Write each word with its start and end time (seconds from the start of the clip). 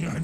Oke, 0.00 0.16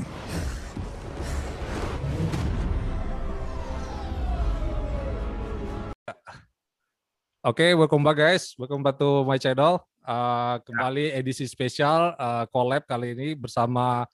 okay, 7.44 7.70
welcome 7.76 8.00
back 8.00 8.16
guys. 8.16 8.56
Welcome 8.56 8.80
back 8.80 8.96
to 8.96 9.20
my 9.28 9.36
channel. 9.36 9.84
Uh, 10.00 10.64
kembali 10.64 11.12
edisi 11.12 11.44
spesial 11.44 12.16
uh, 12.16 12.48
collab 12.48 12.88
kali 12.88 13.12
ini 13.12 13.36
bersama 13.36 14.08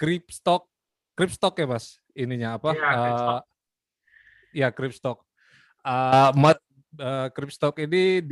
Crypstock. 0.00 0.64
Crypstock 1.12 1.52
ya 1.60 1.68
mas? 1.68 2.00
Ininya 2.16 2.56
apa? 2.56 2.72
Ya, 2.72 2.88
uh, 2.88 3.40
ya 4.56 4.68
Crypstock. 4.72 5.20
Uh, 5.84 6.32
uh, 6.32 7.28
Crypstock 7.36 7.76
ini 7.84 8.24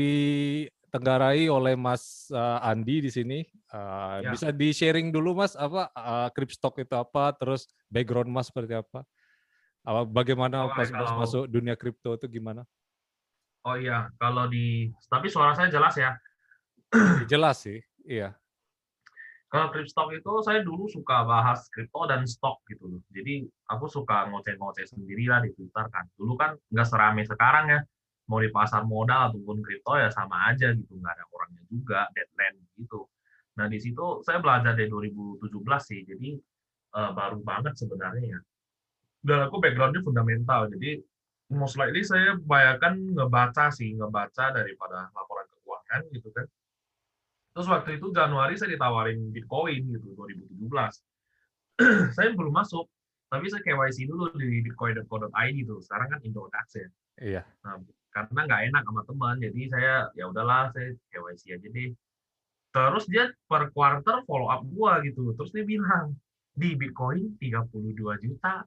ditenggarai 0.86 1.50
oleh 1.50 1.74
Mas 1.74 2.30
uh, 2.30 2.62
Andi 2.62 3.02
di 3.02 3.10
sini. 3.10 3.42
Uh, 3.74 4.22
ya. 4.22 4.30
Bisa 4.32 4.48
di 4.54 4.70
sharing 4.70 5.10
dulu 5.10 5.34
mas 5.34 5.58
apa 5.58 5.90
uh, 5.92 6.30
itu 6.30 6.94
apa? 6.94 7.34
Terus 7.34 7.66
background 7.90 8.30
mas 8.30 8.48
seperti 8.48 8.78
apa? 8.78 9.02
Uh, 9.82 10.06
bagaimana 10.06 10.66
oh, 10.66 10.72
pas 10.72 10.86
kalau... 10.88 11.18
masuk 11.18 11.44
dunia 11.50 11.74
kripto 11.74 12.14
itu 12.14 12.38
gimana? 12.38 12.62
Oh 13.66 13.74
iya, 13.74 14.14
kalau 14.22 14.46
di 14.46 14.94
tapi 15.10 15.26
suara 15.26 15.50
saya 15.58 15.66
jelas 15.66 15.98
ya. 15.98 16.14
jelas 17.26 17.58
sih, 17.66 17.82
iya. 18.06 18.38
Kalau 19.46 19.70
crypto 19.70 20.10
itu 20.10 20.32
saya 20.42 20.62
dulu 20.62 20.90
suka 20.90 21.22
bahas 21.22 21.70
kripto 21.70 22.02
dan 22.10 22.26
stok 22.26 22.62
gitu 22.66 22.86
loh. 22.86 23.02
Jadi 23.14 23.46
aku 23.70 23.86
suka 23.86 24.26
ngoceh-ngoceh 24.30 24.86
sendiri 24.90 25.30
lah 25.30 25.42
di 25.42 25.54
Twitter 25.54 25.86
kan. 25.90 26.06
Dulu 26.18 26.34
kan 26.34 26.58
nggak 26.70 26.86
serame 26.86 27.22
sekarang 27.26 27.70
ya. 27.70 27.80
Mau 28.26 28.42
di 28.42 28.50
pasar 28.50 28.82
modal 28.82 29.30
ataupun 29.30 29.62
kripto 29.62 29.94
ya 29.94 30.10
sama 30.10 30.50
aja 30.50 30.74
gitu, 30.74 30.98
nggak 30.98 31.14
ada 31.14 31.24
orangnya 31.30 31.62
juga, 31.70 32.10
deadline 32.10 32.58
gitu. 32.74 33.06
Nah 33.56 33.66
di 33.70 33.78
situ 33.78 34.20
saya 34.26 34.42
belajar 34.42 34.74
dari 34.74 34.90
2017 34.90 35.46
sih, 35.86 36.00
jadi 36.02 36.28
uh, 36.98 37.10
baru 37.14 37.38
banget 37.46 37.78
sebenarnya 37.78 38.24
ya. 38.36 38.40
Dan 39.26 39.38
aku 39.46 39.62
backgroundnya 39.62 40.02
fundamental, 40.02 40.70
jadi 40.70 40.98
most 41.54 41.78
likely 41.78 42.02
saya 42.02 42.34
bayangkan 42.42 42.98
ngebaca 42.98 43.70
sih, 43.70 43.94
ngebaca 43.94 44.50
daripada 44.50 45.10
laporan 45.14 45.46
keuangan 45.50 46.02
gitu 46.10 46.28
kan. 46.34 46.46
Terus 47.56 47.66
waktu 47.72 47.96
itu 47.96 48.12
Januari 48.12 48.58
saya 48.58 48.74
ditawarin 48.74 49.32
Bitcoin 49.32 49.88
gitu 49.94 50.12
2017. 50.12 50.66
saya 52.16 52.28
belum 52.34 52.52
masuk, 52.52 52.84
tapi 53.32 53.48
saya 53.48 53.62
KYC 53.64 54.08
dulu 54.08 54.28
di 54.36 54.60
bitcoin.co.id 54.60 55.56
tuh. 55.64 55.80
Sekarang 55.80 56.08
kan 56.12 56.20
Indodax 56.20 56.66
ya. 56.76 56.88
Iya. 57.16 57.42
Nah, 57.64 57.80
karena 58.16 58.40
nggak 58.48 58.62
enak 58.72 58.82
sama 58.88 59.02
teman, 59.04 59.36
jadi 59.44 59.60
saya 59.68 59.94
ya 60.16 60.24
udahlah 60.32 60.72
saya 60.72 60.96
KYC 61.12 61.42
aja 61.60 61.68
deh. 61.68 61.92
Terus 62.72 63.04
dia 63.12 63.28
per 63.44 63.68
quarter 63.76 64.24
follow 64.24 64.48
up 64.48 64.64
gua 64.72 65.04
gitu. 65.04 65.36
Terus 65.36 65.52
dia 65.52 65.64
bilang, 65.68 66.16
di 66.56 66.72
Bitcoin 66.72 67.36
32 67.36 68.24
juta, 68.24 68.64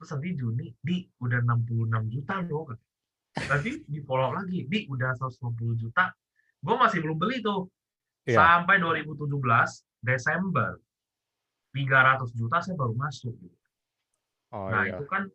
terus 0.00 0.16
nanti 0.16 0.32
Juni 0.32 0.72
di 0.80 1.04
udah 1.20 1.44
66 1.44 2.08
juta 2.08 2.40
loh 2.48 2.72
nanti 3.36 3.84
di 3.84 4.00
follow 4.00 4.32
lagi 4.32 4.64
di 4.64 4.88
udah 4.88 5.12
150 5.12 5.76
juta 5.76 6.08
gue 6.64 6.76
masih 6.80 7.04
belum 7.04 7.20
beli 7.20 7.44
tuh 7.44 7.68
yeah. 8.24 8.64
sampai 8.64 8.80
2017 8.80 9.28
Desember 10.00 10.80
300 11.76 12.32
juta 12.32 12.56
saya 12.64 12.74
baru 12.80 12.96
masuk 12.96 13.36
oh, 14.56 14.72
nah 14.72 14.88
iya. 14.88 14.96
itu 14.96 15.04
kan 15.04 15.28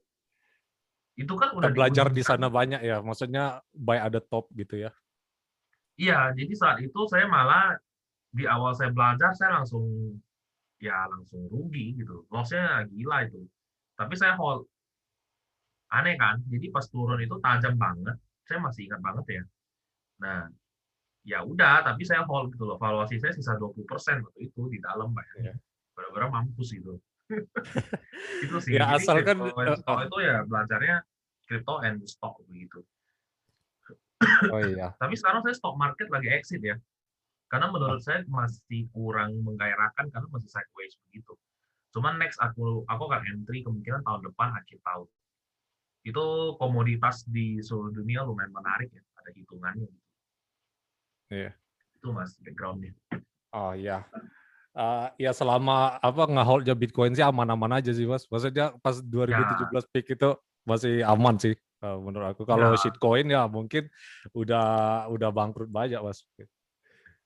itu 1.15 1.33
kan 1.39 1.55
udah 1.55 1.71
Kita 1.71 1.75
belajar 1.75 2.07
di 2.11 2.23
sana 2.23 2.51
banyak 2.51 2.83
ya 2.83 2.99
maksudnya 2.99 3.63
buy 3.71 3.99
ada 3.99 4.19
top 4.19 4.51
gitu 4.51 4.83
ya. 4.83 4.91
Iya 5.95 6.35
jadi 6.35 6.53
saat 6.59 6.77
itu 6.83 6.99
saya 7.07 7.25
malah 7.31 7.79
di 8.35 8.43
awal 8.43 8.75
saya 8.75 8.91
belajar 8.91 9.31
saya 9.31 9.63
langsung 9.63 9.87
ya 10.83 11.07
langsung 11.07 11.47
rugi 11.47 11.95
gitu. 11.95 12.27
Lossnya 12.27 12.83
gila 12.91 13.23
itu. 13.23 13.47
Tapi 13.95 14.13
saya 14.19 14.35
hold. 14.35 14.67
Aneh 15.95 16.19
kan? 16.19 16.43
Jadi 16.51 16.67
pas 16.67 16.83
turun 16.91 17.23
itu 17.23 17.39
tajam 17.39 17.79
banget. 17.79 18.19
Saya 18.43 18.59
masih 18.59 18.91
ingat 18.91 18.99
banget 18.99 19.25
ya. 19.39 19.43
Nah 20.19 20.51
ya 21.23 21.39
udah 21.47 21.79
tapi 21.87 22.03
saya 22.03 22.27
hold 22.27 22.51
gitu 22.51 22.67
loh. 22.67 22.75
Valuasi 22.75 23.15
saya 23.23 23.31
sisa 23.31 23.55
20% 23.55 23.87
waktu 24.19 24.39
itu 24.51 24.61
di 24.67 24.83
dalam 24.83 25.15
pak 25.15 25.25
ya. 25.39 25.55
benar-benar 25.95 26.27
mampus 26.27 26.75
gitu 26.75 26.99
itu 28.45 28.55
sih 28.61 28.77
ya 28.77 28.95
asalkan 28.95 29.41
uh, 29.41 30.01
itu 30.05 30.17
ya 30.21 30.45
belajarnya 30.45 31.01
crypto 31.45 31.81
and 31.81 32.01
stock 32.05 32.37
begitu 32.45 32.85
oh 34.53 34.61
iya 34.61 34.93
tapi 35.01 35.17
sekarang 35.17 35.41
saya 35.41 35.55
stock 35.57 35.75
market 35.75 36.07
lagi 36.13 36.29
exit 36.29 36.61
ya 36.61 36.77
karena 37.49 37.69
menurut 37.69 38.01
saya 38.01 38.25
masih 38.25 38.89
kurang 38.93 39.37
menggairahkan 39.41 40.09
karena 40.09 40.27
masih 40.29 40.49
sideways 40.49 40.97
begitu 41.09 41.33
Cuman 41.95 42.19
next 42.19 42.43
aku 42.43 42.83
aku 42.91 43.03
akan 43.07 43.23
entry 43.31 43.63
kemungkinan 43.63 44.03
tahun 44.03 44.27
depan 44.27 44.51
akhir 44.51 44.83
tahun. 44.83 45.07
Itu 46.03 46.25
komoditas 46.59 47.23
di 47.23 47.63
seluruh 47.63 47.95
dunia 47.95 48.27
lumayan 48.27 48.51
menarik 48.51 48.91
ya, 48.91 48.99
ada 49.15 49.31
hitungannya. 49.31 49.87
Iya. 51.31 51.55
Itu 51.95 52.11
mas 52.11 52.35
backgroundnya. 52.43 52.91
Oh 53.55 53.71
iya. 53.71 54.03
Uh, 54.75 55.07
ya 55.15 55.31
selama 55.31 55.95
apa 56.03 56.27
ngeholdnya 56.27 56.75
Bitcoin 56.75 57.15
sih 57.15 57.23
aman-aman 57.23 57.79
aja 57.79 57.95
sih 57.95 58.03
mas. 58.03 58.27
Maksudnya 58.27 58.75
pas 58.83 58.99
2017 58.99 59.71
ya. 59.71 59.81
peak 59.87 60.19
itu 60.19 60.29
masih 60.67 60.99
aman 61.07 61.39
sih 61.39 61.55
uh, 61.79 61.95
menurut 61.95 62.35
aku. 62.35 62.43
Kalau 62.43 62.75
ya. 62.75 62.79
shitcoin 62.83 63.31
ya 63.31 63.47
mungkin 63.47 63.87
udah 64.35 65.07
udah 65.07 65.29
bangkrut 65.31 65.71
banyak 65.71 66.03
mas. 66.03 66.27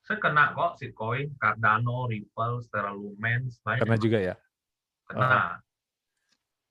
Saya 0.06 0.22
kena 0.22 0.54
kok 0.54 0.78
shitcoin, 0.78 1.34
Cardano, 1.42 2.06
Ripple, 2.06 2.62
Stellar 2.66 2.94
Lumens. 2.94 3.58
Kena 3.66 3.98
juga 3.98 4.22
ya. 4.22 4.36
Nah, 5.10 5.58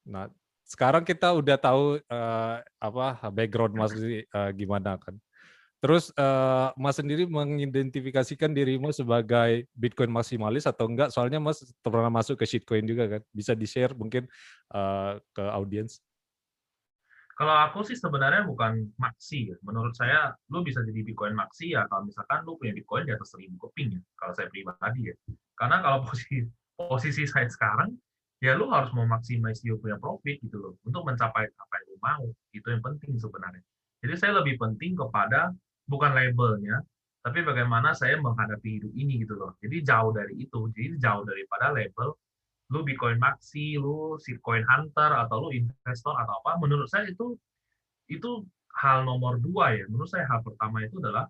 nah 0.07 0.25
sekarang 0.69 1.03
kita 1.03 1.33
udah 1.33 1.57
tahu 1.57 1.97
uh, 2.07 2.57
apa 2.79 3.33
background 3.33 3.75
Mas 3.75 3.91
uh, 3.97 4.51
gimana 4.55 5.01
kan. 5.01 5.17
Terus 5.79 6.11
uh, 6.19 6.75
Mas 6.75 6.99
sendiri 6.99 7.31
mengidentifikasikan 7.31 8.51
dirimu 8.51 8.91
sebagai 8.91 9.71
Bitcoin 9.79 10.11
maksimalis 10.11 10.67
atau 10.67 10.91
enggak? 10.91 11.15
Soalnya 11.15 11.39
Mas 11.39 11.63
pernah 11.81 12.11
masuk 12.11 12.43
ke 12.43 12.47
shitcoin 12.51 12.83
juga 12.83 13.07
kan. 13.07 13.23
Bisa 13.31 13.55
di-share 13.55 13.95
mungkin 13.95 14.27
uh, 14.75 15.23
ke 15.31 15.45
audiens. 15.55 16.03
Kalau 17.39 17.55
aku 17.55 17.87
sih 17.87 17.95
sebenarnya 17.95 18.43
bukan 18.43 18.91
maksi 18.99 19.55
ya. 19.55 19.57
Menurut 19.63 19.95
saya, 19.95 20.35
lu 20.51 20.67
bisa 20.67 20.83
jadi 20.83 21.07
Bitcoin 21.07 21.39
maksi 21.39 21.79
ya 21.79 21.87
kalau 21.87 22.11
misalkan 22.11 22.43
lu 22.43 22.59
punya 22.59 22.75
Bitcoin 22.75 23.07
di 23.07 23.15
atas 23.15 23.31
seribu 23.31 23.71
keping 23.71 23.95
ya. 23.95 24.03
Kalau 24.19 24.33
saya 24.35 24.51
pribadi 24.51 25.15
ya. 25.15 25.15
Karena 25.55 25.79
kalau 25.79 26.03
posisi 26.03 26.43
posisi 26.75 27.23
saya 27.31 27.47
sekarang, 27.47 27.95
ya 28.39 28.55
lu 28.55 28.71
harus 28.71 28.91
memaksimalkan 28.95 29.67
you 29.67 29.79
punya 29.83 29.99
profit 29.99 30.39
gitu 30.39 30.57
loh 30.59 30.73
untuk 30.87 31.03
mencapai 31.03 31.47
apa 31.47 31.75
yang 31.83 31.87
lu 31.91 31.97
mau 31.99 32.25
itu 32.55 32.67
yang 32.71 32.83
penting 32.83 33.19
sebenarnya 33.19 33.63
jadi 33.99 34.15
saya 34.15 34.33
lebih 34.39 34.63
penting 34.63 34.95
kepada 34.95 35.51
bukan 35.91 36.13
labelnya 36.15 36.79
tapi 37.25 37.43
bagaimana 37.43 37.97
saya 37.97 38.21
menghadapi 38.21 38.69
hidup 38.79 38.93
ini 38.95 39.25
gitu 39.25 39.35
loh 39.41 39.57
jadi 39.59 39.77
jauh 39.83 40.13
dari 40.15 40.35
itu 40.39 40.61
jadi 40.77 40.95
jauh 41.01 41.25
daripada 41.27 41.75
label 41.75 42.15
lu 42.69 42.81
Bitcoin 42.85 43.17
maxi 43.17 43.81
lu 43.81 44.21
shitcoin 44.21 44.63
hunter 44.69 45.11
atau 45.17 45.49
lu 45.49 45.57
investor 45.57 46.15
atau 46.15 46.35
apa 46.45 46.61
menurut 46.61 46.87
saya 46.87 47.09
itu 47.09 47.35
itu 48.13 48.45
hal 48.79 49.09
nomor 49.09 49.41
dua 49.41 49.75
ya 49.75 49.85
menurut 49.89 50.09
saya 50.13 50.29
hal 50.29 50.45
pertama 50.45 50.85
itu 50.85 51.01
adalah 51.01 51.25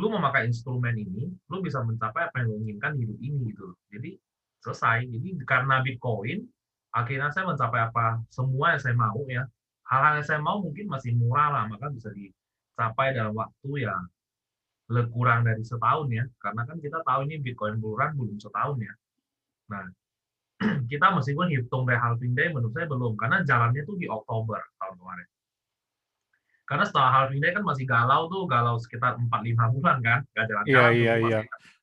lu 0.00 0.08
memakai 0.08 0.48
instrumen 0.48 0.96
ini 0.96 1.28
lu 1.52 1.60
bisa 1.60 1.84
mencapai 1.84 2.32
apa 2.32 2.40
yang 2.40 2.48
lu 2.48 2.56
inginkan 2.64 2.96
hidup 2.96 3.18
ini 3.20 3.52
gitu 3.52 3.70
loh 3.70 3.78
jadi 3.92 4.16
selesai. 4.62 5.10
Jadi 5.10 5.42
karena 5.42 5.82
Bitcoin, 5.82 6.46
akhirnya 6.94 7.34
saya 7.34 7.50
mencapai 7.50 7.90
apa 7.90 8.22
semua 8.30 8.78
yang 8.78 8.80
saya 8.80 8.94
mau 8.94 9.20
ya. 9.26 9.42
Hal-hal 9.90 10.22
yang 10.22 10.26
saya 10.26 10.40
mau 10.40 10.62
mungkin 10.62 10.86
masih 10.88 11.12
murah 11.18 11.50
lah, 11.50 11.64
maka 11.68 11.90
bisa 11.90 12.08
dicapai 12.72 13.12
dalam 13.12 13.36
waktu 13.36 13.84
yang 13.84 14.02
lebih 14.88 15.12
kurang 15.12 15.44
dari 15.44 15.60
setahun 15.60 16.08
ya. 16.08 16.24
Karena 16.40 16.64
kan 16.64 16.76
kita 16.80 17.04
tahu 17.04 17.28
ini 17.28 17.36
Bitcoin 17.38 17.76
bulan 17.78 18.16
belum 18.16 18.40
setahun 18.40 18.80
ya. 18.80 18.94
Nah, 19.70 19.84
kita 20.90 21.06
meskipun 21.12 21.52
hitung 21.52 21.84
dari 21.84 22.00
halving 22.00 22.32
day 22.32 22.48
menurut 22.48 22.72
saya 22.72 22.88
belum, 22.88 23.12
karena 23.20 23.44
jalannya 23.44 23.82
tuh 23.84 23.96
di 24.00 24.08
Oktober 24.08 24.60
tahun 24.80 24.96
kemarin. 24.96 25.28
Karena 26.62 26.84
setelah 26.88 27.10
halving 27.12 27.40
day 27.44 27.52
kan 27.52 27.64
masih 27.68 27.84
galau 27.84 28.32
tuh, 28.32 28.48
galau 28.48 28.80
sekitar 28.80 29.20
4-5 29.20 29.76
bulan 29.76 29.96
kan, 30.00 30.20
nggak 30.32 30.46
jalan-jalan. 30.48 30.72
Iya, 30.72 30.84
iya, 30.96 31.14
iya. 31.20 31.40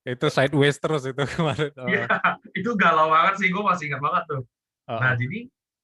Itu 0.08 0.28
sideways 0.34 0.81
terus 0.81 1.06
itu 1.06 1.22
kemarin. 1.38 1.69
Iya, 1.86 2.10
oh. 2.10 2.36
itu 2.58 2.72
galau 2.74 3.14
banget 3.14 3.46
sih, 3.46 3.48
gue 3.54 3.64
masih 3.64 3.94
ingat 3.94 4.02
banget 4.02 4.24
tuh. 4.25 4.42
Uh 4.90 4.98
-huh. 4.98 5.00
Nah, 5.02 5.14
jadi 5.14 5.40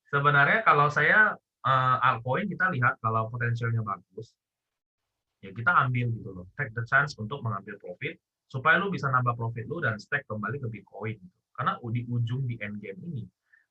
sebenarnya 0.10 0.60
kalau 0.66 0.88
saya 0.90 1.38
uh, 1.66 1.96
altcoin 2.02 2.50
kita 2.50 2.72
lihat 2.74 2.98
kalau 3.04 3.30
potensialnya 3.30 3.86
bagus, 3.86 4.34
ya 5.44 5.52
kita 5.52 5.72
ambil 5.88 6.08
gitu 6.14 6.30
loh, 6.32 6.46
take 6.56 6.72
the 6.76 6.84
chance 6.88 7.16
untuk 7.20 7.44
mengambil 7.44 7.76
profit 7.82 8.16
supaya 8.48 8.78
lu 8.78 8.94
bisa 8.94 9.10
nambah 9.10 9.36
profit 9.36 9.66
lu 9.68 9.82
dan 9.82 9.98
stack 9.98 10.24
kembali 10.30 10.62
ke 10.62 10.68
Bitcoin. 10.70 11.18
Gitu. 11.18 11.38
Karena 11.56 11.80
di 11.80 12.02
ujung 12.08 12.44
di 12.46 12.56
end 12.60 12.78
game 12.84 13.00
ini, 13.10 13.24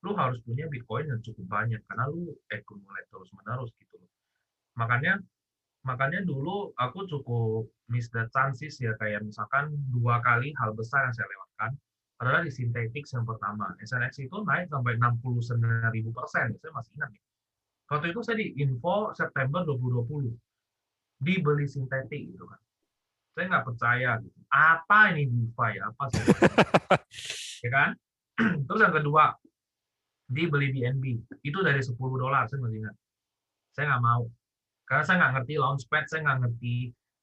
lu 0.05 0.12
harus 0.16 0.40
punya 0.44 0.69
Bitcoin 0.69 1.08
yang 1.08 1.20
cukup 1.25 1.46
banyak 1.49 1.81
karena 1.88 2.05
lu 2.12 2.32
accumulate 2.52 3.08
terus 3.08 3.31
menerus 3.32 3.70
gitu 3.81 3.96
loh. 4.00 4.11
Makanya 4.76 5.20
makanya 5.84 6.25
dulu 6.25 6.72
aku 6.81 7.05
cukup 7.08 7.69
miss 7.93 8.08
the 8.08 8.25
chances 8.32 8.81
ya 8.81 8.96
kayak 8.96 9.20
misalkan 9.20 9.72
dua 9.93 10.20
kali 10.25 10.52
hal 10.56 10.72
besar 10.72 11.05
yang 11.08 11.14
saya 11.16 11.28
lewatkan 11.28 11.70
adalah 12.22 12.40
di 12.40 12.52
Synthetics 12.52 13.12
yang 13.12 13.26
pertama. 13.26 13.75
SNX 13.82 14.22
itu 14.22 14.37
naik 14.46 14.70
sampai 14.70 14.96
69 14.96 15.61
ribu 15.93 16.14
persen. 16.14 16.55
Saya 16.62 16.72
masih 16.72 16.94
ingat. 16.96 17.11
Nih. 17.11 17.22
Waktu 17.90 18.06
itu 18.14 18.20
saya 18.25 18.37
di 18.40 18.46
info 18.64 19.12
September 19.12 19.61
2020. 19.66 20.31
Dibeli 21.25 21.65
sintetik 21.65 22.37
gitu 22.37 22.44
kan. 22.44 22.61
Saya 23.35 23.44
nggak 23.50 23.67
percaya 23.67 24.11
gitu. 24.21 24.38
Apa 24.53 25.17
ini 25.17 25.26
DeFi? 25.26 25.73
Apa 25.81 26.05
sih? 26.12 26.23
ya 27.65 27.71
kan? 27.73 27.91
Terus 28.69 28.81
yang 28.85 28.94
kedua, 28.94 29.32
dibeli 30.29 30.71
BNB. 30.71 31.05
Itu 31.43 31.65
dari 31.65 31.81
10 31.81 31.97
dolar, 31.97 32.47
saya 32.47 32.61
masih 32.62 32.85
ingat. 32.85 32.94
Saya 33.75 33.85
nggak 33.94 34.05
mau. 34.05 34.25
Karena 34.85 35.03
saya 35.03 35.17
nggak 35.19 35.32
ngerti 35.41 35.55
launchpad, 35.59 36.05
saya 36.06 36.21
nggak 36.29 36.38
ngerti 36.44 36.75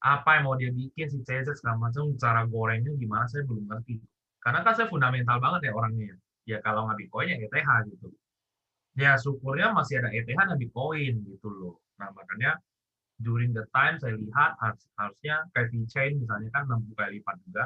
apa 0.02 0.30
yang 0.34 0.44
mau 0.50 0.58
dia 0.58 0.70
bikin, 0.74 1.06
si 1.06 1.22
CZ 1.22 1.62
segala 1.62 1.78
macam, 1.78 2.10
cara 2.18 2.42
gorengnya 2.50 2.90
gimana, 2.98 3.24
saya 3.30 3.46
belum 3.46 3.70
ngerti. 3.70 4.02
Karena 4.42 4.66
kan 4.66 4.74
saya 4.74 4.90
fundamental 4.90 5.38
banget 5.38 5.70
ya 5.70 5.72
orangnya. 5.72 6.18
Ya 6.42 6.58
kalau 6.58 6.90
nggak 6.90 6.98
Bitcoin 6.98 7.30
ya 7.30 7.36
ETH 7.38 7.70
gitu. 7.86 8.08
Ya 8.98 9.14
syukurnya 9.14 9.70
masih 9.70 10.02
ada 10.02 10.10
ETH 10.10 10.34
dan 10.34 10.58
Bitcoin 10.58 11.22
gitu 11.22 11.48
loh. 11.48 11.74
Nah 12.02 12.10
makanya 12.10 12.58
during 13.22 13.54
the 13.54 13.64
time 13.72 13.96
saya 14.02 14.18
lihat 14.18 14.58
harus, 14.58 14.82
harusnya 14.98 15.46
kayak 15.54 15.70
chain 15.88 16.18
misalnya 16.18 16.50
kan 16.52 16.66
60 16.68 16.98
kali 16.98 17.18
lipat 17.18 17.36
juga. 17.46 17.64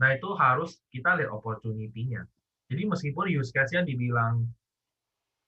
Nah 0.00 0.08
itu 0.16 0.28
harus 0.36 0.80
kita 0.88 1.16
lihat 1.20 1.32
opportunity-nya. 1.32 2.24
Jadi 2.70 2.82
meskipun 2.86 3.28
use 3.28 3.52
case-nya 3.52 3.82
dibilang 3.82 4.46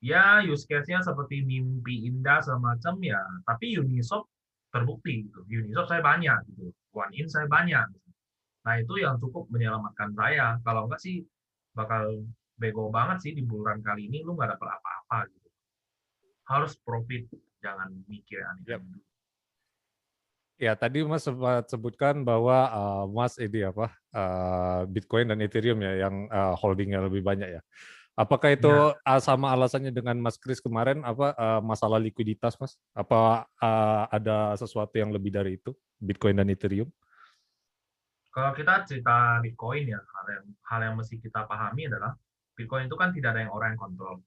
ya 0.02 0.42
use 0.42 0.66
case-nya 0.66 1.00
seperti 1.00 1.46
mimpi 1.46 2.10
indah 2.10 2.42
semacam 2.42 2.94
ya, 3.00 3.22
tapi 3.46 3.78
Uniswap 3.78 4.26
terbukti 4.74 5.30
gitu. 5.30 5.40
Uniswap 5.46 5.86
saya 5.88 6.02
banyak 6.02 6.38
gitu. 6.52 6.74
One 6.92 7.14
in 7.16 7.30
saya 7.30 7.46
banyak. 7.48 7.86
Gitu. 7.94 8.10
Nah 8.66 8.74
itu 8.82 8.94
yang 9.00 9.16
cukup 9.22 9.46
menyelamatkan 9.48 10.12
saya. 10.12 10.58
Kalau 10.66 10.90
enggak 10.90 11.00
sih 11.00 11.22
bakal 11.72 12.26
bego 12.58 12.92
banget 12.92 13.18
sih 13.24 13.32
di 13.32 13.42
bulan 13.42 13.80
kali 13.80 14.06
ini 14.06 14.20
lu 14.20 14.36
nggak 14.36 14.58
dapet 14.58 14.68
apa-apa 14.68 15.18
gitu. 15.32 15.48
Harus 16.50 16.76
profit, 16.82 17.24
jangan 17.62 17.88
mikir 18.10 18.42
aneh 18.42 18.66
yep. 18.66 18.82
Ya 20.60 20.76
tadi 20.78 21.02
Mas 21.02 21.26
sempat 21.26 21.66
sebutkan 21.66 22.22
bahwa 22.22 22.70
uh, 22.70 23.04
Mas 23.10 23.34
ini 23.40 23.66
apa 23.66 23.90
uh, 24.14 24.86
Bitcoin 24.86 25.32
dan 25.32 25.40
Ethereum 25.42 25.80
ya 25.82 26.06
yang 26.06 26.28
uh, 26.30 26.54
holdingnya 26.54 27.02
lebih 27.02 27.24
banyak 27.24 27.58
ya. 27.58 27.62
Apakah 28.12 28.52
itu 28.52 28.68
ya. 28.68 29.16
sama 29.24 29.56
alasannya 29.56 29.88
dengan 29.88 30.20
Mas 30.20 30.36
Kris 30.36 30.60
kemarin 30.60 31.00
apa 31.00 31.32
uh, 31.32 31.60
masalah 31.64 31.96
likuiditas 31.96 32.60
Mas? 32.60 32.76
Apa 32.92 33.48
uh, 33.48 34.04
ada 34.12 34.52
sesuatu 34.60 34.92
yang 35.00 35.08
lebih 35.08 35.32
dari 35.32 35.56
itu 35.56 35.72
Bitcoin 35.96 36.36
dan 36.36 36.52
Ethereum? 36.52 36.92
Kalau 38.32 38.52
kita 38.52 38.84
cerita 38.84 39.40
Bitcoin 39.40 39.92
ya, 39.92 40.00
hal 40.00 40.26
yang 40.28 40.44
hal 40.68 40.80
yang 40.84 40.94
mesti 41.00 41.20
kita 41.20 41.48
pahami 41.48 41.88
adalah 41.88 42.12
Bitcoin 42.52 42.88
itu 42.88 42.96
kan 43.00 43.12
tidak 43.16 43.36
ada 43.36 43.48
yang 43.48 43.52
orang 43.52 43.76
yang 43.76 43.80
kontrol. 43.80 44.20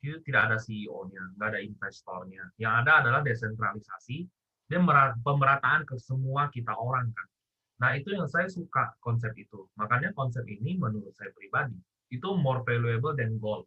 Itu 0.00 0.20
tidak 0.24 0.52
ada 0.52 0.56
CEO-nya, 0.56 1.36
nggak 1.36 1.48
ada 1.56 1.60
investornya. 1.60 2.44
Yang 2.56 2.72
ada 2.84 2.92
adalah 3.04 3.20
desentralisasi 3.20 4.28
dan 4.66 4.82
pemerataan 5.22 5.86
ke 5.86 5.94
semua 5.98 6.50
kita 6.50 6.74
orang 6.74 7.10
kan. 7.14 7.28
Nah 7.76 7.90
itu 7.94 8.16
yang 8.16 8.26
saya 8.26 8.48
suka 8.48 8.96
konsep 8.98 9.30
itu. 9.36 9.68
Makanya 9.78 10.10
konsep 10.16 10.42
ini 10.48 10.80
menurut 10.80 11.12
saya 11.14 11.30
pribadi 11.36 11.76
itu 12.10 12.28
more 12.38 12.62
valuable 12.62 13.14
than 13.14 13.38
gold. 13.38 13.66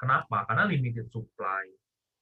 Kenapa? 0.00 0.48
Karena 0.48 0.64
limited 0.66 1.10
supply. 1.12 1.68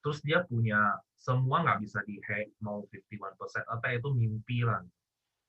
Terus 0.02 0.18
dia 0.24 0.42
punya 0.46 0.98
semua 1.18 1.62
nggak 1.62 1.80
bisa 1.82 2.02
dihack 2.06 2.50
mau 2.62 2.86
51% 2.86 3.66
atau 3.66 3.90
itu 3.90 4.08
mimpi 4.14 4.62
lah. 4.66 4.82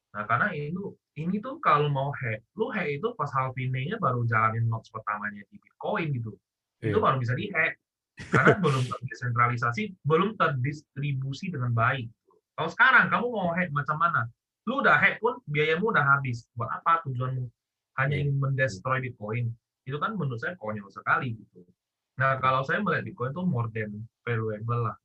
Nah, 0.10 0.26
karena 0.26 0.50
itu 0.58 0.98
ini 1.22 1.38
tuh 1.38 1.62
kalau 1.62 1.86
mau 1.90 2.10
hack, 2.10 2.42
lu 2.58 2.74
hack 2.74 2.90
itu 2.90 3.14
pas 3.14 3.30
halving-nya 3.30 4.02
baru 4.02 4.26
jalanin 4.26 4.66
nodes 4.66 4.90
pertamanya 4.90 5.46
di 5.54 5.62
Bitcoin 5.62 6.10
gitu. 6.18 6.34
Itu 6.82 6.98
iya. 6.98 7.04
baru 7.04 7.18
bisa 7.22 7.34
dihack. 7.38 7.78
Karena 8.20 8.60
belum 8.60 8.84
terdesentralisasi, 8.84 9.96
belum 10.04 10.36
terdistribusi 10.36 11.54
dengan 11.54 11.72
baik. 11.72 12.10
Kalau 12.60 12.76
sekarang 12.76 13.08
kamu 13.08 13.26
mau 13.32 13.56
hack 13.56 13.72
macam 13.72 13.96
mana? 13.96 14.28
Lu 14.68 14.84
udah 14.84 15.00
hack 15.00 15.24
pun 15.24 15.40
biayamu 15.48 15.96
udah 15.96 16.04
habis. 16.04 16.44
Buat 16.60 16.84
apa 16.84 17.00
tujuanmu? 17.08 17.48
Hanya 17.96 18.20
iya. 18.20 18.28
ingin 18.28 18.36
mendestroy 18.36 19.00
Bitcoin. 19.00 19.48
Itu 19.88 19.96
kan 19.96 20.20
menurut 20.20 20.44
saya 20.44 20.60
konyol 20.60 20.92
sekali 20.92 21.40
gitu. 21.40 21.64
Nah, 22.20 22.36
kalau 22.44 22.60
saya 22.68 22.84
melihat 22.84 23.08
Bitcoin 23.08 23.32
itu 23.32 23.44
more 23.48 23.72
than 23.72 24.04
valuable 24.28 24.92
lah. 24.92 24.98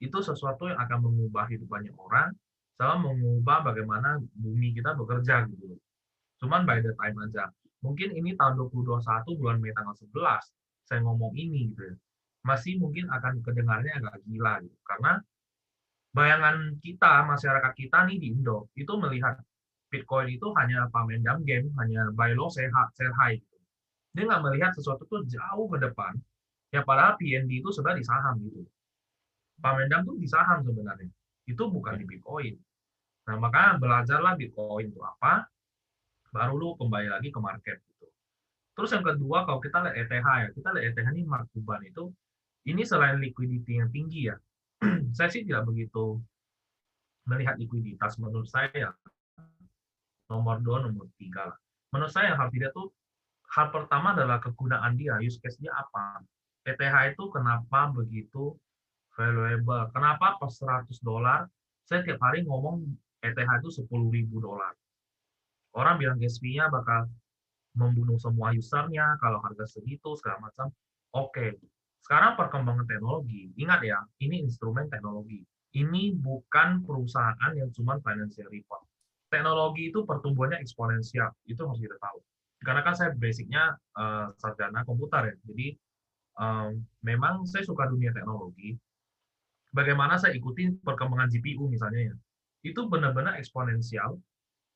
Itu 0.00 0.24
sesuatu 0.24 0.64
yang 0.64 0.80
akan 0.80 1.04
mengubah 1.04 1.44
hidup 1.52 1.68
banyak 1.68 1.92
orang, 1.92 2.32
sama 2.80 3.12
mengubah 3.12 3.68
bagaimana 3.68 4.16
bumi 4.40 4.72
kita 4.72 4.96
bekerja 4.96 5.44
gitu. 5.52 5.76
Cuman 6.40 6.64
by 6.64 6.80
the 6.80 6.96
time 6.96 7.20
aja. 7.20 7.52
Mungkin 7.84 8.16
ini 8.16 8.32
tahun 8.32 8.56
2021 8.56 9.04
bulan 9.36 9.60
Mei 9.60 9.76
tanggal 9.76 9.92
11 9.92 10.88
saya 10.88 11.04
ngomong 11.04 11.36
ini 11.36 11.68
gitu 11.68 11.84
ya. 11.84 11.96
Masih 12.48 12.80
mungkin 12.80 13.12
akan 13.12 13.44
kedengarnya 13.44 14.00
agak 14.00 14.24
gila 14.24 14.64
gitu. 14.64 14.76
Karena 14.88 15.20
bayangan 16.14 16.78
kita, 16.78 17.26
masyarakat 17.26 17.72
kita 17.74 18.06
nih 18.06 18.16
di 18.22 18.26
Indo, 18.32 18.70
itu 18.78 18.94
melihat 18.94 19.34
Bitcoin 19.90 20.30
itu 20.30 20.46
hanya 20.58 20.86
pamendam 20.90 21.42
game, 21.42 21.70
hanya 21.78 22.10
buy 22.14 22.34
low, 22.34 22.50
sell 22.50 22.70
high. 23.18 23.38
Gitu. 23.38 23.58
Dia 24.14 24.24
nggak 24.30 24.42
melihat 24.46 24.70
sesuatu 24.74 25.02
tuh 25.10 25.26
jauh 25.26 25.66
ke 25.70 25.78
depan. 25.82 26.14
Ya 26.70 26.82
padahal 26.86 27.18
PNB 27.18 27.62
itu 27.62 27.70
sudah 27.70 27.94
di 27.94 28.02
saham 28.02 28.38
gitu. 28.42 28.62
Pamendam 29.58 30.06
tuh 30.06 30.18
di 30.18 30.26
saham 30.26 30.62
sebenarnya 30.62 31.10
itu 31.46 31.62
bukan 31.66 31.94
di 31.98 32.04
Bitcoin. 32.06 32.54
Nah, 33.30 33.36
maka 33.40 33.78
belajarlah 33.78 34.34
Bitcoin 34.38 34.90
itu 34.90 35.00
apa, 35.02 35.46
baru 36.34 36.54
lu 36.58 36.68
kembali 36.74 37.08
lagi 37.14 37.28
ke 37.30 37.40
market 37.40 37.78
gitu. 37.78 38.06
Terus 38.74 38.90
yang 38.90 39.04
kedua, 39.06 39.46
kalau 39.46 39.62
kita 39.62 39.78
lihat 39.86 39.96
ETH 39.96 40.26
ya, 40.26 40.48
kita 40.50 40.68
lihat 40.74 40.84
ETH 40.92 41.08
ini 41.14 41.22
markuban 41.24 41.80
itu, 41.86 42.10
ini 42.66 42.82
selain 42.82 43.22
liquidity 43.22 43.78
yang 43.78 43.88
tinggi 43.94 44.28
ya, 44.28 44.36
saya 45.16 45.28
sih 45.32 45.42
tidak 45.46 45.68
begitu 45.68 46.20
melihat 47.24 47.56
likuiditas 47.56 48.20
menurut 48.20 48.48
saya 48.48 48.92
nomor 50.28 50.60
dua, 50.60 50.84
nomor 50.84 51.08
tiga 51.16 51.52
lah. 51.52 51.58
Menurut 51.92 52.12
saya 52.12 52.34
harus 52.36 52.52
dilihat 52.52 52.74
tuh 52.74 52.90
hal 53.54 53.70
pertama 53.70 54.12
adalah 54.16 54.42
kegunaan 54.42 54.98
dia, 54.98 55.16
use 55.22 55.38
case 55.40 55.56
dia 55.60 55.72
apa. 55.72 56.24
ETH 56.64 56.80
itu 57.12 57.24
kenapa 57.28 57.92
begitu 57.92 58.56
valuable. 59.14 59.88
Kenapa 59.94 60.40
pas 60.40 60.50
100 60.50 60.90
dolar, 61.04 61.46
saya 61.86 62.02
tiap 62.02 62.18
hari 62.24 62.42
ngomong 62.42 62.82
ETH 63.22 63.36
itu 63.38 63.70
10 63.84 63.88
ribu 64.10 64.42
dolar. 64.42 64.74
Orang 65.74 66.00
bilang 66.00 66.18
gas 66.18 66.38
fee-nya 66.38 66.70
bakal 66.70 67.10
membunuh 67.74 68.18
semua 68.18 68.54
usernya 68.54 69.18
kalau 69.18 69.42
harga 69.42 69.66
segitu, 69.66 70.14
segala 70.18 70.50
macam. 70.50 70.70
Oke, 71.14 71.58
sekarang 72.04 72.36
perkembangan 72.36 72.84
teknologi. 72.84 73.48
Ingat 73.56 73.80
ya, 73.80 73.98
ini 74.20 74.44
instrumen 74.44 74.92
teknologi. 74.92 75.40
Ini 75.72 76.14
bukan 76.20 76.84
perusahaan 76.84 77.52
yang 77.56 77.72
cuma 77.72 77.96
financial 78.04 78.46
report. 78.52 78.84
Teknologi 79.32 79.88
itu 79.88 80.04
pertumbuhannya 80.04 80.60
eksponensial. 80.60 81.32
Itu 81.48 81.64
harus 81.64 81.80
kita 81.80 81.96
tahu. 81.98 82.20
Karena 82.60 82.84
kan 82.84 82.94
saya 82.94 83.10
basicnya 83.16 83.74
uh, 83.96 84.30
sarjana 84.36 84.84
komputer 84.84 85.32
ya. 85.32 85.36
Jadi 85.48 85.66
um, 86.38 86.78
memang 87.02 87.48
saya 87.48 87.64
suka 87.66 87.88
dunia 87.88 88.12
teknologi 88.12 88.76
bagaimana 89.74 90.14
saya 90.20 90.36
ikutin 90.38 90.84
perkembangan 90.84 91.32
GPU 91.32 91.66
misalnya 91.66 92.12
ya. 92.12 92.16
Itu 92.62 92.86
benar-benar 92.86 93.40
eksponensial. 93.40 94.20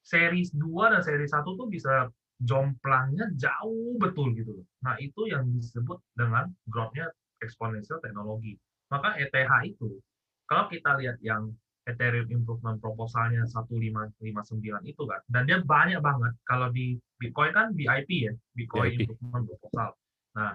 Series 0.03 0.57
2 0.57 0.65
dan 0.97 1.05
series 1.05 1.31
1 1.31 1.45
tuh 1.45 1.69
bisa 1.69 2.09
jomplangnya 2.39 3.31
jauh 3.35 3.99
betul 3.99 4.31
gitu 4.35 4.63
loh. 4.63 4.67
Nah, 4.87 4.95
itu 5.03 5.27
yang 5.27 5.47
disebut 5.51 5.99
dengan 6.15 6.47
growth-nya 6.71 7.11
eksponensial 7.43 8.03
teknologi. 8.03 8.57
Maka 8.89 9.21
ETH 9.21 9.53
itu, 9.69 10.01
kalau 10.49 10.67
kita 10.73 10.97
lihat 10.99 11.21
yang 11.21 11.53
Ethereum 11.89 12.29
Improvement 12.29 12.77
Proposalnya 12.81 13.49
1559 13.49 14.85
itu 14.85 15.03
kan, 15.09 15.21
dan 15.33 15.49
dia 15.49 15.61
banyak 15.65 16.01
banget. 16.05 16.33
Kalau 16.45 16.69
di 16.69 17.01
Bitcoin 17.17 17.53
kan 17.53 17.73
BIP 17.73 18.11
ya, 18.29 18.33
Bitcoin 18.53 18.93
BIP. 18.97 19.09
Improvement 19.09 19.45
Proposal. 19.49 19.91
Nah, 20.37 20.53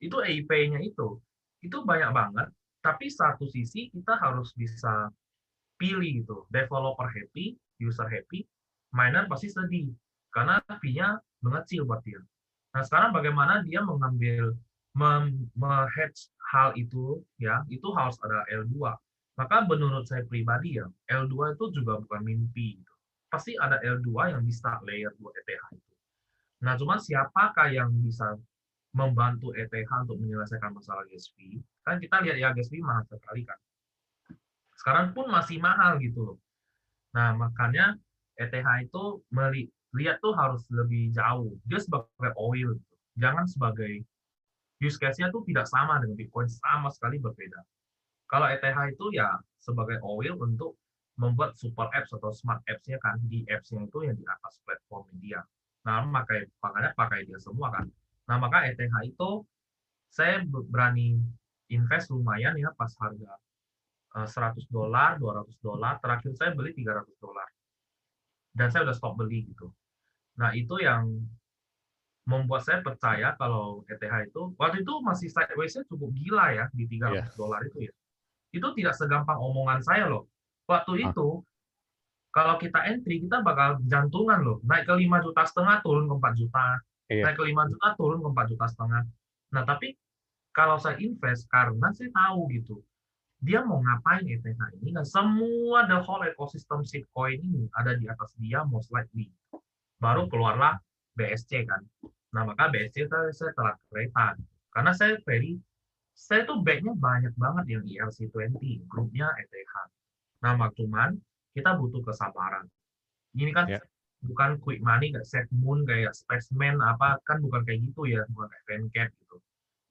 itu 0.00 0.16
EIP-nya 0.16 0.80
itu, 0.80 1.20
itu 1.62 1.76
banyak 1.84 2.10
banget 2.10 2.48
tapi 2.82 3.06
satu 3.06 3.46
sisi 3.46 3.88
kita 3.94 4.18
harus 4.18 4.50
bisa 4.58 5.08
pilih 5.78 6.26
gitu 6.26 6.44
developer 6.50 7.06
happy 7.06 7.54
user 7.78 8.10
happy 8.10 8.42
miner 8.90 9.30
pasti 9.30 9.48
sedih 9.48 9.88
karena 10.34 10.58
fee-nya 10.82 11.22
mengecil 11.40 11.86
buat 11.86 12.02
dia 12.02 12.18
nah 12.74 12.82
sekarang 12.82 13.14
bagaimana 13.14 13.62
dia 13.62 13.80
mengambil 13.86 14.58
me-hedge 14.94 16.28
hal 16.52 16.76
itu 16.76 17.24
ya 17.40 17.64
itu 17.72 17.88
harus 17.96 18.16
ada 18.20 18.44
L2 18.52 18.76
maka 19.40 19.64
menurut 19.64 20.04
saya 20.04 20.22
pribadi 20.28 20.76
ya 20.76 20.86
L2 21.08 21.56
itu 21.56 21.64
juga 21.72 21.96
bukan 22.04 22.20
mimpi 22.20 22.76
gitu. 22.76 22.94
pasti 23.32 23.56
ada 23.56 23.80
L2 23.80 24.36
yang 24.36 24.42
bisa 24.44 24.76
layer 24.84 25.12
2 25.16 25.38
ETH 25.40 25.64
itu 25.72 25.92
nah 26.60 26.76
cuma 26.76 27.00
siapakah 27.00 27.72
yang 27.72 27.88
bisa 28.04 28.36
membantu 28.92 29.56
ETH 29.56 29.88
untuk 30.04 30.20
menyelesaikan 30.20 30.76
masalah 30.76 31.08
fee, 31.08 31.64
kan 31.80 31.96
kita 31.96 32.20
lihat 32.20 32.36
ya 32.36 32.48
fee 32.52 32.84
mahal 32.84 33.02
sekali 33.08 33.42
kan. 33.48 33.56
Sekarang 34.76 35.16
pun 35.16 35.32
masih 35.32 35.56
mahal 35.58 35.96
gitu 35.96 36.20
loh. 36.20 36.38
Nah, 37.16 37.32
makanya 37.36 37.96
ETH 38.36 38.68
itu 38.84 39.04
melihat 39.32 40.20
tuh 40.20 40.36
harus 40.36 40.60
lebih 40.68 41.12
jauh. 41.12 41.56
Dia 41.64 41.80
sebagai 41.80 42.32
oil. 42.36 42.76
Gitu. 42.76 42.92
jangan 43.12 43.44
sebagai 43.44 44.08
use 44.82 44.98
case-nya 44.98 45.30
tuh 45.30 45.46
tidak 45.46 45.70
sama 45.70 46.02
dengan 46.02 46.18
Bitcoin, 46.18 46.50
sama 46.50 46.90
sekali 46.90 47.22
berbeda. 47.22 47.62
Kalau 48.26 48.50
ETH 48.50 48.78
itu 48.90 49.14
ya 49.14 49.30
sebagai 49.62 50.02
oil 50.02 50.34
untuk 50.42 50.74
membuat 51.20 51.54
super 51.54 51.86
apps 51.94 52.10
atau 52.10 52.34
smart 52.34 52.64
apps-nya 52.66 52.98
kan 52.98 53.20
di 53.30 53.46
apps-nya 53.46 53.86
itu 53.86 53.98
yang 54.02 54.16
di 54.18 54.26
atas 54.26 54.58
platform 54.66 55.06
media. 55.14 55.44
Nah, 55.86 56.02
pakai 56.10 56.50
makanya 56.58 56.90
pakai 56.98 57.28
dia 57.28 57.38
semua 57.38 57.70
kan. 57.70 57.86
Nah, 58.26 58.36
maka 58.42 58.66
ETH 58.66 58.94
itu 59.06 59.30
saya 60.10 60.42
berani 60.48 61.20
invest 61.70 62.10
lumayan 62.10 62.58
ya 62.58 62.68
pas 62.74 62.90
harga 62.98 63.32
100 64.12 64.28
eh, 64.28 64.68
dolar, 64.68 65.16
200 65.16 65.56
dolar, 65.64 65.96
terakhir 66.02 66.32
saya 66.36 66.50
beli 66.52 66.76
300 66.76 67.08
dolar. 67.16 67.48
Dan 68.52 68.68
saya 68.68 68.84
udah 68.84 68.96
stop 68.96 69.16
beli 69.16 69.48
gitu. 69.48 69.72
Nah, 70.36 70.52
itu 70.52 70.76
yang 70.80 71.08
membuat 72.22 72.62
saya 72.62 72.78
percaya 72.86 73.34
kalau 73.34 73.82
ETH 73.90 74.30
itu 74.30 74.54
waktu 74.54 74.86
itu 74.86 74.92
masih 75.02 75.28
sideways-nya 75.30 75.82
cukup 75.90 76.10
gila 76.14 76.46
ya 76.54 76.64
di 76.70 76.86
300 76.86 77.18
yeah. 77.18 77.26
dolar 77.34 77.60
itu 77.66 77.90
ya. 77.90 77.92
Itu 78.52 78.68
tidak 78.78 78.94
segampang 78.94 79.40
omongan 79.40 79.80
saya 79.82 80.06
loh. 80.06 80.30
Waktu 80.70 81.02
ah. 81.02 81.10
itu 81.10 81.28
kalau 82.32 82.56
kita 82.56 82.80
entry 82.88 83.20
kita 83.26 83.42
bakal 83.42 83.82
jantungan 83.90 84.40
loh. 84.40 84.58
Naik 84.62 84.86
ke 84.86 84.94
5 84.94 85.26
juta 85.26 85.42
setengah 85.44 85.76
turun 85.82 86.06
ke 86.06 86.14
4 86.20 86.40
juta. 86.40 86.66
Yeah. 87.10 87.24
Naik 87.26 87.36
ke 87.36 87.44
5 87.50 87.72
juta 87.74 87.88
turun 87.98 88.18
ke 88.22 88.28
4 88.30 88.50
juta 88.54 88.66
setengah. 88.70 89.02
Nah, 89.52 89.62
tapi 89.68 89.98
kalau 90.54 90.76
saya 90.78 90.96
invest 91.00 91.48
karena 91.48 91.90
saya 91.90 92.12
tahu 92.12 92.48
gitu 92.52 92.80
dia 93.42 93.58
mau 93.66 93.82
ngapain 93.82 94.22
ETH 94.22 94.46
ini 94.78 94.94
dan 94.94 95.02
semua 95.02 95.82
the 95.90 95.98
whole 95.98 96.22
ecosystem 96.22 96.86
shitcoin 96.86 97.42
ini 97.42 97.66
ada 97.74 97.98
di 97.98 98.06
atas 98.06 98.30
dia 98.38 98.62
most 98.62 98.94
likely 98.94 99.34
baru 99.98 100.30
keluarlah 100.30 100.78
BSC 101.18 101.68
kan 101.68 101.82
nah 102.32 102.48
maka 102.48 102.72
BSC 102.72 103.08
saya, 103.08 103.28
saya 103.32 103.52
telah 103.52 103.74
kereta 103.90 104.26
karena 104.72 104.92
saya 104.96 105.14
very 105.28 105.60
saya 106.12 106.44
tuh 106.44 106.60
backnya 106.60 106.92
banyak 106.96 107.32
banget 107.36 107.64
yang 107.78 107.84
ERC20 107.84 108.88
grupnya 108.88 109.28
ETH 109.40 109.74
nah 110.42 110.56
cuman 110.56 111.16
kita 111.52 111.76
butuh 111.76 112.02
kesabaran 112.02 112.66
ini 113.36 113.52
kan 113.52 113.68
yeah. 113.68 113.82
bukan 114.24 114.56
quick 114.60 114.80
money 114.80 115.12
kayak 115.12 115.28
set 115.28 115.46
moon 115.52 115.84
kayak 115.84 116.12
spaceman 116.16 116.80
apa 116.80 117.20
kan 117.28 117.40
bukan 117.40 117.62
kayak 117.64 117.84
gitu 117.84 118.08
ya 118.08 118.24
bukan 118.32 118.48
kayak 118.48 118.64
Vencat 118.66 119.08
gitu 119.20 119.36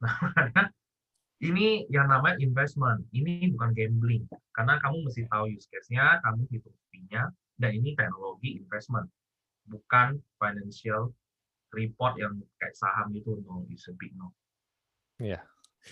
nah 0.02 0.14
makanya 0.26 0.74
ini 1.42 1.90
yang 1.90 2.06
namanya 2.06 2.38
investment. 2.38 3.02
Ini 3.12 3.50
bukan 3.58 3.74
gambling. 3.74 4.24
Karena 4.54 4.78
kamu 4.78 5.10
mesti 5.10 5.26
tahu 5.26 5.50
use 5.50 5.66
case-nya, 5.74 6.22
kamu 6.22 6.46
hitung 6.54 6.78
fee-nya, 6.94 7.34
dan 7.58 7.72
ini 7.74 7.98
teknologi 7.98 8.62
investment. 8.62 9.10
Bukan 9.72 10.20
financial 10.36 11.16
report 11.72 12.20
yang 12.20 12.36
kayak 12.60 12.76
saham 12.76 13.16
itu, 13.16 13.40
no, 13.48 13.64
it's 13.72 13.88
a 13.88 13.96
big 13.96 14.12
no. 14.20 14.36
Iya. 15.24 15.40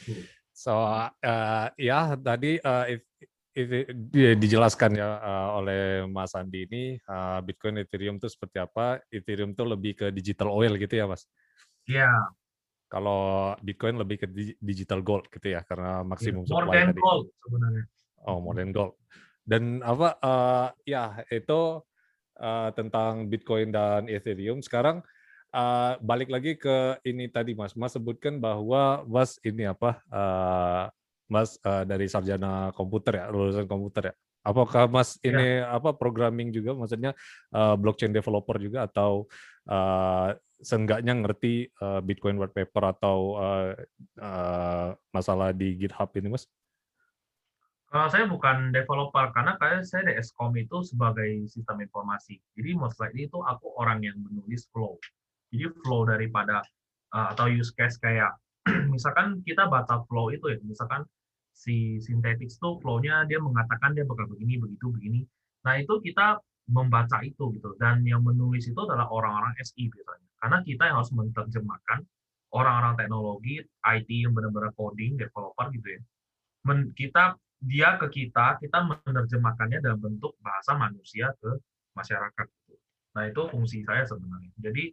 Yeah. 0.04 0.28
So, 0.52 0.76
uh, 0.84 1.72
ya 1.80 2.20
tadi 2.20 2.60
uh, 2.60 2.84
if, 2.92 3.08
if, 3.56 3.88
dijelaskan 4.36 5.00
ya 5.00 5.08
uh, 5.24 5.50
oleh 5.64 6.04
Mas 6.12 6.36
Andi 6.36 6.68
ini, 6.68 6.84
uh, 7.08 7.40
Bitcoin, 7.40 7.80
Ethereum 7.80 8.20
itu 8.20 8.28
seperti 8.28 8.60
apa? 8.60 9.00
Ethereum 9.08 9.56
itu 9.56 9.64
lebih 9.64 9.96
ke 9.96 10.08
digital 10.12 10.52
oil 10.52 10.76
gitu 10.76 11.00
ya, 11.00 11.08
Mas? 11.08 11.24
Iya, 11.88 12.12
yeah 12.12 12.22
kalau 12.90 13.54
Bitcoin 13.62 14.02
lebih 14.02 14.26
ke 14.26 14.28
digital 14.58 15.06
gold 15.06 15.30
gitu 15.30 15.54
ya, 15.54 15.62
karena 15.62 16.02
maksimum 16.02 16.44
yeah, 16.44 16.50
supply 16.50 16.74
than 16.74 16.88
tadi. 16.90 17.02
gold 17.06 17.26
sebenarnya. 17.46 17.86
Oh, 18.26 18.38
more 18.42 18.58
than 18.58 18.74
gold. 18.74 18.94
Dan 19.46 19.86
apa? 19.86 20.18
Uh, 20.20 20.68
ya 20.84 21.22
itu 21.30 21.86
uh, 22.40 22.72
tentang 22.74 23.28
Bitcoin 23.28 23.70
dan 23.70 24.08
Ethereum. 24.08 24.64
Sekarang 24.64 25.04
uh, 25.54 25.94
balik 26.02 26.32
lagi 26.32 26.56
ke 26.56 26.98
ini 27.06 27.30
tadi, 27.30 27.54
Mas. 27.54 27.76
Mas 27.76 27.94
sebutkan 27.94 28.40
bahwa 28.40 29.04
Mas 29.06 29.38
ini 29.46 29.68
apa? 29.68 30.02
Uh, 30.10 30.90
Mas 31.30 31.62
uh, 31.62 31.86
dari 31.86 32.10
sarjana 32.10 32.74
komputer 32.74 33.22
ya, 33.22 33.26
lulusan 33.30 33.70
komputer 33.70 34.12
ya. 34.12 34.16
Apakah 34.42 34.90
Mas 34.90 35.20
iya. 35.22 35.30
ini 35.30 35.48
ya. 35.62 35.76
apa 35.78 35.94
programming 35.94 36.50
juga, 36.50 36.74
maksudnya 36.74 37.12
uh, 37.54 37.76
blockchain 37.78 38.16
developer 38.16 38.58
juga 38.58 38.90
atau 38.90 39.30
uh, 39.70 40.34
seenggaknya 40.60 41.16
ngerti 41.16 41.70
uh, 41.80 42.02
Bitcoin 42.04 42.40
white 42.40 42.56
paper 42.56 42.98
atau 42.98 43.40
uh, 43.40 43.72
uh, 44.20 44.96
masalah 45.14 45.54
di 45.54 45.76
GitHub 45.76 46.10
ini, 46.18 46.34
Mas? 46.34 46.50
Kalau 47.90 48.06
saya 48.06 48.30
bukan 48.30 48.70
developer, 48.70 49.34
karena 49.34 49.58
kayak 49.58 49.82
saya 49.82 50.06
di 50.06 50.14
Eskom 50.14 50.54
itu 50.54 50.86
sebagai 50.86 51.50
sistem 51.50 51.82
informasi. 51.82 52.38
Jadi 52.54 52.78
most 52.78 53.02
likely 53.02 53.26
itu 53.26 53.42
aku 53.42 53.74
orang 53.82 54.06
yang 54.06 54.14
menulis 54.22 54.70
flow. 54.70 55.02
Jadi 55.50 55.74
flow 55.82 56.06
daripada 56.06 56.62
uh, 57.18 57.34
atau 57.34 57.50
use 57.50 57.74
case 57.74 57.98
kayak 57.98 58.30
misalkan 58.94 59.42
kita 59.42 59.66
baca 59.66 60.06
flow 60.06 60.30
itu 60.30 60.54
ya, 60.54 60.62
misalkan 60.62 61.02
si 61.50 61.98
synthetics 61.98 62.62
tuh 62.62 62.78
flow-nya 62.78 63.26
dia 63.26 63.42
mengatakan 63.42 63.98
dia 63.98 64.06
bakal 64.06 64.30
begini, 64.30 64.62
begitu, 64.62 64.94
begini. 64.94 65.26
Nah 65.66 65.82
itu 65.82 65.98
kita 66.06 66.38
membaca 66.70 67.26
itu 67.26 67.50
gitu. 67.58 67.74
Dan 67.82 68.06
yang 68.06 68.22
menulis 68.22 68.70
itu 68.70 68.78
adalah 68.86 69.10
orang-orang 69.10 69.58
SI 69.66 69.90
biasanya 69.90 70.30
karena 70.40 70.58
kita 70.62 70.84
yang 70.88 70.96
harus 71.02 71.12
menerjemahkan 71.12 72.00
orang-orang 72.54 72.94
teknologi, 72.98 73.62
IT 73.66 74.10
yang 74.10 74.34
benar-benar 74.38 74.74
coding, 74.78 75.18
developer 75.18 75.68
gitu 75.74 75.88
ya. 75.98 76.02
Men, 76.66 76.94
kita 76.94 77.34
dia 77.60 78.00
ke 78.00 78.08
kita, 78.08 78.56
kita 78.64 78.88
menerjemahkannya 78.88 79.84
dalam 79.84 80.00
bentuk 80.00 80.36
bahasa 80.40 80.80
manusia 80.80 81.36
ke 81.44 81.60
masyarakat. 81.92 82.48
Gitu. 82.48 82.76
Nah 83.16 83.24
itu 83.28 83.42
fungsi 83.52 83.84
saya 83.84 84.08
sebenarnya. 84.08 84.52
Jadi 84.64 84.84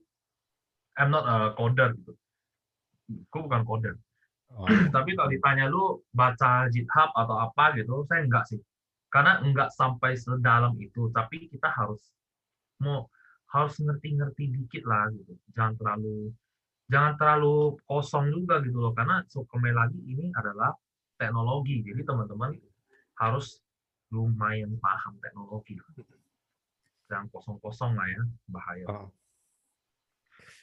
I'm 0.99 1.15
not 1.15 1.25
a 1.29 1.37
coder 1.55 1.95
gitu. 1.95 2.13
Aku 3.31 3.47
bukan 3.47 3.63
coder. 3.63 3.95
Oh. 4.51 4.67
Tapi 4.95 5.15
kalau 5.15 5.31
ditanya 5.31 5.71
lu 5.71 6.03
baca 6.11 6.67
GitHub 6.75 7.15
atau 7.15 7.37
apa 7.39 7.79
gitu, 7.79 8.03
saya 8.11 8.27
enggak 8.27 8.45
sih. 8.51 8.59
Karena 9.13 9.39
enggak 9.39 9.71
sampai 9.71 10.19
sedalam 10.19 10.75
itu. 10.83 11.07
Tapi 11.15 11.47
kita 11.47 11.71
harus 11.71 12.03
mau 12.83 13.07
harus 13.55 13.79
ngerti-ngerti 13.79 14.51
dikit 14.51 14.83
lah 14.91 15.07
gitu. 15.15 15.39
Jangan 15.55 15.79
terlalu 15.79 16.35
jangan 16.87 17.15
terlalu 17.19 17.79
kosong 17.83 18.31
juga 18.31 18.63
gitu 18.63 18.79
loh 18.79 18.95
karena 18.95 19.19
so, 19.27 19.43
kembali 19.43 19.75
lagi 19.75 19.99
ini 20.07 20.31
adalah 20.39 20.71
teknologi. 21.17 21.83
Jadi 21.85 22.01
teman-teman 22.05 22.57
harus 23.21 23.61
lumayan 24.13 24.77
paham 24.79 25.17
teknologi. 25.21 25.77
Jangan 27.11 27.27
kosong-kosong 27.31 27.97
lah 27.97 28.07
ya, 28.07 28.23
bahaya. 28.51 28.87
Oh. 28.91 29.09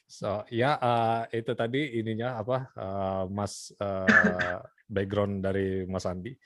So 0.07 0.45
ya 0.53 0.77
uh, 0.77 1.25
itu 1.33 1.57
tadi 1.57 1.97
ininya 1.97 2.37
apa 2.37 2.69
uh, 2.77 3.23
Mas 3.31 3.73
uh, 3.81 4.61
background 4.85 5.41
dari 5.41 5.89
Mas 5.89 6.05
Andi. 6.05 6.37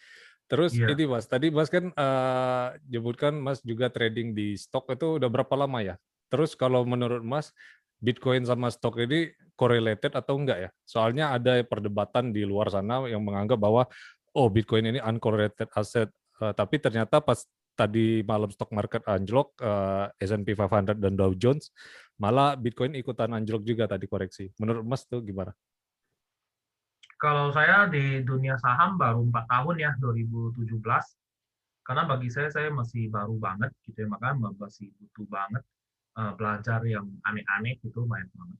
Terus 0.48 0.72
yeah. 0.80 0.88
ini 0.96 1.04
Mas, 1.04 1.28
tadi 1.28 1.52
Mas 1.52 1.68
kan 1.68 1.92
uh, 1.92 2.68
nyebutkan 2.88 3.36
Mas 3.36 3.60
juga 3.60 3.92
trading 3.92 4.32
di 4.32 4.56
stok 4.56 4.96
itu 4.96 5.20
udah 5.20 5.28
berapa 5.28 5.52
lama 5.60 5.84
ya? 5.84 5.96
Terus 6.32 6.56
kalau 6.56 6.88
menurut 6.88 7.20
Mas, 7.24 7.52
Bitcoin 7.98 8.46
sama 8.46 8.70
stok 8.70 9.01
ini 9.01 9.34
correlated 9.58 10.13
atau 10.13 10.38
enggak 10.38 10.70
ya? 10.70 10.70
Soalnya 10.86 11.34
ada 11.34 11.58
perdebatan 11.66 12.30
di 12.30 12.46
luar 12.46 12.70
sana 12.70 13.10
yang 13.10 13.25
menganggap 13.25 13.58
bahwa 13.58 13.89
oh 14.38 14.48
Bitcoin 14.54 14.86
ini 14.94 15.00
uncorrelated 15.01 15.70
asset, 15.74 16.13
uh, 16.39 16.54
tapi 16.54 16.77
ternyata 16.77 17.18
pas 17.18 17.42
tadi 17.77 18.22
malam 18.25 18.50
stock 18.50 18.70
market 18.74 19.01
anjlok, 19.06 19.54
uh, 19.62 20.10
S&P 20.18 20.58
500 20.58 20.98
dan 20.98 21.13
Dow 21.13 21.34
Jones, 21.34 21.74
malah 22.18 22.58
Bitcoin 22.58 22.98
ikutan 22.98 23.34
anjlok 23.34 23.66
juga 23.66 23.86
tadi 23.86 24.06
koreksi. 24.06 24.50
Menurut 24.62 24.86
Mas 24.86 25.06
tuh 25.06 25.22
gimana? 25.22 25.54
Kalau 27.18 27.50
saya 27.50 27.89
di 27.89 28.22
dunia 28.22 28.62
saham 28.62 28.98
baru 28.98 29.25
empat 29.25 29.46
tahun 29.50 29.75
ya, 29.82 29.92
2017. 29.98 30.62
Karena 31.82 32.04
bagi 32.06 32.30
saya 32.30 32.50
saya 32.54 32.70
masih 32.70 33.10
baru 33.10 33.38
banget 33.42 33.74
gitu 33.89 34.06
ya, 34.06 34.08
makanya 34.12 34.54
masih 34.54 34.92
butuh 35.01 35.25
banget 35.25 35.63
uh, 36.17 36.33
belajar 36.33 36.81
yang 36.83 37.05
aneh-aneh 37.24 37.77
itu 37.86 38.01
banyak 38.03 38.27
banget. 38.33 38.59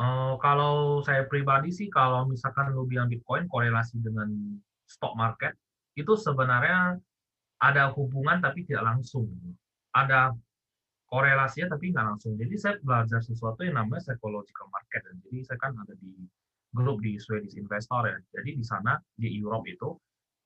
Uh, 0.00 0.34
kalau 0.40 1.04
saya 1.04 1.24
pribadi 1.28 1.70
sih, 1.70 1.86
kalau 1.92 2.26
misalkan 2.26 2.72
lu 2.74 2.88
bilang 2.88 3.06
Bitcoin 3.06 3.46
korelasi 3.46 4.00
dengan 4.02 4.32
stock 4.88 5.14
market, 5.14 5.54
itu 5.94 6.16
sebenarnya 6.18 6.98
ada 7.60 7.92
hubungan 7.94 8.40
tapi 8.42 8.66
tidak 8.66 8.96
langsung. 8.96 9.28
Ada 9.92 10.32
korelasinya 11.10 11.76
tapi 11.76 11.92
nggak 11.92 12.06
langsung. 12.06 12.32
Jadi 12.38 12.54
saya 12.56 12.74
belajar 12.80 13.20
sesuatu 13.20 13.60
yang 13.66 13.76
namanya 13.76 14.00
psychological 14.08 14.70
market. 14.70 15.02
Jadi 15.26 15.38
saya 15.44 15.58
kan 15.58 15.76
ada 15.76 15.94
di 15.98 16.10
grup 16.70 17.02
di 17.02 17.18
Swedish 17.18 17.58
Investor 17.58 18.06
ya. 18.06 18.18
Jadi 18.40 18.56
di 18.56 18.64
sana 18.64 18.96
di 19.18 19.28
Europe 19.36 19.66
itu 19.66 19.90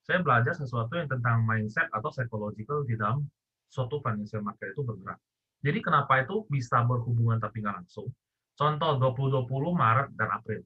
saya 0.04 0.20
belajar 0.20 0.56
sesuatu 0.56 0.96
yang 0.96 1.08
tentang 1.08 1.44
mindset 1.44 1.88
atau 1.92 2.08
psychological 2.12 2.84
di 2.84 2.96
dalam 2.96 3.24
suatu 3.68 4.00
financial 4.00 4.44
market 4.44 4.72
itu 4.72 4.82
bergerak. 4.84 5.20
Jadi 5.64 5.80
kenapa 5.80 6.20
itu 6.20 6.44
bisa 6.52 6.84
berhubungan 6.84 7.40
tapi 7.40 7.64
nggak 7.64 7.80
langsung? 7.80 8.12
Contoh 8.54 9.00
2020 9.00 9.48
Maret 9.72 10.08
dan 10.12 10.28
April. 10.36 10.60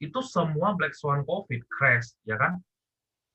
Itu 0.00 0.24
semua 0.24 0.72
black 0.72 0.96
swan 0.96 1.22
COVID 1.28 1.68
crash, 1.68 2.16
ya 2.24 2.40
kan? 2.40 2.56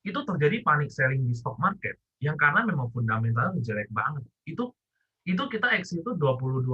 Itu 0.02 0.26
terjadi 0.26 0.66
panic 0.66 0.90
selling 0.90 1.24
di 1.30 1.38
stock 1.38 1.56
market 1.62 1.96
yang 2.20 2.34
karena 2.36 2.66
memang 2.66 2.90
fundamentalnya 2.90 3.62
jelek 3.62 3.88
banget. 3.94 4.26
Itu 4.50 4.74
itu 5.24 5.44
kita 5.48 5.78
exit 5.78 6.04
itu 6.04 6.12
2020 6.18 6.68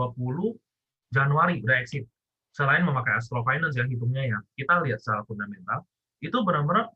Januari 1.14 1.62
udah 1.62 1.78
exit. 1.84 2.08
selain 2.50 2.82
memakai 2.82 3.14
Astro 3.14 3.46
Finance 3.46 3.78
ya 3.78 3.86
hitungnya 3.86 4.26
ya, 4.26 4.42
kita 4.58 4.82
lihat 4.82 4.98
secara 4.98 5.22
fundamental, 5.30 5.86
itu 6.18 6.34
benar-benar 6.42 6.90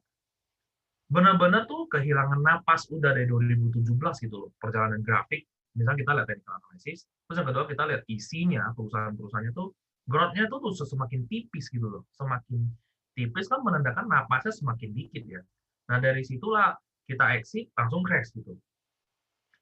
benar-benar 1.14 1.70
tuh 1.70 1.86
kehilangan 1.94 2.42
napas 2.42 2.90
udah 2.90 3.14
dari 3.14 3.30
2017 3.30 3.86
gitu 4.26 4.36
loh 4.42 4.50
perjalanan 4.58 5.06
grafik 5.06 5.46
misalnya 5.74 6.00
kita 6.06 6.12
lihat 6.16 6.28
technical 6.30 6.56
analysis 6.62 6.98
terus 7.26 7.38
yang 7.42 7.48
kedua 7.50 7.66
kita 7.66 7.84
lihat 7.90 8.02
isinya 8.10 8.64
perusahaan-perusahaannya 8.78 9.54
tuh 9.58 9.74
growth-nya 10.08 10.52
tuh, 10.52 10.60
semakin 10.76 11.28
tipis 11.32 11.72
gitu 11.72 11.88
loh. 11.88 12.04
Semakin 12.16 12.68
tipis 13.16 13.48
kan 13.48 13.64
menandakan 13.64 14.10
napasnya 14.10 14.52
semakin 14.52 14.90
dikit 14.92 15.24
ya. 15.24 15.42
Nah 15.88 15.98
dari 16.00 16.24
situlah 16.26 16.76
kita 17.08 17.36
exit 17.40 17.72
langsung 17.76 18.04
crash 18.04 18.32
gitu. 18.36 18.56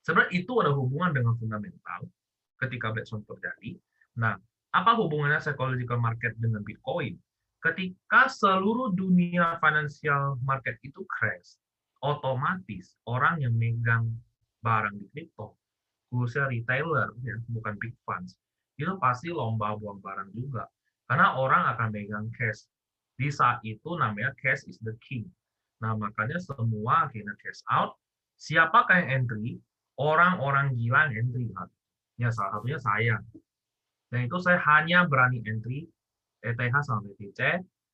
Sebenarnya 0.01 0.33
itu 0.33 0.53
ada 0.61 0.73
hubungan 0.73 1.13
dengan 1.13 1.37
fundamental 1.37 2.09
ketika 2.57 2.89
black 2.93 3.05
swan 3.05 3.21
terjadi. 3.25 3.77
Nah 4.17 4.37
apa 4.71 4.91
hubungannya 4.97 5.41
psychological 5.43 6.01
market 6.01 6.33
dengan 6.41 6.65
Bitcoin? 6.65 7.17
Ketika 7.61 8.25
seluruh 8.25 8.97
dunia 8.97 9.61
financial 9.61 10.41
market 10.41 10.81
itu 10.81 11.05
crash, 11.05 11.61
otomatis 12.01 12.97
orang 13.05 13.37
yang 13.37 13.53
megang 13.53 14.09
barang 14.65 14.97
di 14.97 15.05
kripto, 15.13 15.60
khususnya 16.11 16.51
retailer, 16.51 17.15
ya, 17.23 17.39
bukan 17.47 17.79
big 17.79 17.95
funds, 18.03 18.35
itu 18.75 18.91
pasti 18.99 19.31
lomba 19.31 19.79
buang 19.79 20.03
barang 20.03 20.35
juga. 20.35 20.67
Karena 21.07 21.39
orang 21.39 21.71
akan 21.75 21.87
megang 21.91 22.27
cash. 22.35 22.67
Di 23.15 23.31
saat 23.31 23.63
itu 23.63 23.95
namanya 23.95 24.35
cash 24.39 24.67
is 24.67 24.75
the 24.83 24.95
king. 24.99 25.27
Nah, 25.79 25.95
makanya 25.95 26.37
semua 26.37 27.07
akhirnya 27.07 27.35
cash 27.39 27.63
out. 27.71 27.95
Siapakah 28.37 29.01
yang 29.05 29.23
entry? 29.23 29.57
Orang-orang 29.95 30.73
gila 30.75 31.09
yang 31.11 31.27
entry. 31.27 31.47
Ya, 32.19 32.29
salah 32.33 32.59
satunya 32.59 32.79
saya. 32.79 33.15
Dan 34.11 34.27
itu 34.27 34.37
saya 34.43 34.59
hanya 34.59 35.07
berani 35.07 35.39
entry 35.47 35.87
ETH 36.41 36.75
sama 36.83 37.05
BTC. 37.05 37.39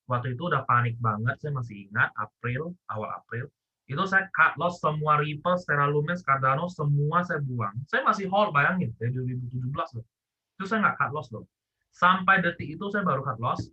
Waktu 0.08 0.40
itu 0.40 0.48
udah 0.48 0.64
panik 0.64 0.96
banget, 1.04 1.36
saya 1.44 1.52
masih 1.52 1.92
ingat 1.92 2.10
April, 2.16 2.72
awal 2.88 3.12
April. 3.12 3.52
Itu 3.88 4.04
saya 4.04 4.28
cut 4.36 4.60
loss 4.60 4.84
semua 4.84 5.16
Ripple, 5.24 5.56
Stellar 5.64 5.88
Lumens, 5.88 6.20
Cardano, 6.20 6.68
semua 6.68 7.24
saya 7.24 7.40
buang. 7.40 7.72
Saya 7.88 8.04
masih 8.04 8.28
hold, 8.28 8.52
bayangin, 8.52 8.92
dari 9.00 9.16
2017 9.16 9.64
loh. 9.96 10.06
Itu 10.60 10.64
saya 10.68 10.84
nggak 10.84 10.98
cut 11.00 11.12
loss 11.16 11.32
loh. 11.32 11.48
Sampai 11.96 12.44
detik 12.44 12.68
itu 12.68 12.86
saya 12.92 13.08
baru 13.08 13.24
cut 13.24 13.40
loss. 13.40 13.64